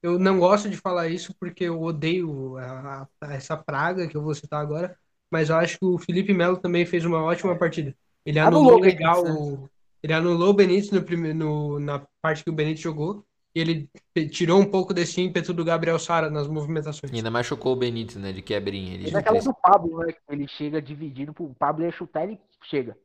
Eu 0.03 0.19
não 0.19 0.39
gosto 0.39 0.69
de 0.69 0.77
falar 0.77 1.09
isso 1.09 1.35
porque 1.39 1.65
eu 1.65 1.81
odeio 1.83 2.57
a, 2.57 3.07
a, 3.21 3.35
essa 3.35 3.57
praga 3.57 4.07
que 4.09 4.17
eu 4.17 4.23
vou 4.23 4.35
citar 4.35 4.61
agora. 4.61 4.97
Mas 5.31 5.49
eu 5.49 5.57
acho 5.57 5.79
que 5.79 5.85
o 5.85 5.99
Felipe 5.99 6.33
Melo 6.33 6.57
também 6.57 6.85
fez 6.85 7.05
uma 7.05 7.23
ótima 7.23 7.57
partida. 7.57 7.95
Ele 8.25 8.39
anulou, 8.39 8.71
anulou 8.71 8.81
legal. 8.81 9.25
Né? 9.25 9.69
Ele 10.03 10.13
anulou 10.13 10.51
o 10.51 10.55
Benítez 10.55 10.91
no, 10.91 11.35
no, 11.35 11.81
na 11.81 12.03
parte 12.23 12.43
que 12.43 12.51
o 12.51 12.53
Benítez 12.53 12.81
jogou 12.81 13.25
e 13.55 13.61
ele 13.61 13.91
tirou 14.31 14.61
um 14.61 14.65
pouco 14.65 14.95
desse 14.95 15.21
ímpeto 15.21 15.53
do 15.53 15.65
Gabriel 15.65 15.99
Sara 15.99 16.31
nas 16.31 16.47
movimentações. 16.47 17.13
E 17.13 17.17
ainda 17.17 17.31
machucou 17.31 17.73
o 17.73 17.77
Benítez, 17.77 18.17
né? 18.17 18.33
De 18.33 18.43
quebrinha. 18.43 18.95
Ele 18.95 19.11
é 19.11 19.19
aquela 19.19 19.41
do 19.41 19.55
Pablo, 19.55 19.99
né? 19.99 20.15
Ele 20.29 20.47
chega 20.47 20.81
dividindo, 20.81 21.35
o 21.39 21.55
Pablo 21.55 21.85
ia 21.85 21.91
chutar, 21.91 22.25
ele 22.25 22.39
chega. 22.63 22.97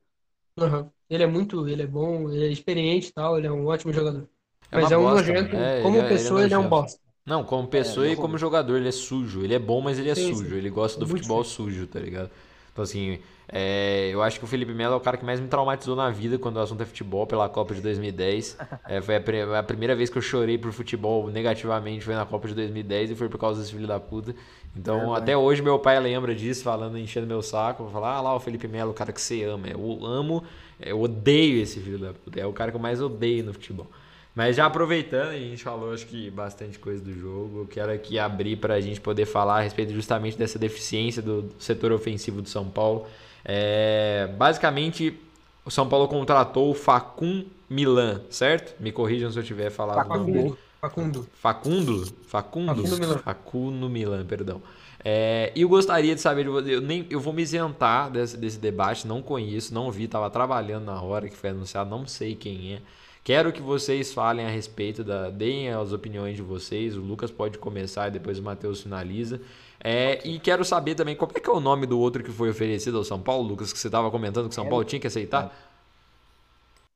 Uhum. 0.60 0.90
Ele 1.10 1.24
é 1.24 1.28
muito, 1.28 1.68
ele 1.68 1.82
é 1.82 1.88
bom, 1.88 2.30
ele 2.30 2.46
é 2.46 2.52
experiente 2.52 3.10
e 3.10 3.14
tal, 3.14 3.38
ele 3.38 3.48
é 3.48 3.52
um 3.52 3.66
ótimo 3.66 3.92
jogador. 3.92 4.28
É 4.72 4.82
mas 4.82 4.92
é 4.92 4.98
um 4.98 5.04
nojento, 5.04 5.56
é, 5.56 5.82
como 5.82 5.98
ele, 5.98 6.06
é, 6.06 6.10
pessoa 6.10 6.40
ele 6.40 6.44
é, 6.44 6.48
ele 6.48 6.54
é, 6.54 6.58
um 6.58 6.70
bosta. 6.70 7.00
Não, 7.26 7.44
como 7.44 7.68
pessoa 7.68 8.08
é, 8.08 8.12
e 8.12 8.16
como 8.16 8.38
jogador, 8.38 8.78
ele 8.78 8.88
é 8.88 8.92
sujo. 8.92 9.44
Ele 9.44 9.56
é 9.56 9.60
bom, 9.60 9.82
mas 9.82 9.98
ele 9.98 10.12
é 10.12 10.16
sim, 10.16 10.34
sujo. 10.34 10.50
Sim. 10.50 10.58
Ele 10.58 10.70
gosta 10.70 11.00
do 11.00 11.08
muito 11.08 11.18
futebol 11.18 11.44
sujo, 11.44 11.88
tá 11.88 12.00
ligado? 12.00 12.30
Então, 12.76 12.84
assim, 12.84 13.20
é, 13.48 14.10
eu 14.12 14.22
acho 14.22 14.38
que 14.38 14.44
o 14.44 14.48
Felipe 14.50 14.74
Melo 14.74 14.96
é 14.96 14.98
o 14.98 15.00
cara 15.00 15.16
que 15.16 15.24
mais 15.24 15.40
me 15.40 15.48
traumatizou 15.48 15.96
na 15.96 16.10
vida 16.10 16.38
quando 16.38 16.58
o 16.58 16.60
assunto 16.60 16.84
é 16.84 16.86
futebol, 16.86 17.26
pela 17.26 17.48
Copa 17.48 17.74
de 17.74 17.80
2010. 17.80 18.58
É, 18.88 19.02
foi 19.02 19.16
a, 19.16 19.60
a, 19.60 19.64
primeira 19.64 19.96
vez 19.96 20.10
que 20.10 20.18
eu 20.18 20.22
chorei 20.22 20.58
por 20.58 20.72
futebol 20.72 21.28
negativamente, 21.32 22.04
foi 22.04 22.14
na 22.14 22.26
Copa 22.26 22.48
de 22.48 22.54
2010 22.54 23.12
e 23.12 23.16
foi 23.16 23.30
por 23.30 23.40
causa 23.40 23.62
desse 23.62 23.72
filho 23.72 23.88
da 23.88 24.00
puta. 24.00 24.36
Então, 24.76 25.16
é, 25.16 25.18
até 25.18 25.38
hoje 25.38 25.62
meu 25.62 25.80
pai 25.80 26.00
lembra 26.00 26.36
disso, 26.36 26.64
falando, 26.64 26.98
enchendo 26.98 27.26
meu 27.26 27.42
saco. 27.42 27.90
Falar, 27.92 28.16
ah 28.16 28.22
lá 28.22 28.36
o 28.36 28.40
Felipe 28.40 28.68
Melo, 28.68 28.92
o 28.92 28.94
cara 28.94 29.14
que 29.14 29.22
você 29.22 29.44
ama. 29.44 29.68
Eu 29.68 30.06
amo, 30.06 30.44
eu 30.80 31.02
odeio 31.02 31.64
esse 31.64 31.80
filho 31.80 31.98
da 31.98 32.14
puta. 32.14 32.40
É 32.40 32.46
o 32.46 32.54
cara 32.54 32.72
que 32.72 32.78
eu 32.78 32.82
mais 32.82 33.02
odeio 33.02 33.46
no 33.46 33.54
futebol. 33.54 33.88
Mas 34.36 34.58
já 34.58 34.66
aproveitando, 34.66 35.30
a 35.30 35.38
gente 35.38 35.64
falou 35.64 35.94
acho 35.94 36.06
que 36.06 36.30
bastante 36.30 36.78
coisa 36.78 37.02
do 37.02 37.18
jogo. 37.18 37.62
Eu 37.62 37.68
quero 37.68 37.92
aqui 37.92 38.20
abrir 38.20 38.58
para 38.58 38.74
a 38.74 38.82
gente 38.82 39.00
poder 39.00 39.26
falar 39.26 39.60
a 39.60 39.62
respeito 39.62 39.94
justamente 39.94 40.38
dessa 40.38 40.60
deficiência 40.60 41.22
do 41.22 41.50
setor 41.58 41.94
ofensivo 41.94 42.42
do 42.42 42.50
São 42.50 42.70
Paulo. 42.70 43.08
É, 43.46 44.30
basicamente, 44.38 45.18
o 45.64 45.72
São 45.72 45.88
Paulo 45.88 46.10
contratou 46.10 46.70
o 46.70 46.74
Facun 46.74 47.46
Milan, 47.70 48.22
certo? 48.30 48.76
Me 48.82 48.92
corrijam 48.92 49.32
se 49.32 49.40
eu 49.40 49.44
tiver 49.44 49.70
falado 49.70 50.06
Facundo. 50.06 50.34
Nome. 50.34 50.58
Facundo. 50.82 51.28
Facundo? 51.34 52.06
Facundo? 52.28 52.76
Facundo 52.76 53.00
Milan. 53.00 53.18
Facundo 53.20 53.90
Milan, 53.90 54.26
perdão. 54.26 54.62
É, 55.08 55.52
e 55.56 55.62
eu 55.62 55.70
gostaria 55.70 56.14
de 56.14 56.20
saber 56.20 56.48
eu, 56.48 56.82
nem, 56.82 57.06
eu 57.10 57.20
vou 57.20 57.32
me 57.32 57.42
isentar 57.42 58.10
desse, 58.10 58.36
desse 58.36 58.58
debate, 58.58 59.08
não 59.08 59.22
conheço, 59.22 59.74
não 59.74 59.92
vi, 59.92 60.06
estava 60.06 60.30
trabalhando 60.32 60.86
na 60.86 61.00
hora 61.00 61.30
que 61.30 61.38
foi 61.38 61.52
anunciado, 61.52 61.90
não 61.90 62.06
sei 62.08 62.36
quem 62.36 62.74
é. 62.74 62.82
Quero 63.26 63.52
que 63.52 63.60
vocês 63.60 64.14
falem 64.14 64.46
a 64.46 64.50
respeito 64.50 65.04
da. 65.04 65.32
Deem 65.32 65.70
as 65.70 65.92
opiniões 65.92 66.36
de 66.36 66.44
vocês. 66.44 66.96
O 66.96 67.02
Lucas 67.02 67.32
pode 67.32 67.58
começar 67.58 68.08
e 68.08 68.12
depois 68.12 68.38
o 68.38 68.44
Matheus 68.44 68.84
finaliza. 68.84 69.42
É, 69.84 70.20
okay. 70.20 70.36
E 70.36 70.40
quero 70.40 70.64
saber 70.64 70.94
também 70.94 71.16
como 71.16 71.32
é 71.36 71.40
que 71.40 71.50
é 71.50 71.52
o 71.52 71.60
nome 71.60 71.88
do 71.88 72.00
outro 72.00 72.24
que 72.24 72.32
foi 72.32 72.52
oferecido 72.52 73.00
ao 73.00 73.04
São 73.04 73.20
Paulo, 73.20 73.48
Lucas, 73.48 73.74
que 73.74 73.80
você 73.80 73.88
estava 73.88 74.12
comentando 74.12 74.48
que 74.48 74.54
São 74.54 74.70
Paulo 74.70 74.86
tinha 74.86 75.00
que 75.00 75.08
aceitar. 75.08 75.52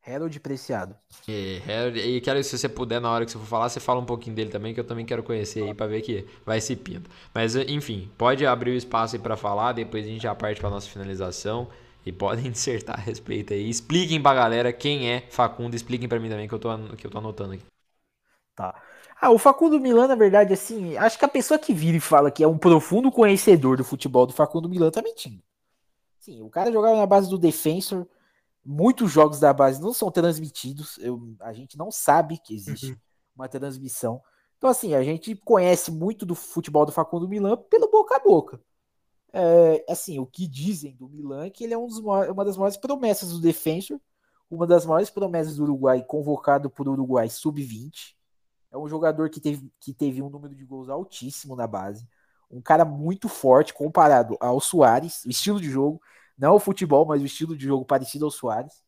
Harold 0.06 0.40
Preciado. 0.40 0.96
E, 1.28 1.64
e 1.96 2.22
quero, 2.22 2.44
se 2.44 2.56
você 2.60 2.70
puder, 2.70 3.02
na 3.02 3.10
hora 3.10 3.26
que 3.26 3.32
você 3.32 3.40
for 3.40 3.48
falar, 3.48 3.68
você 3.68 3.80
fala 3.80 4.00
um 4.00 4.06
pouquinho 4.06 4.36
dele 4.36 4.52
também, 4.52 4.72
que 4.72 4.80
eu 4.80 4.84
também 4.84 5.08
quero 5.08 5.24
conhecer 5.24 5.64
aí 5.64 5.74
para 5.74 5.88
ver 5.88 6.02
que 6.02 6.28
vai 6.46 6.62
se 6.62 6.76
pinta. 6.76 7.10
Mas, 7.34 7.56
enfim, 7.56 8.08
pode 8.20 8.46
abrir 8.46 8.70
o 8.70 8.76
espaço 8.76 9.16
aí 9.16 9.22
para 9.22 9.36
falar, 9.36 9.74
depois 9.74 10.06
a 10.06 10.08
gente 10.08 10.22
já 10.22 10.36
parte 10.36 10.62
para 10.62 10.70
nossa 10.70 10.88
finalização. 10.88 11.68
E 12.10 12.12
podem 12.12 12.50
dissertar 12.52 12.98
a 12.98 13.02
respeito 13.02 13.54
aí. 13.54 13.70
Expliquem 13.70 14.22
pra 14.22 14.34
galera 14.34 14.74
quem 14.74 15.12
é 15.12 15.22
Facundo. 15.30 15.76
Expliquem 15.76 16.10
para 16.10 16.20
mim 16.20 16.28
também 16.28 16.48
que 16.48 16.54
eu, 16.54 16.60
tô, 16.60 16.70
que 16.98 17.06
eu 17.06 17.12
tô 17.12 17.20
anotando 17.20 17.54
aqui. 17.54 17.64
Tá. 18.56 18.82
Ah, 19.22 19.30
o 19.30 19.38
Facundo 19.38 19.80
Milan, 19.80 20.08
na 20.08 20.16
verdade, 20.16 20.54
assim, 20.54 20.98
acho 20.98 21.20
que 21.20 21.26
a 21.26 21.30
pessoa 21.30 21.60
que 21.60 21.74
vira 21.74 21.98
e 21.98 22.00
fala 22.00 22.32
que 22.32 22.44
é 22.44 22.48
um 22.48 22.58
profundo 22.58 23.12
conhecedor 23.12 23.78
do 23.78 23.84
futebol 23.84 24.26
do 24.26 24.34
Facundo 24.34 24.68
Milan 24.68 24.90
tá 24.90 25.02
mentindo. 25.02 25.44
Sim, 26.20 26.42
o 26.42 26.50
cara 26.50 26.72
jogava 26.72 26.98
na 26.98 27.06
base 27.06 27.30
do 27.30 27.38
Defensor. 27.38 28.08
Muitos 28.66 29.12
jogos 29.12 29.40
da 29.40 29.54
base 29.54 29.80
não 29.82 29.94
são 29.94 30.10
transmitidos. 30.10 30.98
Eu, 30.98 31.36
a 31.42 31.54
gente 31.54 31.78
não 31.78 31.92
sabe 31.92 32.40
que 32.40 32.56
existe 32.56 32.92
uhum. 32.92 32.98
uma 33.36 33.48
transmissão. 33.48 34.22
Então, 34.58 34.70
assim, 34.70 34.96
a 34.96 35.04
gente 35.04 35.36
conhece 35.36 35.92
muito 35.92 36.26
do 36.26 36.34
futebol 36.34 36.86
do 36.86 36.92
Facundo 36.92 37.28
Milan 37.28 37.56
pelo 37.70 37.90
boca 37.90 38.16
a 38.16 38.20
boca. 38.20 38.60
É, 39.32 39.86
assim, 39.88 40.20
o 40.20 40.26
que 40.26 40.48
dizem 40.48 40.96
do 40.96 41.08
Milan 41.08 41.46
é 41.46 41.50
que 41.50 41.64
ele 41.64 41.74
é 41.74 41.78
um 41.78 41.88
dos, 41.88 42.00
uma 42.00 42.44
das 42.46 42.58
maiores 42.58 42.78
promessas 42.78 43.32
do 43.32 43.40
Defensor, 43.40 44.00
uma 44.50 44.66
das 44.66 44.86
maiores 44.86 45.10
promessas 45.10 45.58
do 45.58 45.64
Uruguai, 45.64 46.04
convocado 46.04 46.70
por 46.70 46.88
Uruguai 46.88 47.30
sub-20. 47.30 48.16
É 48.72 48.78
um 48.78 48.88
jogador 48.88 49.30
que 49.30 49.40
teve, 49.40 49.72
que 49.80 49.94
teve 49.94 50.22
um 50.22 50.30
número 50.30 50.56
de 50.56 50.66
gols 50.66 50.90
altíssimo 50.90 51.56
na 51.56 51.68
base. 51.68 52.08
Um 52.50 52.62
cara 52.62 52.84
muito 52.84 53.30
forte 53.30 53.74
comparado 53.74 54.36
ao 54.40 54.60
Soares, 54.60 55.24
o 55.26 55.30
estilo 55.30 55.62
de 55.62 55.70
jogo, 55.70 56.02
não 56.38 56.56
o 56.56 56.60
futebol, 56.60 57.06
mas 57.06 57.22
o 57.22 57.26
estilo 57.26 57.56
de 57.56 57.66
jogo 57.66 57.86
parecido 57.86 58.26
ao 58.26 58.32
Soares. 58.32 58.82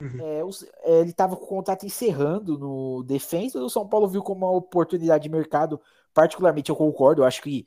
Uhum. 0.00 0.20
É, 0.20 0.40
é 0.82 1.00
ele 1.00 1.10
estava 1.10 1.36
com 1.36 1.44
o 1.44 1.48
contrato 1.48 1.86
encerrando 1.86 2.58
no 2.58 3.02
Defensor, 3.04 3.62
o 3.62 3.70
São 3.70 3.88
Paulo 3.88 4.08
viu 4.08 4.22
como 4.22 4.44
uma 4.44 4.52
oportunidade 4.52 5.22
de 5.22 5.30
mercado, 5.30 5.80
particularmente 6.12 6.68
eu 6.68 6.76
concordo, 6.76 7.22
eu 7.22 7.26
acho 7.26 7.40
que, 7.40 7.66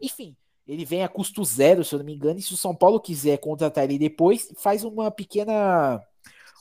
enfim, 0.00 0.36
ele 0.66 0.84
vem 0.84 1.02
a 1.02 1.08
custo 1.08 1.44
zero, 1.44 1.84
se 1.84 1.94
eu 1.94 1.98
não 1.98 2.06
me 2.06 2.14
engano, 2.14 2.38
e 2.38 2.42
se 2.42 2.54
o 2.54 2.56
São 2.56 2.74
Paulo 2.74 3.00
quiser 3.00 3.38
contratar 3.38 3.84
ele 3.84 3.98
depois, 3.98 4.52
faz 4.56 4.84
uma 4.84 5.10
pequena. 5.10 5.96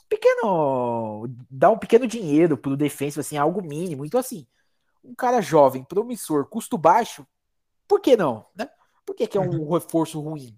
Um 0.04 0.08
pequeno. 0.10 1.28
dá 1.50 1.70
um 1.70 1.78
pequeno 1.78 2.08
dinheiro 2.08 2.58
pro 2.58 2.76
defensa, 2.76 3.22
assim, 3.22 3.38
algo 3.38 3.62
mínimo. 3.62 4.06
Então, 4.06 4.20
assim, 4.20 4.46
um 5.04 5.14
cara 5.16 5.42
jovem, 5.42 5.84
promissor, 5.84 6.46
custo 6.48 6.78
baixo, 6.78 7.26
por 7.88 8.00
que 8.00 8.16
não? 8.18 8.46
Né? 8.56 8.70
Por 9.06 9.16
que, 9.16 9.28
que 9.28 9.38
é 9.38 9.42
um 9.42 9.50
uhum. 9.50 9.74
reforço 9.74 10.20
ruim? 10.20 10.58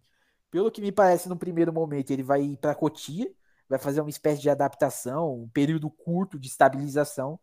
Pelo 0.50 0.72
que 0.72 0.82
me 0.82 0.92
parece, 0.92 1.28
no 1.28 1.38
primeiro 1.38 1.74
momento, 1.74 2.12
ele 2.12 2.24
vai 2.24 2.42
ir 2.44 2.58
para 2.58 2.76
Cotia, 2.76 3.32
vai 3.68 3.80
fazer 3.80 4.02
uma 4.02 4.10
espécie 4.10 4.42
de 4.42 4.50
adaptação, 4.50 5.42
um 5.42 5.50
período 5.50 5.90
curto 5.90 6.38
de 6.38 6.48
estabilização, 6.48 7.40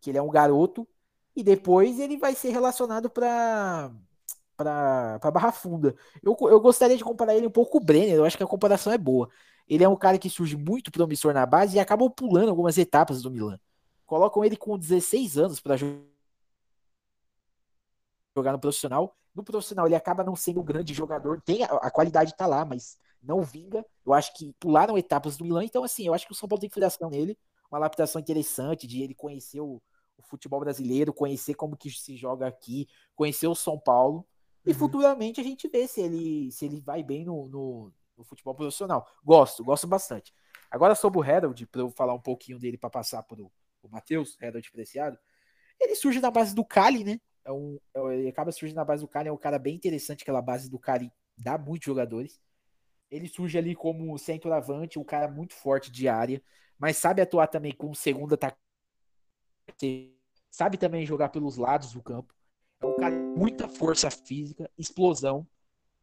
que 0.00 0.10
ele 0.10 0.18
é 0.18 0.22
um 0.22 0.30
garoto, 0.30 0.86
e 1.34 1.42
depois 1.42 2.00
ele 2.00 2.16
vai 2.16 2.34
ser 2.34 2.50
relacionado 2.50 3.08
para 3.08 3.92
para 4.64 5.30
Barra 5.30 5.52
Funda. 5.52 5.94
Eu, 6.22 6.36
eu 6.42 6.60
gostaria 6.60 6.96
de 6.96 7.04
comparar 7.04 7.34
ele 7.34 7.46
um 7.46 7.50
pouco 7.50 7.72
com 7.72 7.78
o 7.78 7.84
Brenner, 7.84 8.16
eu 8.16 8.24
acho 8.24 8.36
que 8.36 8.42
a 8.42 8.46
comparação 8.46 8.92
é 8.92 8.98
boa. 8.98 9.28
Ele 9.68 9.84
é 9.84 9.88
um 9.88 9.96
cara 9.96 10.18
que 10.18 10.28
surge 10.28 10.56
muito 10.56 10.90
promissor 10.90 11.32
na 11.32 11.46
base 11.46 11.76
e 11.76 11.80
acabou 11.80 12.10
pulando 12.10 12.50
algumas 12.50 12.76
etapas 12.76 13.22
do 13.22 13.30
Milan. 13.30 13.58
Colocam 14.04 14.44
ele 14.44 14.56
com 14.56 14.76
16 14.76 15.38
anos 15.38 15.60
para 15.60 15.76
jogar 18.36 18.52
no 18.52 18.58
profissional. 18.58 19.16
No 19.34 19.44
profissional 19.44 19.86
ele 19.86 19.94
acaba 19.94 20.24
não 20.24 20.34
sendo 20.34 20.60
um 20.60 20.64
grande 20.64 20.92
jogador, 20.92 21.40
tem 21.40 21.62
a, 21.62 21.66
a 21.66 21.90
qualidade 21.90 22.36
tá 22.36 22.46
lá, 22.46 22.64
mas 22.64 22.98
não 23.22 23.42
vinga. 23.42 23.84
Eu 24.04 24.12
acho 24.12 24.34
que 24.34 24.52
pularam 24.58 24.98
etapas 24.98 25.36
do 25.36 25.44
Milan, 25.44 25.64
então 25.64 25.84
assim, 25.84 26.06
eu 26.06 26.14
acho 26.14 26.26
que 26.26 26.32
o 26.32 26.34
São 26.34 26.48
Paulo 26.48 26.60
tem 26.60 26.68
filiação 26.68 27.08
nele, 27.08 27.38
uma 27.70 27.78
adaptação 27.78 28.20
interessante 28.20 28.86
de 28.86 29.02
ele 29.02 29.14
conhecer 29.14 29.60
o, 29.60 29.80
o, 30.18 30.22
futebol 30.22 30.60
brasileiro, 30.60 31.12
conhecer 31.12 31.54
como 31.54 31.76
que 31.76 31.90
se 31.90 32.16
joga 32.16 32.46
aqui, 32.46 32.88
conhecer 33.14 33.46
o 33.46 33.54
São 33.54 33.78
Paulo. 33.78 34.26
E 34.64 34.70
uhum. 34.70 34.74
futuramente 34.74 35.40
a 35.40 35.44
gente 35.44 35.68
vê 35.68 35.86
se 35.86 36.00
ele, 36.00 36.50
se 36.52 36.64
ele 36.64 36.80
vai 36.80 37.02
bem 37.02 37.24
no, 37.24 37.48
no, 37.48 37.92
no 38.16 38.24
futebol 38.24 38.54
profissional. 38.54 39.06
Gosto, 39.24 39.64
gosto 39.64 39.86
bastante. 39.86 40.34
Agora 40.70 40.94
sobre 40.94 41.18
o 41.18 41.22
Harold, 41.22 41.66
para 41.66 41.80
eu 41.80 41.90
falar 41.90 42.14
um 42.14 42.20
pouquinho 42.20 42.58
dele 42.58 42.78
para 42.78 42.90
passar 42.90 43.22
para 43.22 43.42
o 43.42 43.50
Matheus, 43.88 44.36
Harold 44.40 44.70
Preciado, 44.70 45.18
ele 45.80 45.94
surge 45.94 46.20
na 46.20 46.30
base 46.30 46.54
do 46.54 46.64
Cali, 46.64 47.02
né? 47.02 47.20
É 47.44 47.50
um, 47.50 47.78
é, 47.94 48.18
ele 48.18 48.28
acaba 48.28 48.52
surgindo 48.52 48.76
na 48.76 48.84
base 48.84 49.02
do 49.02 49.08
Cali, 49.08 49.28
é 49.28 49.32
um 49.32 49.36
cara 49.36 49.58
bem 49.58 49.74
interessante, 49.74 50.22
aquela 50.22 50.42
base 50.42 50.70
do 50.70 50.78
Cali 50.78 51.10
dá 51.36 51.56
muitos 51.56 51.86
jogadores. 51.86 52.38
Ele 53.10 53.26
surge 53.26 53.58
ali 53.58 53.74
como 53.74 54.16
centroavante, 54.18 54.98
um 54.98 55.04
cara 55.04 55.26
muito 55.26 55.54
forte 55.54 55.90
de 55.90 56.06
área, 56.06 56.42
mas 56.78 56.96
sabe 56.96 57.22
atuar 57.22 57.48
também 57.48 57.72
como 57.72 57.94
segundo 57.94 58.34
atacante, 58.34 58.60
sabe 60.50 60.76
também 60.76 61.04
jogar 61.06 61.30
pelos 61.30 61.56
lados 61.56 61.92
do 61.92 62.02
campo. 62.02 62.34
É 62.80 62.86
um 62.86 62.96
cara 62.96 63.14
com 63.14 63.38
muita 63.38 63.68
força 63.68 64.10
física, 64.10 64.70
explosão, 64.76 65.46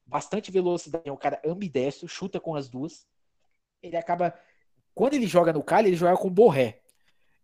bastante 0.05 0.51
velocidade, 0.51 1.07
é 1.07 1.11
um 1.11 1.17
cara 1.17 1.41
ambidestro, 1.45 2.07
chuta 2.07 2.39
com 2.39 2.55
as 2.55 2.69
duas. 2.69 3.05
Ele 3.81 3.97
acaba. 3.97 4.33
Quando 4.93 5.13
ele 5.13 5.27
joga 5.27 5.53
no 5.53 5.63
Cali, 5.63 5.89
ele 5.89 5.95
joga 5.95 6.17
com 6.17 6.29
Borré. 6.29 6.81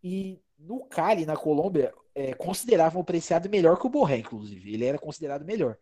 E 0.04 0.40
no 0.58 0.86
Cali, 0.86 1.26
na 1.26 1.36
Colômbia, 1.36 1.94
é, 2.16 2.34
consideravam 2.34 3.02
o 3.02 3.06
Preciado 3.06 3.50
melhor 3.50 3.80
que 3.80 3.88
o 3.88 3.90
Borré, 3.90 4.18
inclusive. 4.18 4.74
Ele 4.74 4.86
era 4.86 4.98
considerado 4.98 5.46
melhor. 5.46 5.78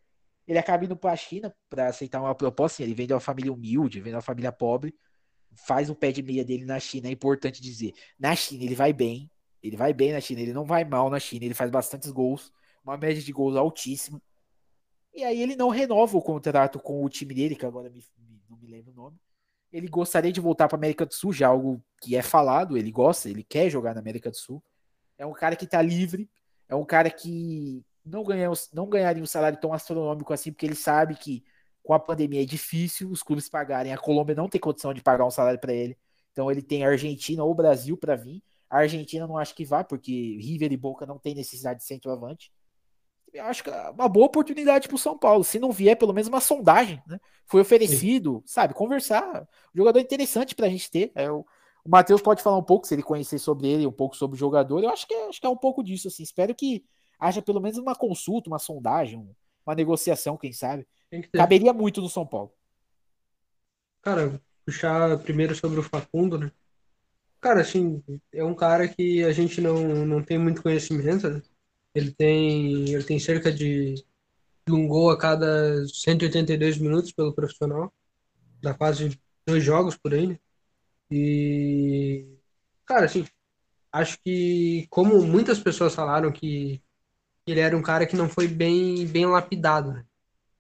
Ele 0.47 0.57
acaba 0.57 0.83
indo 0.83 0.95
para 0.95 1.11
a 1.11 1.15
China 1.15 1.55
para 1.69 1.87
aceitar 1.87 2.19
uma 2.19 2.35
proposta. 2.35 2.77
Assim, 2.77 2.83
ele 2.83 2.93
vem 2.93 3.07
de 3.07 3.13
uma 3.13 3.19
família 3.19 3.53
humilde, 3.53 4.01
vem 4.01 4.11
de 4.11 4.15
uma 4.15 4.21
família 4.21 4.51
pobre, 4.51 4.93
faz 5.53 5.89
o 5.89 5.95
pé 5.95 6.11
de 6.11 6.21
meia 6.21 6.43
dele 6.43 6.65
na 6.65 6.79
China. 6.79 7.07
É 7.07 7.11
importante 7.11 7.61
dizer. 7.61 7.93
Na 8.19 8.35
China, 8.35 8.63
ele 8.63 8.75
vai 8.75 8.91
bem. 8.91 9.29
Ele 9.63 9.77
vai 9.77 9.93
bem 9.93 10.11
na 10.11 10.19
China, 10.19 10.41
ele 10.41 10.53
não 10.53 10.65
vai 10.65 10.83
mal 10.83 11.09
na 11.09 11.19
China, 11.19 11.45
ele 11.45 11.53
faz 11.53 11.69
bastantes 11.69 12.09
gols, 12.09 12.51
uma 12.84 12.98
média 12.98 13.22
de 13.22 13.32
gols 13.32 13.56
altíssima. 13.56 14.22
E 15.13 15.24
aí 15.24 15.41
ele 15.41 15.56
não 15.56 15.70
renova 15.70 16.17
o 16.17 16.22
contrato 16.22 16.80
com 16.80 17.04
o 17.04 17.10
time 17.10 17.34
dele, 17.34 17.56
que 17.56 17.65
agora 17.65 17.89
me, 17.89 18.04
não 18.50 18.58
me 18.58 18.67
lembro 18.67 18.91
o 18.91 18.96
nome. 18.96 19.17
Ele 19.72 19.88
gostaria 19.88 20.32
de 20.32 20.41
voltar 20.41 20.67
para 20.67 20.78
América 20.78 21.06
do 21.06 21.13
Sul, 21.13 21.32
já 21.32 21.48
algo 21.48 21.84
que 22.02 22.15
é 22.15 22.22
falado, 22.22 22.78
ele 22.78 22.91
gosta, 22.91 23.30
ele 23.30 23.44
quer 23.44 23.70
jogar 23.70 23.94
na 23.94 24.02
América 24.02 24.30
do 24.30 24.38
Sul. 24.38 24.63
É 25.17 25.26
um 25.26 25.34
cara 25.34 25.56
que 25.56 25.65
está 25.65 25.82
livre, 25.82 26.30
é 26.67 26.76
um 26.76 26.86
cara 26.86 27.10
que 27.10 27.84
não, 28.06 28.24
ganha, 28.24 28.50
não 28.74 28.88
ganharia 28.88 29.24
um 29.24 29.28
salário 29.28 29.60
tão 29.60 29.74
astronômico 29.74 30.34
assim, 30.34 30.52
porque 30.52 30.65
ele 30.65 30.76
sabe 30.76 31.15
que 31.15 31.44
com 31.84 31.94
a 31.94 32.00
pandemia 32.00 32.41
é 32.41 32.46
difícil 32.46 33.10
os 33.10 33.24
clubes 33.24 33.50
pagarem. 33.50 33.94
A 33.94 33.98
Colômbia 33.98 34.36
não 34.36 34.50
tem 34.50 34.60
condição 34.60 34.94
de 34.94 35.02
pagar 35.02 35.26
um 35.26 35.32
salário 35.32 35.60
para 35.60 35.74
ele. 35.74 35.98
Então 36.32 36.50
ele 36.50 36.62
tem 36.62 36.86
a 36.86 36.89
Argentina 36.89 37.44
ou 37.44 37.52
o 37.52 37.56
Brasil 37.56 37.98
para 37.98 38.15
vir. 38.15 38.44
A 38.70 38.80
Argentina 38.80 39.28
não 39.28 39.38
acho 39.38 39.54
que 39.54 39.65
vá, 39.65 39.84
porque 39.84 40.38
River 40.39 40.72
e 40.72 40.78
Boca 40.78 41.06
não 41.06 41.17
tem 41.17 41.36
necessidade 41.36 41.80
de 41.80 41.86
centroavante 41.86 42.52
acho 43.39 43.63
que 43.63 43.70
é 43.70 43.89
uma 43.89 44.10
boa 44.10 44.26
oportunidade 44.26 44.88
para 44.88 44.96
o 44.96 45.00
São 45.00 45.17
Paulo. 45.17 45.44
Se 45.44 45.60
não 45.60 45.72
vier, 45.72 45.98
pelo 45.98 46.13
menos 46.13 46.28
uma 46.28 46.41
sondagem, 46.41 47.02
né? 47.08 47.20
Foi 47.46 47.62
oferecido, 47.62 48.44
Sim. 48.46 48.54
sabe? 48.54 48.74
Conversar. 48.74 49.48
jogador 49.74 50.00
interessante 50.00 50.56
para 50.56 50.65
a 50.65 50.70
gente 50.70 50.89
ter. 50.89 51.12
É, 51.15 51.30
o, 51.30 51.46
o 51.84 51.89
Matheus 51.89 52.22
pode 52.22 52.41
falar 52.41 52.58
um 52.58 52.63
pouco, 52.63 52.88
se 52.88 52.94
ele 52.94 53.04
conhecer 53.04 53.39
sobre 53.39 53.67
ele, 53.67 53.88
um 53.88 53.91
pouco 53.91 54.15
sobre 54.15 54.36
o 54.36 54.39
jogador. 54.39 54.84
Eu 54.84 54.89
acho 54.89 55.08
que, 55.08 55.13
é, 55.13 55.28
acho 55.28 55.39
que 55.39 55.48
é 55.48 55.50
um 55.50 55.58
pouco 55.58 55.84
disso, 55.84 56.08
assim. 56.08 56.24
Espero 56.24 56.54
que 56.56 56.84
haja 57.20 57.41
pelo 57.41 57.62
menos 57.62 57.78
uma 57.78 57.96
consulta, 57.96 58.50
uma 58.50 58.60
sondagem, 58.60 59.30
uma 59.65 59.76
negociação, 59.76 60.38
quem 60.38 60.54
sabe. 60.54 60.88
Que 61.10 61.24
Caberia 61.30 61.74
muito 61.74 62.02
no 62.02 62.10
São 62.10 62.26
Paulo. 62.26 62.54
Cara, 64.02 64.41
puxar 64.65 65.17
primeiro 65.20 65.54
sobre 65.56 65.80
o 65.80 65.84
Facundo, 65.84 66.38
né? 66.38 66.52
Cara, 67.39 67.62
assim, 67.62 68.04
é 68.32 68.44
um 68.44 68.54
cara 68.54 68.88
que 68.88 69.24
a 69.24 69.32
gente 69.32 69.60
não, 69.60 70.06
não 70.06 70.24
tem 70.24 70.38
muito 70.38 70.62
conhecimento, 70.62 71.30
né? 71.30 71.41
Ele 71.93 72.12
tem, 72.12 72.89
ele 72.89 73.04
tem 73.04 73.19
cerca 73.19 73.51
de 73.51 73.95
um 74.69 74.88
gol 74.88 75.10
a 75.12 75.17
cada 75.17 75.86
182 75.88 76.77
minutos 76.77 77.12
pelo 77.12 77.34
profissional. 77.34 77.91
Dá 78.62 78.73
quase 78.73 79.19
dois 79.45 79.63
jogos 79.63 79.97
por 79.97 80.13
aí, 80.13 80.27
né? 80.27 80.39
E, 81.12 82.25
cara, 82.86 83.06
assim, 83.06 83.25
acho 83.91 84.17
que 84.23 84.88
como 84.89 85.21
muitas 85.23 85.60
pessoas 85.60 85.95
falaram 85.95 86.32
que 86.32 86.82
ele 87.47 87.60
era 87.60 87.75
um 87.77 87.82
cara 87.82 88.06
que 88.06 88.15
não 88.15 88.30
foi 88.30 88.47
bem, 88.47 89.06
bem 89.08 89.25
lapidado, 89.25 89.93
né? 89.93 90.06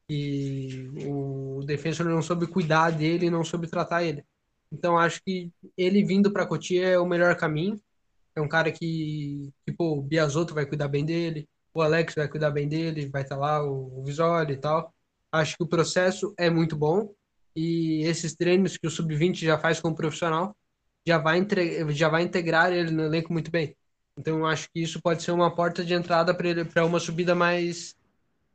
E 0.09 0.89
o 1.07 1.63
defensor 1.65 2.05
não 2.05 2.21
soube 2.21 2.47
cuidar 2.47 2.91
dele, 2.91 3.29
não 3.29 3.43
soube 3.43 3.67
tratar 3.67 4.03
ele. 4.03 4.25
Então 4.71 4.97
acho 4.97 5.21
que 5.23 5.51
ele 5.77 6.03
vindo 6.03 6.31
para 6.31 6.45
Cotia 6.45 6.87
é 6.87 6.99
o 6.99 7.05
melhor 7.05 7.35
caminho. 7.37 7.79
É 8.35 8.41
um 8.41 8.47
cara 8.47 8.71
que, 8.71 9.51
tipo, 9.67 9.97
o 9.97 10.01
Biasotto 10.01 10.53
vai 10.53 10.65
cuidar 10.65 10.87
bem 10.87 11.05
dele, 11.05 11.47
o 11.73 11.81
Alex 11.81 12.15
vai 12.15 12.27
cuidar 12.27 12.51
bem 12.51 12.67
dele, 12.67 13.09
vai 13.09 13.23
estar 13.23 13.35
tá 13.35 13.41
lá, 13.41 13.63
o, 13.63 13.99
o 13.99 14.03
Visoli 14.05 14.53
e 14.53 14.57
tal. 14.57 14.93
Acho 15.31 15.57
que 15.57 15.63
o 15.63 15.67
processo 15.67 16.33
é 16.37 16.49
muito 16.49 16.75
bom 16.75 17.13
e 17.55 18.03
esses 18.03 18.35
treinos 18.35 18.77
que 18.77 18.87
o 18.87 18.91
Sub-20 18.91 19.35
já 19.45 19.57
faz 19.57 19.79
com 19.79 19.89
o 19.89 19.95
profissional 19.95 20.55
já 21.05 21.17
vai, 21.17 21.37
entre, 21.37 21.91
já 21.93 22.09
vai 22.09 22.23
integrar 22.23 22.71
ele 22.71 22.91
no 22.91 23.03
elenco 23.03 23.33
muito 23.33 23.49
bem. 23.51 23.75
Então, 24.17 24.45
acho 24.45 24.69
que 24.71 24.81
isso 24.81 25.01
pode 25.01 25.23
ser 25.23 25.31
uma 25.31 25.53
porta 25.53 25.83
de 25.83 25.93
entrada 25.93 26.33
para 26.33 26.85
uma 26.85 26.99
subida 26.99 27.33
mais, 27.33 27.95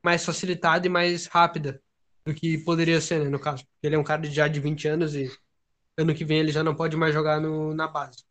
mais 0.02 0.24
facilitada 0.24 0.86
e 0.86 0.90
mais 0.90 1.26
rápida 1.26 1.82
do 2.24 2.34
que 2.34 2.58
poderia 2.58 3.00
ser, 3.00 3.24
né, 3.24 3.28
no 3.30 3.38
caso. 3.40 3.64
Ele 3.82 3.96
é 3.96 3.98
um 3.98 4.04
cara 4.04 4.24
já 4.30 4.48
de 4.48 4.60
20 4.60 4.86
anos 4.88 5.14
e 5.14 5.30
ano 5.96 6.14
que 6.14 6.24
vem 6.24 6.38
ele 6.38 6.52
já 6.52 6.62
não 6.62 6.74
pode 6.74 6.96
mais 6.96 7.14
jogar 7.14 7.40
no, 7.40 7.74
na 7.74 7.88
base. 7.88 8.24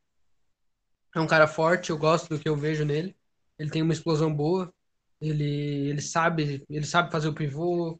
É 1.15 1.19
um 1.19 1.27
cara 1.27 1.47
forte, 1.47 1.91
eu 1.91 1.97
gosto 1.97 2.29
do 2.29 2.39
que 2.39 2.47
eu 2.47 2.57
vejo 2.57 2.83
nele. 2.85 3.15
Ele 3.57 3.69
tem 3.69 3.81
uma 3.81 3.93
explosão 3.93 4.33
boa, 4.33 4.73
ele, 5.21 5.89
ele 5.89 6.01
sabe 6.01 6.65
ele 6.69 6.85
sabe 6.85 7.11
fazer 7.11 7.29
o 7.29 7.33
pivô, 7.33 7.99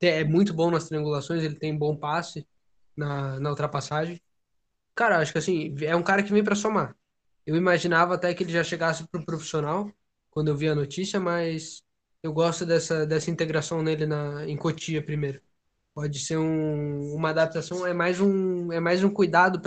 é 0.00 0.24
muito 0.24 0.54
bom 0.54 0.70
nas 0.70 0.88
triangulações, 0.88 1.42
ele 1.44 1.56
tem 1.56 1.76
bom 1.76 1.96
passe 1.96 2.46
na, 2.96 3.38
na 3.40 3.50
ultrapassagem. 3.50 4.20
Cara, 4.94 5.18
acho 5.20 5.32
que 5.32 5.38
assim, 5.38 5.74
é 5.82 5.94
um 5.96 6.02
cara 6.02 6.22
que 6.22 6.32
vem 6.32 6.44
para 6.44 6.54
somar. 6.54 6.96
Eu 7.46 7.56
imaginava 7.56 8.14
até 8.14 8.34
que 8.34 8.42
ele 8.44 8.52
já 8.52 8.64
chegasse 8.64 9.06
pro 9.08 9.24
profissional 9.24 9.92
quando 10.30 10.48
eu 10.48 10.56
vi 10.56 10.68
a 10.68 10.74
notícia, 10.74 11.20
mas 11.20 11.82
eu 12.22 12.32
gosto 12.32 12.66
dessa, 12.66 13.06
dessa 13.06 13.30
integração 13.30 13.82
nele 13.82 14.06
na, 14.06 14.46
em 14.48 14.56
Cotia 14.56 15.04
primeiro. 15.04 15.40
Pode 15.94 16.20
ser 16.20 16.38
um, 16.38 17.14
uma 17.14 17.30
adaptação, 17.30 17.86
é 17.86 17.94
mais 17.94 18.20
um, 18.20 18.72
é 18.72 18.80
mais 18.80 19.04
um 19.04 19.10
cuidado 19.10 19.60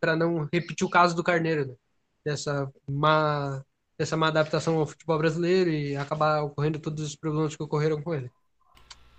para 0.00 0.16
não 0.16 0.48
repetir 0.52 0.86
o 0.86 0.90
caso 0.90 1.14
do 1.16 1.24
Carneiro. 1.24 1.66
Né? 1.68 1.74
Dessa 2.26 2.68
má, 2.90 3.62
dessa 3.96 4.16
má 4.16 4.26
adaptação 4.26 4.78
ao 4.78 4.86
futebol 4.86 5.16
brasileiro 5.16 5.70
e 5.70 5.96
acabar 5.96 6.42
ocorrendo 6.42 6.80
todos 6.80 7.04
os 7.04 7.14
problemas 7.14 7.54
que 7.54 7.62
ocorreram 7.62 8.02
com 8.02 8.12
ele. 8.12 8.28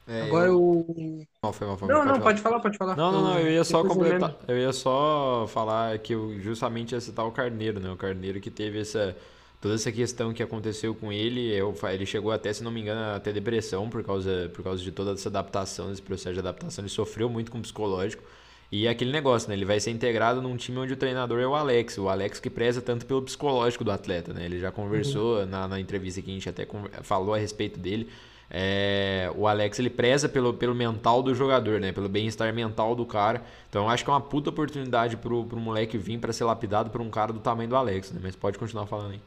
É, 0.05 0.23
Agora 0.23 0.47
eu... 0.47 0.61
o. 0.61 1.25
Não, 1.41 1.53
foi 1.53 1.67
mal, 1.67 1.77
foi 1.77 1.87
mal, 1.87 2.05
não, 2.05 2.05
pode, 2.05 2.07
não 2.07 2.15
falar. 2.15 2.23
pode 2.23 2.41
falar, 2.41 2.59
pode 2.59 2.77
falar. 2.77 2.97
Não, 2.97 3.11
não, 3.11 3.21
não, 3.23 3.39
eu 3.39 3.49
ia 3.49 3.63
só 3.63 3.83
completar. 3.83 4.35
Eu 4.47 4.57
ia 4.57 4.73
só 4.73 5.47
falar 5.47 5.97
que 5.99 6.13
eu 6.13 6.39
justamente 6.39 6.93
ia 6.93 7.01
citar 7.01 7.25
o 7.25 7.31
Carneiro, 7.31 7.79
né? 7.79 7.89
O 7.89 7.97
Carneiro 7.97 8.39
que 8.39 8.51
teve 8.51 8.79
essa. 8.79 9.15
Toda 9.59 9.73
essa 9.73 9.91
questão 9.91 10.31
que 10.33 10.43
aconteceu 10.43 10.93
com 10.93 11.11
ele, 11.11 11.51
eu, 11.51 11.75
ele 11.91 12.05
chegou 12.05 12.31
até, 12.31 12.53
se 12.53 12.63
não 12.63 12.69
me 12.69 12.79
engano, 12.79 13.15
até 13.15 13.33
depressão 13.33 13.89
por 13.89 14.03
causa, 14.03 14.51
por 14.53 14.63
causa 14.63 14.83
de 14.83 14.91
toda 14.91 15.13
essa 15.13 15.29
adaptação, 15.29 15.91
esse 15.91 16.01
processo 16.01 16.33
de 16.33 16.39
adaptação. 16.39 16.83
Ele 16.83 16.89
sofreu 16.89 17.27
muito 17.27 17.51
com 17.51 17.57
o 17.57 17.61
psicológico. 17.61 18.23
E 18.71 18.85
é 18.85 18.89
aquele 18.89 19.11
negócio, 19.11 19.47
né? 19.47 19.55
Ele 19.55 19.63
vai 19.63 19.79
ser 19.79 19.91
integrado 19.91 20.41
num 20.41 20.57
time 20.57 20.77
onde 20.77 20.93
o 20.93 20.97
treinador 20.97 21.39
é 21.39 21.47
o 21.47 21.55
Alex, 21.55 21.97
o 21.97 22.09
Alex 22.09 22.39
que 22.39 22.49
preza 22.49 22.81
tanto 22.81 23.05
pelo 23.05 23.21
psicológico 23.21 23.83
do 23.83 23.91
atleta, 23.91 24.33
né? 24.33 24.43
Ele 24.45 24.59
já 24.59 24.71
conversou 24.71 25.39
uhum. 25.39 25.45
na, 25.45 25.67
na, 25.67 25.79
entrevista 25.79 26.21
que 26.21 26.29
a 26.29 26.33
gente 26.33 26.49
até 26.49 26.67
falou 27.01 27.33
a 27.33 27.37
respeito 27.37 27.79
dele. 27.79 28.09
É, 28.49 29.31
o 29.35 29.47
Alex 29.47 29.79
ele 29.79 29.89
preza 29.89 30.27
pelo, 30.27 30.53
pelo 30.53 30.75
mental 30.75 31.23
do 31.23 31.33
jogador, 31.33 31.79
né? 31.79 31.93
Pelo 31.93 32.09
bem-estar 32.09 32.53
mental 32.53 32.93
do 32.93 33.05
cara. 33.05 33.41
Então 33.69 33.83
eu 33.83 33.89
acho 33.89 34.03
que 34.03 34.09
é 34.09 34.13
uma 34.13 34.21
puta 34.21 34.49
oportunidade 34.49 35.15
pro, 35.15 35.45
pro 35.45 35.59
moleque 35.59 35.97
vir 35.97 36.19
para 36.19 36.33
ser 36.33 36.43
lapidado 36.43 36.89
por 36.89 36.99
um 36.99 37.09
cara 37.09 37.31
do 37.31 37.39
tamanho 37.39 37.69
do 37.69 37.75
Alex, 37.75 38.11
né? 38.11 38.19
Mas 38.21 38.35
pode 38.35 38.57
continuar 38.59 38.85
falando 38.85 39.13
aí. 39.13 39.21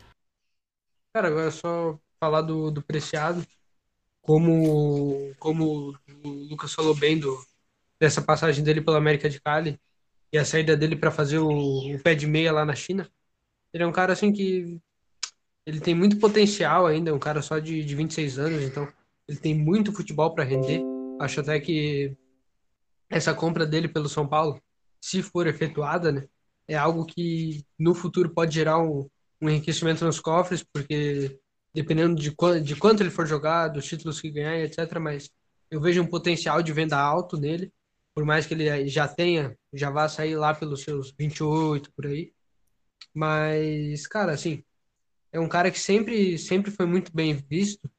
Cara, 1.14 1.28
agora 1.28 1.48
é 1.48 1.50
só 1.50 1.98
falar 2.18 2.42
do, 2.42 2.70
do 2.70 2.82
Preciado. 2.82 3.44
Como, 4.22 5.34
como 5.38 5.94
o 6.22 6.28
Lucas 6.50 6.74
falou 6.74 6.94
bem 6.94 7.18
do, 7.18 7.42
dessa 8.00 8.22
passagem 8.22 8.64
dele 8.64 8.80
pela 8.80 8.96
América 8.96 9.28
de 9.28 9.40
Cali 9.40 9.78
e 10.32 10.38
a 10.38 10.44
saída 10.44 10.76
dele 10.76 10.96
para 10.96 11.10
fazer 11.10 11.38
o, 11.38 11.50
o, 11.50 12.02
pé 12.02 12.14
de 12.14 12.26
meia 12.26 12.50
lá 12.50 12.64
na 12.64 12.74
China. 12.74 13.08
Ele 13.72 13.84
é 13.84 13.86
um 13.86 13.92
cara 13.92 14.14
assim 14.14 14.32
que 14.32 14.80
ele 15.66 15.80
tem 15.80 15.94
muito 15.94 16.18
potencial 16.18 16.86
ainda, 16.86 17.10
é 17.10 17.12
um 17.12 17.18
cara 17.18 17.42
só 17.42 17.58
de, 17.58 17.84
de 17.84 17.94
26 17.94 18.38
anos, 18.38 18.62
então 18.62 18.88
ele 19.28 19.38
tem 19.38 19.54
muito 19.54 19.92
futebol 19.92 20.34
para 20.34 20.44
render. 20.44 20.82
Acho 21.20 21.40
até 21.40 21.60
que 21.60 22.16
essa 23.10 23.34
compra 23.34 23.66
dele 23.66 23.88
pelo 23.88 24.08
São 24.08 24.26
Paulo, 24.26 24.60
se 25.00 25.22
for 25.22 25.46
efetuada, 25.46 26.10
né, 26.10 26.26
é 26.66 26.76
algo 26.76 27.04
que 27.04 27.64
no 27.78 27.94
futuro 27.94 28.30
pode 28.30 28.54
gerar 28.54 28.78
um, 28.78 29.08
um 29.40 29.48
enriquecimento 29.50 30.04
nos 30.04 30.20
cofres, 30.20 30.62
porque 30.62 31.38
dependendo 31.74 32.14
de, 32.14 32.34
de 32.62 32.76
quanto 32.76 33.02
ele 33.02 33.10
for 33.10 33.26
jogar, 33.26 33.68
dos 33.68 33.84
títulos 33.84 34.20
que 34.20 34.30
ganhar, 34.30 34.58
etc. 34.60 34.98
Mas 35.00 35.30
eu 35.70 35.80
vejo 35.80 36.02
um 36.02 36.06
potencial 36.06 36.62
de 36.62 36.72
venda 36.72 36.98
alto 36.98 37.36
nele, 37.36 37.72
por 38.14 38.24
mais 38.24 38.46
que 38.46 38.54
ele 38.54 38.88
já 38.88 39.06
tenha, 39.08 39.56
já 39.72 39.90
vá 39.90 40.08
sair 40.08 40.36
lá 40.36 40.54
pelos 40.54 40.82
seus 40.82 41.12
28 41.18 41.92
por 41.92 42.06
aí. 42.06 42.32
Mas, 43.14 44.06
cara, 44.06 44.32
assim, 44.32 44.64
é 45.32 45.40
um 45.40 45.48
cara 45.48 45.70
que 45.70 45.78
sempre, 45.78 46.38
sempre 46.38 46.70
foi 46.70 46.86
muito 46.86 47.14
bem 47.14 47.34
visto 47.34 47.90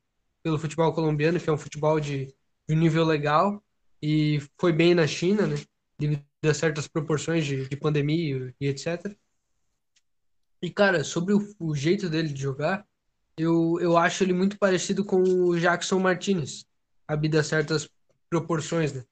pelo 0.43 0.59
futebol 0.59 0.93
colombiano, 0.93 1.39
que 1.39 1.49
é 1.49 1.53
um 1.53 1.57
futebol 1.57 1.99
de, 1.99 2.34
de 2.68 2.76
nível 2.76 3.05
legal, 3.05 3.64
e 4.01 4.39
foi 4.59 4.74
bem 4.74 4.95
na 4.95 5.07
China, 5.07 5.45
né? 5.47 5.55
Devido 5.97 6.26
a 6.43 6.53
certas 6.53 6.88
proporções 6.88 7.45
de, 7.45 7.68
de 7.70 7.78
pandemia 7.78 8.53
e 8.59 8.68
etc. 8.68 9.16
E, 10.62 10.70
cara, 10.70 11.03
sobre 11.03 11.34
o, 11.34 11.55
o 11.59 11.76
jeito 11.76 12.09
dele 12.09 12.30
de 12.30 12.41
jogar, 12.41 12.86
eu, 13.38 13.80
eu 13.80 13.97
acho 13.97 14.24
ele 14.24 14.34
muito 14.34 14.57
parecido 14.57 15.05
com 15.05 15.22
o 15.22 15.59
Jackson 15.59 15.99
Martinez, 15.99 16.66
a 17.07 17.43
certas 17.43 17.89
proporções 18.30 18.93
né, 18.93 19.03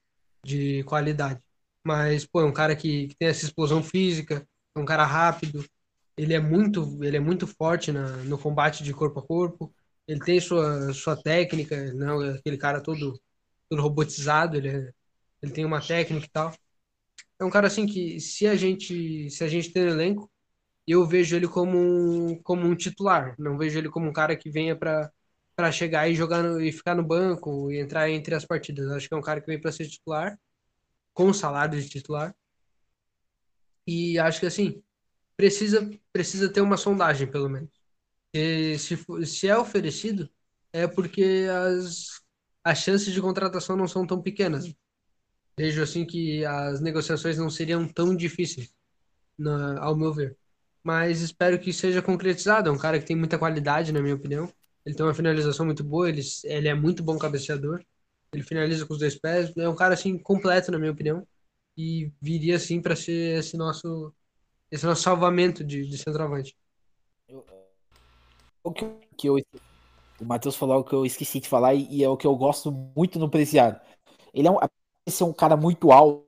de 0.43 0.83
qualidade. 0.83 1.39
Mas, 1.83 2.25
pô, 2.25 2.41
é 2.41 2.45
um 2.45 2.53
cara 2.53 2.75
que, 2.75 3.07
que, 3.09 3.15
tem 3.15 3.27
essa 3.27 3.45
explosão 3.45 3.83
física, 3.83 4.47
é 4.75 4.79
um 4.79 4.85
cara 4.85 5.05
rápido, 5.05 5.65
ele 6.17 6.33
é 6.33 6.39
muito, 6.39 7.03
ele 7.03 7.17
é 7.17 7.19
muito 7.19 7.47
forte 7.47 7.91
na, 7.91 8.07
no 8.23 8.37
combate 8.37 8.83
de 8.83 8.93
corpo 8.93 9.19
a 9.19 9.25
corpo, 9.25 9.73
ele 10.07 10.19
tem 10.19 10.39
sua, 10.39 10.93
sua 10.93 11.15
técnica, 11.15 11.93
não 11.93 12.21
é 12.23 12.31
aquele 12.35 12.57
cara 12.57 12.81
todo, 12.81 13.19
todo 13.69 13.81
robotizado, 13.81 14.57
ele, 14.57 14.69
é, 14.69 14.91
ele 15.41 15.51
tem 15.51 15.65
uma 15.65 15.81
técnica 15.81 16.25
e 16.25 16.29
tal. 16.29 16.53
É 17.39 17.45
um 17.45 17.49
cara 17.49 17.67
assim 17.67 17.85
que 17.87 18.19
se 18.19 18.47
a 18.47 18.55
gente, 18.55 19.29
se 19.29 19.43
a 19.43 19.47
gente 19.47 19.71
tem 19.71 19.83
elenco, 19.83 20.29
eu 20.87 21.05
vejo 21.07 21.35
ele 21.35 21.47
como 21.47 21.77
um, 21.77 22.41
como 22.43 22.65
um 22.67 22.75
titular. 22.75 23.35
Não 23.39 23.57
vejo 23.57 23.77
ele 23.79 23.89
como 23.89 24.09
um 24.09 24.13
cara 24.13 24.35
que 24.35 24.49
venha 24.49 24.75
para 24.75 25.11
para 25.59 25.73
chegar 25.73 26.09
e 26.09 26.15
jogar 26.15 26.41
no, 26.41 26.61
e 26.61 26.71
ficar 26.71 26.95
no 26.95 27.03
banco 27.03 27.69
e 27.69 27.81
entrar 27.81 28.09
entre 28.09 28.33
as 28.33 28.45
partidas. 28.45 28.89
Acho 28.91 29.09
que 29.09 29.13
é 29.13 29.17
um 29.17 29.21
cara 29.21 29.41
que 29.41 29.47
vem 29.47 29.59
para 29.59 29.73
ser 29.73 29.89
titular, 29.89 30.39
com 31.13 31.33
salário 31.33 31.81
de 31.81 31.89
titular. 31.89 32.33
E 33.85 34.17
acho 34.17 34.39
que 34.39 34.45
assim, 34.45 34.81
precisa 35.35 35.89
precisa 36.13 36.47
ter 36.51 36.61
uma 36.61 36.77
sondagem, 36.77 37.29
pelo 37.29 37.49
menos. 37.49 37.69
E 38.33 38.79
se, 38.79 38.97
se 39.25 39.49
é 39.49 39.57
oferecido, 39.57 40.29
é 40.73 40.87
porque 40.87 41.47
as, 41.51 42.21
as 42.63 42.79
chances 42.79 43.13
de 43.13 43.21
contratação 43.21 43.75
não 43.75 43.87
são 43.87 44.07
tão 44.07 44.21
pequenas. 44.21 44.73
Vejo 45.57 45.83
assim 45.83 46.05
que 46.05 46.45
as 46.45 46.81
negociações 46.81 47.37
não 47.37 47.49
seriam 47.49 47.87
tão 47.87 48.15
difíceis, 48.15 48.73
na, 49.37 49.79
ao 49.81 49.95
meu 49.97 50.13
ver 50.13 50.37
mas 50.83 51.21
espero 51.21 51.59
que 51.59 51.73
seja 51.73 52.01
concretizado. 52.01 52.69
É 52.69 52.71
um 52.71 52.77
cara 52.77 52.99
que 52.99 53.05
tem 53.05 53.15
muita 53.15 53.37
qualidade, 53.37 53.91
na 53.91 54.01
minha 54.01 54.15
opinião. 54.15 54.51
Ele 54.85 54.95
tem 54.95 55.05
uma 55.05 55.13
finalização 55.13 55.65
muito 55.65 55.83
boa, 55.83 56.09
ele, 56.09 56.21
ele 56.43 56.67
é 56.67 56.73
muito 56.73 57.03
bom 57.03 57.17
cabeceador. 57.17 57.83
Ele 58.31 58.43
finaliza 58.43 58.85
com 58.85 58.93
os 58.93 58.99
dois 58.99 59.15
pés. 59.15 59.51
É 59.57 59.67
um 59.67 59.75
cara 59.75 59.93
assim 59.93 60.17
completo, 60.17 60.71
na 60.71 60.79
minha 60.79 60.91
opinião. 60.91 61.27
E 61.77 62.11
viria 62.21 62.55
assim 62.55 62.81
para 62.81 62.95
ser 62.95 63.39
esse 63.39 63.57
nosso 63.57 64.13
esse 64.71 64.85
nosso 64.85 65.01
salvamento 65.01 65.63
de, 65.63 65.87
de 65.87 65.97
centroavante. 65.97 66.55
O 68.63 68.71
que, 68.71 68.85
que 69.17 69.27
eu 69.27 69.37
o 70.19 70.25
Matheus 70.25 70.55
falou 70.55 70.79
o 70.79 70.83
que 70.83 70.93
eu 70.93 71.05
esqueci 71.05 71.39
de 71.39 71.47
falar 71.47 71.73
e, 71.73 71.87
e, 71.89 72.03
é 72.03 72.09
o 72.09 72.17
que 72.17 72.27
eu 72.27 72.35
gosto 72.35 72.71
muito 72.71 73.17
no 73.17 73.29
Preciado. 73.29 73.79
Ele 74.33 74.47
é 74.47 74.51
um, 74.51 74.57
esse 75.05 75.23
é 75.23 75.25
um 75.25 75.33
cara 75.33 75.55
muito 75.55 75.91
alto. 75.91 76.27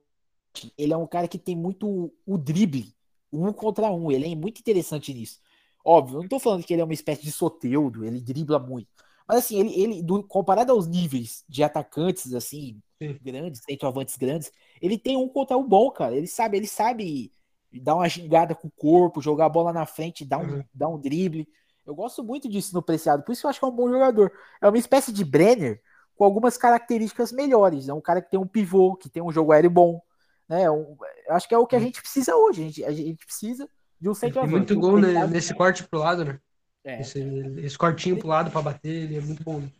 Ele 0.78 0.92
é 0.92 0.96
um 0.96 1.06
cara 1.06 1.28
que 1.28 1.38
tem 1.38 1.54
muito 1.54 2.12
o 2.26 2.38
drible 2.38 2.94
um 3.30 3.52
contra 3.52 3.90
um. 3.90 4.10
Ele 4.10 4.32
é 4.32 4.34
muito 4.34 4.60
interessante 4.60 5.12
nisso. 5.12 5.40
Óbvio, 5.84 6.20
não 6.20 6.28
tô 6.28 6.38
falando 6.38 6.64
que 6.64 6.72
ele 6.72 6.82
é 6.82 6.84
uma 6.84 6.94
espécie 6.94 7.22
de 7.22 7.32
soteudo, 7.32 8.04
ele 8.04 8.20
dribla 8.20 8.58
muito. 8.58 8.88
Mas 9.26 9.38
assim, 9.38 9.58
ele, 9.58 9.80
ele 9.80 10.02
do, 10.02 10.22
comparado 10.22 10.72
aos 10.72 10.86
níveis 10.86 11.44
de 11.48 11.62
atacantes, 11.62 12.34
assim, 12.34 12.80
Sim. 13.00 13.18
grandes, 13.22 13.62
centroavantes 13.64 14.16
grandes, 14.16 14.52
ele 14.80 14.98
tem 14.98 15.16
um 15.16 15.28
contra 15.28 15.56
um 15.56 15.66
bom, 15.66 15.90
cara. 15.90 16.14
Ele 16.14 16.26
sabe, 16.26 16.56
ele 16.56 16.66
sabe 16.66 17.32
dar 17.80 17.94
uma 17.94 18.08
gingada 18.08 18.54
com 18.54 18.68
o 18.68 18.72
corpo, 18.72 19.22
jogar 19.22 19.46
a 19.46 19.48
bola 19.48 19.72
na 19.72 19.86
frente, 19.86 20.24
dar 20.24 20.38
um, 20.38 20.56
uhum. 20.56 20.64
dar 20.72 20.88
um 20.88 20.98
drible. 20.98 21.48
Eu 21.86 21.94
gosto 21.94 22.22
muito 22.22 22.48
disso 22.48 22.74
no 22.74 22.82
Preciado, 22.82 23.24
por 23.24 23.32
isso 23.32 23.46
eu 23.46 23.50
acho 23.50 23.58
que 23.58 23.64
é 23.64 23.68
um 23.68 23.74
bom 23.74 23.88
jogador. 23.88 24.32
É 24.60 24.68
uma 24.68 24.78
espécie 24.78 25.12
de 25.12 25.24
Brenner 25.24 25.80
com 26.14 26.24
algumas 26.24 26.56
características 26.56 27.32
melhores. 27.32 27.88
É 27.88 27.94
um 27.94 28.00
cara 28.00 28.22
que 28.22 28.30
tem 28.30 28.38
um 28.38 28.46
pivô, 28.46 28.94
que 28.94 29.08
tem 29.08 29.22
um 29.22 29.32
jogo 29.32 29.50
aéreo 29.52 29.70
bom, 29.70 30.00
né? 30.48 30.70
Um, 30.70 30.96
acho 31.30 31.48
que 31.48 31.54
é 31.54 31.58
o 31.58 31.66
que 31.66 31.74
a 31.74 31.80
gente 31.80 32.00
precisa 32.00 32.36
hoje. 32.36 32.62
A 32.62 32.64
gente, 32.66 32.84
a 32.84 32.92
gente 32.92 33.24
precisa 33.24 33.68
de 34.02 34.08
um 34.08 34.14
centroavante. 34.14 34.56
Muito 34.56 34.78
gol 34.78 34.98
né, 34.98 35.26
nesse 35.28 35.54
corte 35.54 35.84
pro 35.84 36.00
lado, 36.00 36.24
né? 36.24 36.40
É. 36.84 37.00
Esse, 37.00 37.20
esse 37.58 37.78
cortinho 37.78 38.18
pro 38.18 38.26
lado 38.26 38.50
para 38.50 38.60
bater, 38.60 39.04
ele 39.04 39.16
é 39.16 39.20
muito 39.20 39.44
bom. 39.44 39.60
Né? 39.60 39.70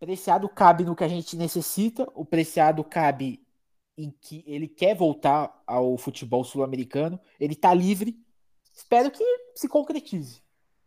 Preciado 0.00 0.48
cabe 0.48 0.82
no 0.82 0.96
que 0.96 1.04
a 1.04 1.08
gente 1.08 1.36
necessita. 1.36 2.08
O 2.12 2.24
Preciado 2.24 2.82
cabe 2.82 3.40
em 3.96 4.12
que 4.20 4.42
ele 4.44 4.66
quer 4.66 4.96
voltar 4.96 5.62
ao 5.64 5.96
futebol 5.96 6.42
sul-americano. 6.42 7.20
Ele 7.38 7.54
tá 7.54 7.72
livre. 7.72 8.18
Espero 8.74 9.08
que 9.08 9.24
se 9.54 9.68
concretize. 9.68 10.42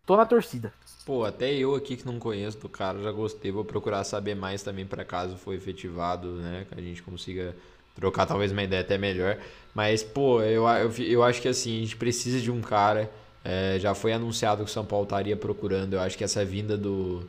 Tô 0.06 0.18
na 0.18 0.26
torcida. 0.26 0.74
Pô, 1.06 1.24
até 1.24 1.54
eu 1.54 1.76
aqui 1.76 1.96
que 1.96 2.06
não 2.06 2.20
conheço 2.20 2.60
do 2.60 2.68
cara 2.68 3.02
já 3.02 3.12
gostei. 3.14 3.50
Vou 3.50 3.64
procurar 3.64 4.04
saber 4.04 4.36
mais 4.36 4.62
também 4.62 4.86
para 4.86 5.06
caso 5.06 5.38
foi 5.38 5.56
efetivado, 5.56 6.34
né? 6.42 6.66
Que 6.68 6.78
a 6.78 6.84
gente 6.84 7.02
consiga 7.02 7.56
trocar 7.96 8.26
talvez 8.26 8.52
uma 8.52 8.64
ideia 8.64 8.82
até 8.82 8.98
melhor. 8.98 9.38
Mas, 9.74 10.04
pô, 10.04 10.42
eu, 10.42 10.68
eu, 10.68 10.92
eu 11.04 11.24
acho 11.24 11.42
que 11.42 11.48
assim, 11.48 11.78
a 11.78 11.80
gente 11.82 11.96
precisa 11.96 12.40
de 12.40 12.52
um 12.52 12.62
cara. 12.62 13.10
É, 13.44 13.78
já 13.80 13.94
foi 13.94 14.14
anunciado 14.14 14.64
que 14.64 14.70
o 14.70 14.74
São 14.74 14.86
Paulo 14.86 15.04
estaria 15.04 15.36
procurando. 15.36 15.94
Eu 15.94 16.00
acho 16.00 16.18
que 16.18 16.24
essa 16.24 16.46
vinda 16.46 16.78
do, 16.78 17.24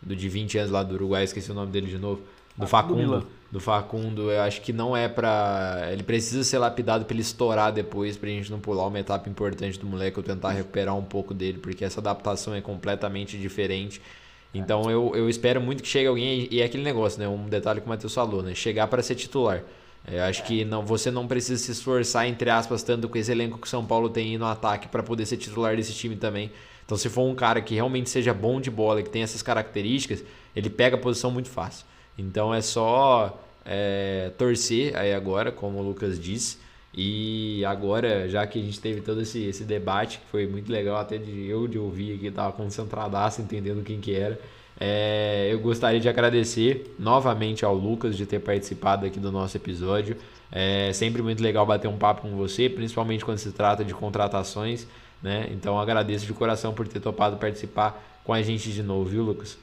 do 0.00 0.14
de 0.14 0.28
20 0.28 0.58
anos 0.58 0.70
lá 0.70 0.82
do 0.82 0.94
Uruguai, 0.94 1.24
esqueci 1.24 1.50
o 1.50 1.54
nome 1.54 1.72
dele 1.72 1.88
de 1.88 1.98
novo. 1.98 2.22
Do 2.56 2.66
Facundo. 2.66 3.20
Do, 3.20 3.26
do 3.52 3.60
Facundo, 3.60 4.30
eu 4.30 4.40
acho 4.42 4.60
que 4.62 4.72
não 4.72 4.96
é 4.96 5.08
pra. 5.08 5.88
Ele 5.92 6.02
precisa 6.02 6.42
ser 6.44 6.58
lapidado 6.58 7.04
pra 7.04 7.14
ele 7.14 7.22
estourar 7.22 7.72
depois, 7.72 8.16
pra 8.16 8.28
gente 8.28 8.50
não 8.50 8.60
pular 8.60 8.86
uma 8.86 8.98
etapa 8.98 9.28
importante 9.28 9.78
do 9.78 9.86
moleque 9.86 10.18
ou 10.18 10.22
tentar 10.22 10.50
recuperar 10.50 10.96
um 10.96 11.04
pouco 11.04 11.34
dele, 11.34 11.58
porque 11.58 11.84
essa 11.84 12.00
adaptação 12.00 12.54
é 12.54 12.60
completamente 12.60 13.36
diferente. 13.36 14.00
Então 14.54 14.90
eu, 14.90 15.12
eu 15.14 15.28
espero 15.28 15.60
muito 15.60 15.82
que 15.82 15.88
chegue 15.88 16.06
alguém. 16.06 16.48
E 16.50 16.62
é 16.62 16.64
aquele 16.64 16.82
negócio, 16.82 17.20
né? 17.20 17.28
Um 17.28 17.46
detalhe 17.46 17.80
que 17.80 17.86
o 17.86 17.88
Matheus 17.88 18.14
falou, 18.14 18.42
né? 18.42 18.54
Chegar 18.54 18.86
para 18.86 19.02
ser 19.02 19.14
titular. 19.14 19.62
Eu 20.10 20.22
acho 20.22 20.44
que 20.44 20.64
não, 20.64 20.84
você 20.84 21.10
não 21.10 21.26
precisa 21.26 21.62
se 21.62 21.72
esforçar, 21.72 22.28
entre 22.28 22.48
aspas, 22.48 22.82
tanto 22.82 23.08
com 23.08 23.18
esse 23.18 23.30
elenco 23.32 23.58
que 23.58 23.66
o 23.66 23.70
São 23.70 23.84
Paulo 23.84 24.08
tem 24.08 24.38
no 24.38 24.46
ataque 24.46 24.86
para 24.86 25.02
poder 25.02 25.26
ser 25.26 25.36
titular 25.36 25.76
desse 25.76 25.92
time 25.92 26.14
também. 26.14 26.52
Então, 26.84 26.96
se 26.96 27.08
for 27.08 27.22
um 27.22 27.34
cara 27.34 27.60
que 27.60 27.74
realmente 27.74 28.08
seja 28.08 28.32
bom 28.32 28.60
de 28.60 28.70
bola, 28.70 29.02
que 29.02 29.10
tem 29.10 29.22
essas 29.22 29.42
características, 29.42 30.22
ele 30.54 30.70
pega 30.70 30.96
a 30.96 30.98
posição 30.98 31.30
muito 31.32 31.48
fácil. 31.48 31.84
Então, 32.16 32.54
é 32.54 32.62
só 32.62 33.42
é, 33.64 34.30
torcer 34.38 34.96
aí 34.96 35.12
agora, 35.12 35.50
como 35.50 35.78
o 35.78 35.82
Lucas 35.82 36.20
disse. 36.20 36.58
E 36.94 37.64
agora, 37.64 38.28
já 38.28 38.46
que 38.46 38.60
a 38.60 38.62
gente 38.62 38.80
teve 38.80 39.00
todo 39.00 39.20
esse, 39.20 39.42
esse 39.44 39.64
debate, 39.64 40.18
que 40.18 40.26
foi 40.30 40.46
muito 40.46 40.70
legal 40.70 40.96
até 40.96 41.18
de 41.18 41.46
eu 41.46 41.66
de 41.66 41.78
ouvir 41.78 42.14
aqui, 42.14 42.30
tava 42.30 42.52
concentradaço, 42.52 43.42
entendendo 43.42 43.82
quem 43.82 44.00
que 44.00 44.14
era. 44.14 44.38
É, 44.78 45.48
eu 45.50 45.58
gostaria 45.60 45.98
de 45.98 46.08
agradecer 46.08 46.94
novamente 46.98 47.64
ao 47.64 47.74
Lucas 47.74 48.16
de 48.16 48.26
ter 48.26 48.40
participado 48.40 49.06
aqui 49.06 49.18
do 49.18 49.32
nosso 49.32 49.56
episódio. 49.56 50.16
É 50.52 50.92
sempre 50.92 51.22
muito 51.22 51.42
legal 51.42 51.64
bater 51.64 51.88
um 51.88 51.96
papo 51.96 52.22
com 52.22 52.36
você, 52.36 52.68
principalmente 52.68 53.24
quando 53.24 53.38
se 53.38 53.52
trata 53.52 53.84
de 53.84 53.94
contratações. 53.94 54.86
Né? 55.22 55.48
Então 55.50 55.78
agradeço 55.78 56.26
de 56.26 56.32
coração 56.34 56.74
por 56.74 56.86
ter 56.86 57.00
topado 57.00 57.36
participar 57.38 58.20
com 58.22 58.32
a 58.32 58.42
gente 58.42 58.70
de 58.70 58.82
novo, 58.82 59.08
viu, 59.08 59.22
Lucas? 59.22 59.58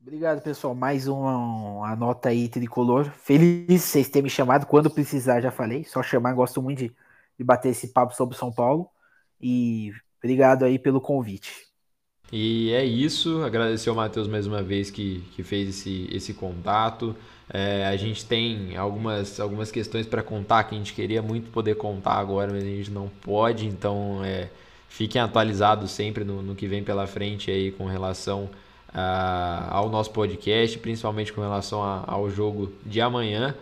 Obrigado, 0.00 0.40
pessoal. 0.40 0.74
Mais 0.74 1.06
uma, 1.06 1.36
uma 1.36 1.96
nota 1.96 2.30
aí 2.30 2.48
tricolor. 2.48 3.04
Feliz 3.10 3.82
vocês 3.82 4.08
terem 4.08 4.24
me 4.24 4.30
chamado 4.30 4.64
quando 4.64 4.90
precisar, 4.90 5.40
já 5.42 5.50
falei. 5.50 5.84
Só 5.84 6.02
chamar, 6.02 6.32
gosto 6.32 6.62
muito 6.62 6.78
de, 6.78 6.96
de 7.38 7.44
bater 7.44 7.68
esse 7.68 7.88
papo 7.88 8.14
sobre 8.14 8.36
São 8.36 8.50
Paulo. 8.50 8.88
E 9.38 9.92
obrigado 10.18 10.64
aí 10.64 10.78
pelo 10.78 11.00
convite. 11.00 11.69
E 12.32 12.72
é 12.72 12.84
isso, 12.84 13.42
agradecer 13.42 13.90
ao 13.90 13.96
Matheus 13.96 14.28
mais 14.28 14.46
uma 14.46 14.62
vez 14.62 14.88
que, 14.88 15.24
que 15.34 15.42
fez 15.42 15.68
esse, 15.68 16.08
esse 16.12 16.32
contato. 16.32 17.14
É, 17.52 17.84
a 17.86 17.96
gente 17.96 18.24
tem 18.24 18.76
algumas, 18.76 19.40
algumas 19.40 19.72
questões 19.72 20.06
para 20.06 20.22
contar 20.22 20.62
que 20.64 20.74
a 20.76 20.78
gente 20.78 20.92
queria 20.92 21.20
muito 21.20 21.50
poder 21.50 21.74
contar 21.74 22.14
agora, 22.14 22.52
mas 22.52 22.62
a 22.62 22.66
gente 22.66 22.90
não 22.92 23.08
pode, 23.08 23.66
então 23.66 24.20
é, 24.24 24.48
fiquem 24.88 25.20
atualizados 25.20 25.90
sempre 25.90 26.22
no, 26.22 26.40
no 26.40 26.54
que 26.54 26.68
vem 26.68 26.84
pela 26.84 27.08
frente 27.08 27.50
aí 27.50 27.72
com 27.72 27.86
relação 27.86 28.48
a, 28.94 29.68
ao 29.68 29.88
nosso 29.88 30.12
podcast, 30.12 30.78
principalmente 30.78 31.32
com 31.32 31.40
relação 31.40 31.82
a, 31.82 32.04
ao 32.06 32.30
jogo 32.30 32.72
de 32.86 33.00
amanhã. 33.00 33.56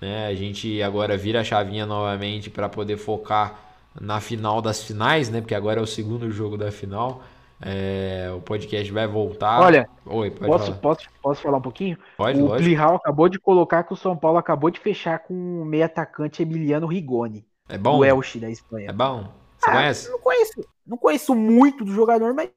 Né? 0.00 0.26
A 0.26 0.34
gente 0.34 0.82
agora 0.82 1.14
vira 1.16 1.40
a 1.40 1.44
chavinha 1.44 1.84
novamente 1.84 2.48
para 2.48 2.70
poder 2.70 2.96
focar 2.96 3.60
na 4.00 4.20
final 4.20 4.60
das 4.60 4.82
finais, 4.82 5.28
né? 5.30 5.40
Porque 5.40 5.54
agora 5.54 5.78
é 5.78 5.82
o 5.82 5.86
segundo 5.86 6.30
jogo 6.30 6.56
da 6.56 6.72
final. 6.72 7.22
É, 7.66 8.30
o 8.30 8.40
podcast 8.42 8.92
vai 8.92 9.06
voltar. 9.06 9.60
Olha, 9.62 9.88
Oi, 10.04 10.30
pode 10.30 10.46
posso, 10.46 10.66
falar. 10.66 10.78
posso, 10.80 11.08
posso 11.22 11.42
falar 11.42 11.58
um 11.58 11.62
pouquinho? 11.62 11.98
Pode, 12.16 12.40
o. 12.42 12.54
Plihal 12.56 12.96
acabou 12.96 13.28
de 13.28 13.38
colocar 13.38 13.84
que 13.84 13.92
o 13.92 13.96
São 13.96 14.16
Paulo 14.16 14.36
acabou 14.38 14.70
de 14.70 14.78
fechar 14.78 15.20
com 15.20 15.32
o 15.32 15.64
meio 15.64 15.84
atacante 15.84 16.42
Emiliano 16.42 16.86
Rigoni, 16.86 17.46
É 17.68 17.78
bom? 17.78 17.98
do 17.98 18.04
Elche 18.04 18.38
da 18.38 18.50
Espanha. 18.50 18.90
É 18.90 18.92
bom? 18.92 19.32
Você 19.58 19.70
Ah, 19.70 19.72
conhece? 19.72 20.10
Não 20.10 20.18
conheço, 20.20 20.52
não 20.86 20.98
conheço 20.98 21.34
muito 21.34 21.84
do 21.84 21.92
jogador, 21.92 22.34
mas 22.34 22.50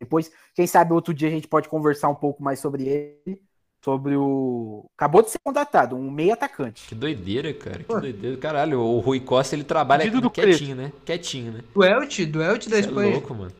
depois, 0.00 0.30
quem 0.54 0.66
sabe 0.66 0.92
outro 0.92 1.14
dia 1.14 1.28
a 1.28 1.30
gente 1.30 1.48
pode 1.48 1.68
conversar 1.68 2.08
um 2.08 2.14
pouco 2.14 2.42
mais 2.42 2.60
sobre 2.60 2.84
ele, 2.86 3.42
sobre 3.84 4.16
o 4.16 4.86
acabou 4.96 5.22
de 5.22 5.30
ser 5.30 5.38
contratado, 5.44 5.94
um 5.94 6.10
meio 6.10 6.32
atacante. 6.32 6.88
Que 6.88 6.94
doideira, 6.94 7.52
cara. 7.52 7.78
Que 7.78 7.84
Pô. 7.84 8.00
doideira. 8.00 8.36
Caralho, 8.38 8.80
o 8.80 8.98
Rui 9.00 9.20
Costa 9.20 9.54
ele 9.54 9.62
trabalha 9.62 10.04
Pedido 10.04 10.22
do 10.22 10.30
quietinho, 10.30 10.74
né? 10.74 10.92
Quietinho, 11.04 11.52
né? 11.52 11.60
Do 12.26 12.42
Elche 12.42 12.70
da 12.70 12.76
é 12.76 12.80
Espanha. 12.80 13.12
louco, 13.12 13.34
mano. 13.34 13.52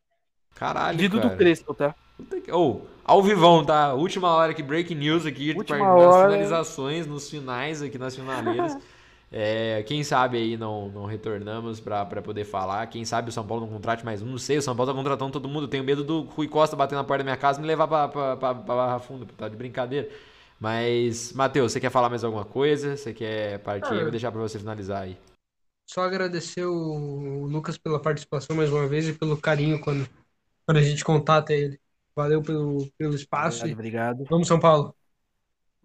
Caralho, 0.55 0.97
Pedido 0.97 1.17
cara. 1.17 1.29
do 1.29 1.37
Crespo, 1.37 1.73
tá? 1.75 1.93
Puta 2.17 2.41
que- 2.41 2.51
Ô, 2.51 2.81
ao 3.03 3.21
vivão, 3.21 3.63
tá? 3.63 3.93
Última 3.93 4.29
hora 4.29 4.51
aqui, 4.51 4.63
breaking 4.63 4.95
news 4.95 5.25
aqui, 5.25 5.53
Última 5.55 5.77
nas 5.77 5.87
hora. 6.05 6.29
finalizações, 6.31 7.05
nos 7.05 7.29
finais 7.29 7.81
aqui 7.83 7.97
nas 7.99 8.15
finaleiras. 8.15 8.75
É, 9.31 9.83
quem 9.83 10.03
sabe 10.03 10.37
aí 10.37 10.55
não, 10.57 10.89
não 10.89 11.05
retornamos 11.05 11.79
pra, 11.79 12.05
pra 12.05 12.21
poder 12.21 12.45
falar. 12.45 12.87
Quem 12.87 13.03
sabe 13.03 13.29
o 13.29 13.31
São 13.31 13.45
Paulo 13.45 13.65
não 13.65 13.73
contrate 13.73 14.05
mais 14.05 14.21
um. 14.21 14.25
Não 14.27 14.37
sei, 14.37 14.57
o 14.57 14.61
São 14.61 14.75
Paulo 14.75 14.91
tá 14.91 14.97
contratando 14.97 15.31
todo 15.31 15.49
mundo. 15.49 15.63
Eu 15.65 15.67
tenho 15.69 15.83
medo 15.83 16.03
do 16.03 16.21
Rui 16.21 16.47
Costa 16.47 16.75
bater 16.75 16.95
na 16.95 17.03
porta 17.03 17.19
da 17.19 17.25
minha 17.25 17.37
casa 17.37 17.59
e 17.59 17.61
me 17.61 17.67
levar 17.67 17.87
pra, 17.87 18.07
pra, 18.07 18.37
pra, 18.37 18.55
pra 18.55 18.75
Barra 18.75 18.99
Funda. 18.99 19.25
Tá 19.37 19.49
de 19.49 19.55
brincadeira. 19.57 20.09
Mas, 20.59 21.33
Matheus, 21.33 21.73
você 21.73 21.79
quer 21.79 21.89
falar 21.89 22.09
mais 22.09 22.23
alguma 22.23 22.45
coisa? 22.45 22.95
Você 22.95 23.13
quer 23.13 23.59
partir? 23.59 23.93
Ah, 23.93 23.95
Eu 23.95 24.01
vou 24.03 24.11
deixar 24.11 24.31
pra 24.31 24.41
você 24.41 24.57
finalizar 24.57 25.03
aí. 25.03 25.17
Só 25.87 26.01
agradecer 26.01 26.65
o 26.65 27.45
Lucas 27.45 27.77
pela 27.77 28.01
participação 28.01 28.55
mais 28.55 28.71
uma 28.71 28.87
vez 28.87 29.07
e 29.07 29.13
pelo 29.13 29.39
carinho 29.39 29.79
quando, 29.81 30.07
quando 30.65 30.77
a 30.77 30.81
gente 30.81 31.03
contata 31.03 31.53
ele. 31.53 31.79
Valeu 32.15 32.41
pelo, 32.41 32.89
pelo 32.97 33.13
espaço. 33.13 33.59
Obrigado, 33.59 33.73
obrigado. 33.73 34.23
Vamos, 34.29 34.47
São 34.47 34.59
Paulo. 34.59 34.95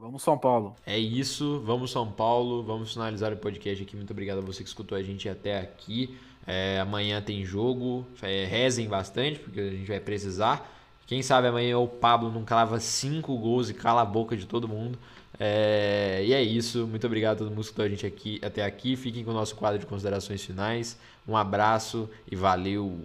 Vamos 0.00 0.22
São 0.22 0.38
Paulo. 0.38 0.74
É 0.86 0.98
isso, 0.98 1.60
vamos 1.60 1.90
São 1.90 2.10
Paulo, 2.10 2.62
vamos 2.62 2.94
finalizar 2.94 3.34
o 3.34 3.36
podcast 3.36 3.82
aqui. 3.82 3.94
Muito 3.94 4.12
obrigado 4.12 4.38
a 4.38 4.40
você 4.40 4.62
que 4.62 4.68
escutou 4.68 4.96
a 4.96 5.02
gente 5.02 5.28
até 5.28 5.60
aqui. 5.60 6.16
É, 6.46 6.80
amanhã 6.80 7.20
tem 7.20 7.44
jogo, 7.44 8.06
é, 8.22 8.46
rezem 8.46 8.88
bastante, 8.88 9.38
porque 9.38 9.60
a 9.60 9.70
gente 9.70 9.86
vai 9.86 10.00
precisar. 10.00 10.66
Quem 11.06 11.20
sabe 11.22 11.48
amanhã 11.48 11.78
o 11.78 11.86
Pablo 11.86 12.32
não 12.32 12.46
clava 12.46 12.80
cinco 12.80 13.36
gols 13.36 13.68
e 13.68 13.74
cala 13.74 14.00
a 14.00 14.06
boca 14.06 14.34
de 14.34 14.46
todo 14.46 14.66
mundo. 14.66 14.98
É, 15.38 16.22
e 16.24 16.32
é 16.32 16.42
isso, 16.42 16.86
muito 16.86 17.06
obrigado 17.06 17.34
a 17.34 17.38
todo 17.40 17.48
mundo 17.48 17.56
que 17.56 17.64
escutou 17.64 17.84
a 17.84 17.88
gente 17.88 18.06
aqui, 18.06 18.40
até 18.42 18.64
aqui. 18.64 18.96
Fiquem 18.96 19.22
com 19.22 19.32
o 19.32 19.34
nosso 19.34 19.54
quadro 19.54 19.78
de 19.78 19.84
considerações 19.84 20.42
finais. 20.42 20.98
Um 21.28 21.36
abraço 21.36 22.08
e 22.30 22.34
valeu! 22.34 22.98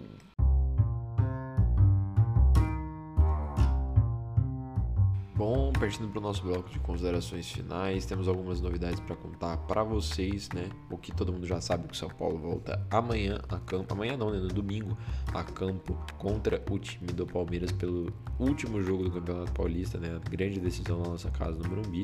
Partindo 5.86 6.10
para 6.10 6.18
o 6.18 6.22
nosso 6.22 6.42
bloco 6.42 6.68
de 6.68 6.80
considerações 6.80 7.52
finais, 7.52 8.08
temos 8.08 8.28
algumas 8.28 8.60
novidades 8.60 9.00
para 9.00 9.16
contar 9.16 9.56
para 9.56 9.84
vocês, 9.84 10.50
né? 10.50 10.68
O 10.90 10.98
que 10.98 11.12
todo 11.12 11.32
mundo 11.32 11.46
já 11.46 11.62
sabe 11.62 11.88
que 11.88 11.94
o 11.94 11.96
São 11.96 12.10
Paulo 12.10 12.40
volta 12.40 12.84
amanhã 12.90 13.40
a 13.48 13.60
campo, 13.60 13.94
amanhã 13.94 14.18
não, 14.18 14.32
né? 14.32 14.40
No 14.40 14.48
domingo 14.48 14.98
a 15.32 15.44
campo 15.44 15.96
contra 16.18 16.60
o 16.72 16.80
time 16.80 17.14
do 17.14 17.28
Palmeiras 17.28 17.72
pelo 17.72 18.12
último 18.40 18.82
jogo 18.82 19.04
do 19.04 19.12
Campeonato 19.12 19.52
Paulista, 19.52 20.00
né? 20.00 20.20
A 20.26 20.28
grande 20.28 20.60
decisão 20.60 21.00
na 21.04 21.10
nossa 21.10 21.30
casa 21.30 21.56
no 21.60 21.70
Morumbi, 21.70 22.04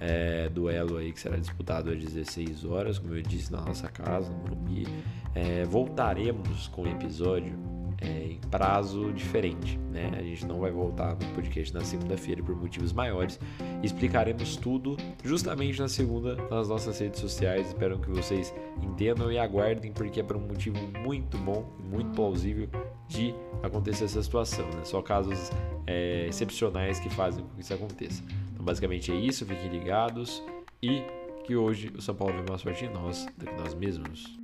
é, 0.00 0.48
duelo 0.48 0.96
aí 0.96 1.12
que 1.12 1.20
será 1.20 1.36
disputado 1.36 1.88
às 1.88 2.00
16 2.00 2.64
horas, 2.64 2.98
como 2.98 3.14
eu 3.14 3.22
disse 3.22 3.52
na 3.52 3.60
nossa 3.60 3.88
casa 3.88 4.28
no 4.28 4.38
Morumbi. 4.38 4.88
É, 5.36 5.64
voltaremos 5.66 6.66
com 6.66 6.82
o 6.82 6.88
episódio 6.88 7.79
é, 8.00 8.32
em 8.32 8.40
prazo 8.50 9.12
diferente, 9.12 9.78
né? 9.90 10.10
A 10.18 10.22
gente 10.22 10.46
não 10.46 10.58
vai 10.58 10.70
voltar 10.70 11.10
no 11.14 11.26
podcast 11.34 11.72
na 11.74 11.82
segunda-feira 11.82 12.42
por 12.42 12.56
motivos 12.56 12.92
maiores. 12.92 13.38
Explicaremos 13.82 14.56
tudo 14.56 14.96
justamente 15.22 15.78
na 15.78 15.88
segunda 15.88 16.36
nas 16.50 16.68
nossas 16.68 16.98
redes 16.98 17.20
sociais. 17.20 17.68
Espero 17.68 17.98
que 17.98 18.10
vocês 18.10 18.54
entendam 18.82 19.30
e 19.30 19.38
aguardem, 19.38 19.92
porque 19.92 20.20
é 20.20 20.22
por 20.22 20.36
um 20.36 20.46
motivo 20.46 20.78
muito 21.04 21.36
bom, 21.38 21.64
muito 21.78 22.10
plausível 22.10 22.68
de 23.08 23.34
acontecer 23.62 24.04
essa 24.04 24.22
situação, 24.22 24.66
né? 24.66 24.84
Só 24.84 25.02
casos 25.02 25.50
é, 25.86 26.26
excepcionais 26.26 26.98
que 26.98 27.10
fazem 27.10 27.44
com 27.44 27.50
que 27.54 27.60
isso 27.60 27.74
aconteça. 27.74 28.22
Então, 28.52 28.64
basicamente 28.64 29.12
é 29.12 29.16
isso. 29.16 29.44
Fiquem 29.44 29.68
ligados 29.68 30.42
e 30.82 31.02
que 31.44 31.56
hoje 31.56 31.92
o 31.96 32.00
São 32.00 32.14
Paulo 32.14 32.34
vê 32.34 32.48
mais 32.48 32.62
forte 32.62 32.84
em 32.84 32.90
nós 32.90 33.26
do 33.36 33.44
que 33.44 33.54
nós 33.54 33.74
mesmos. 33.74 34.38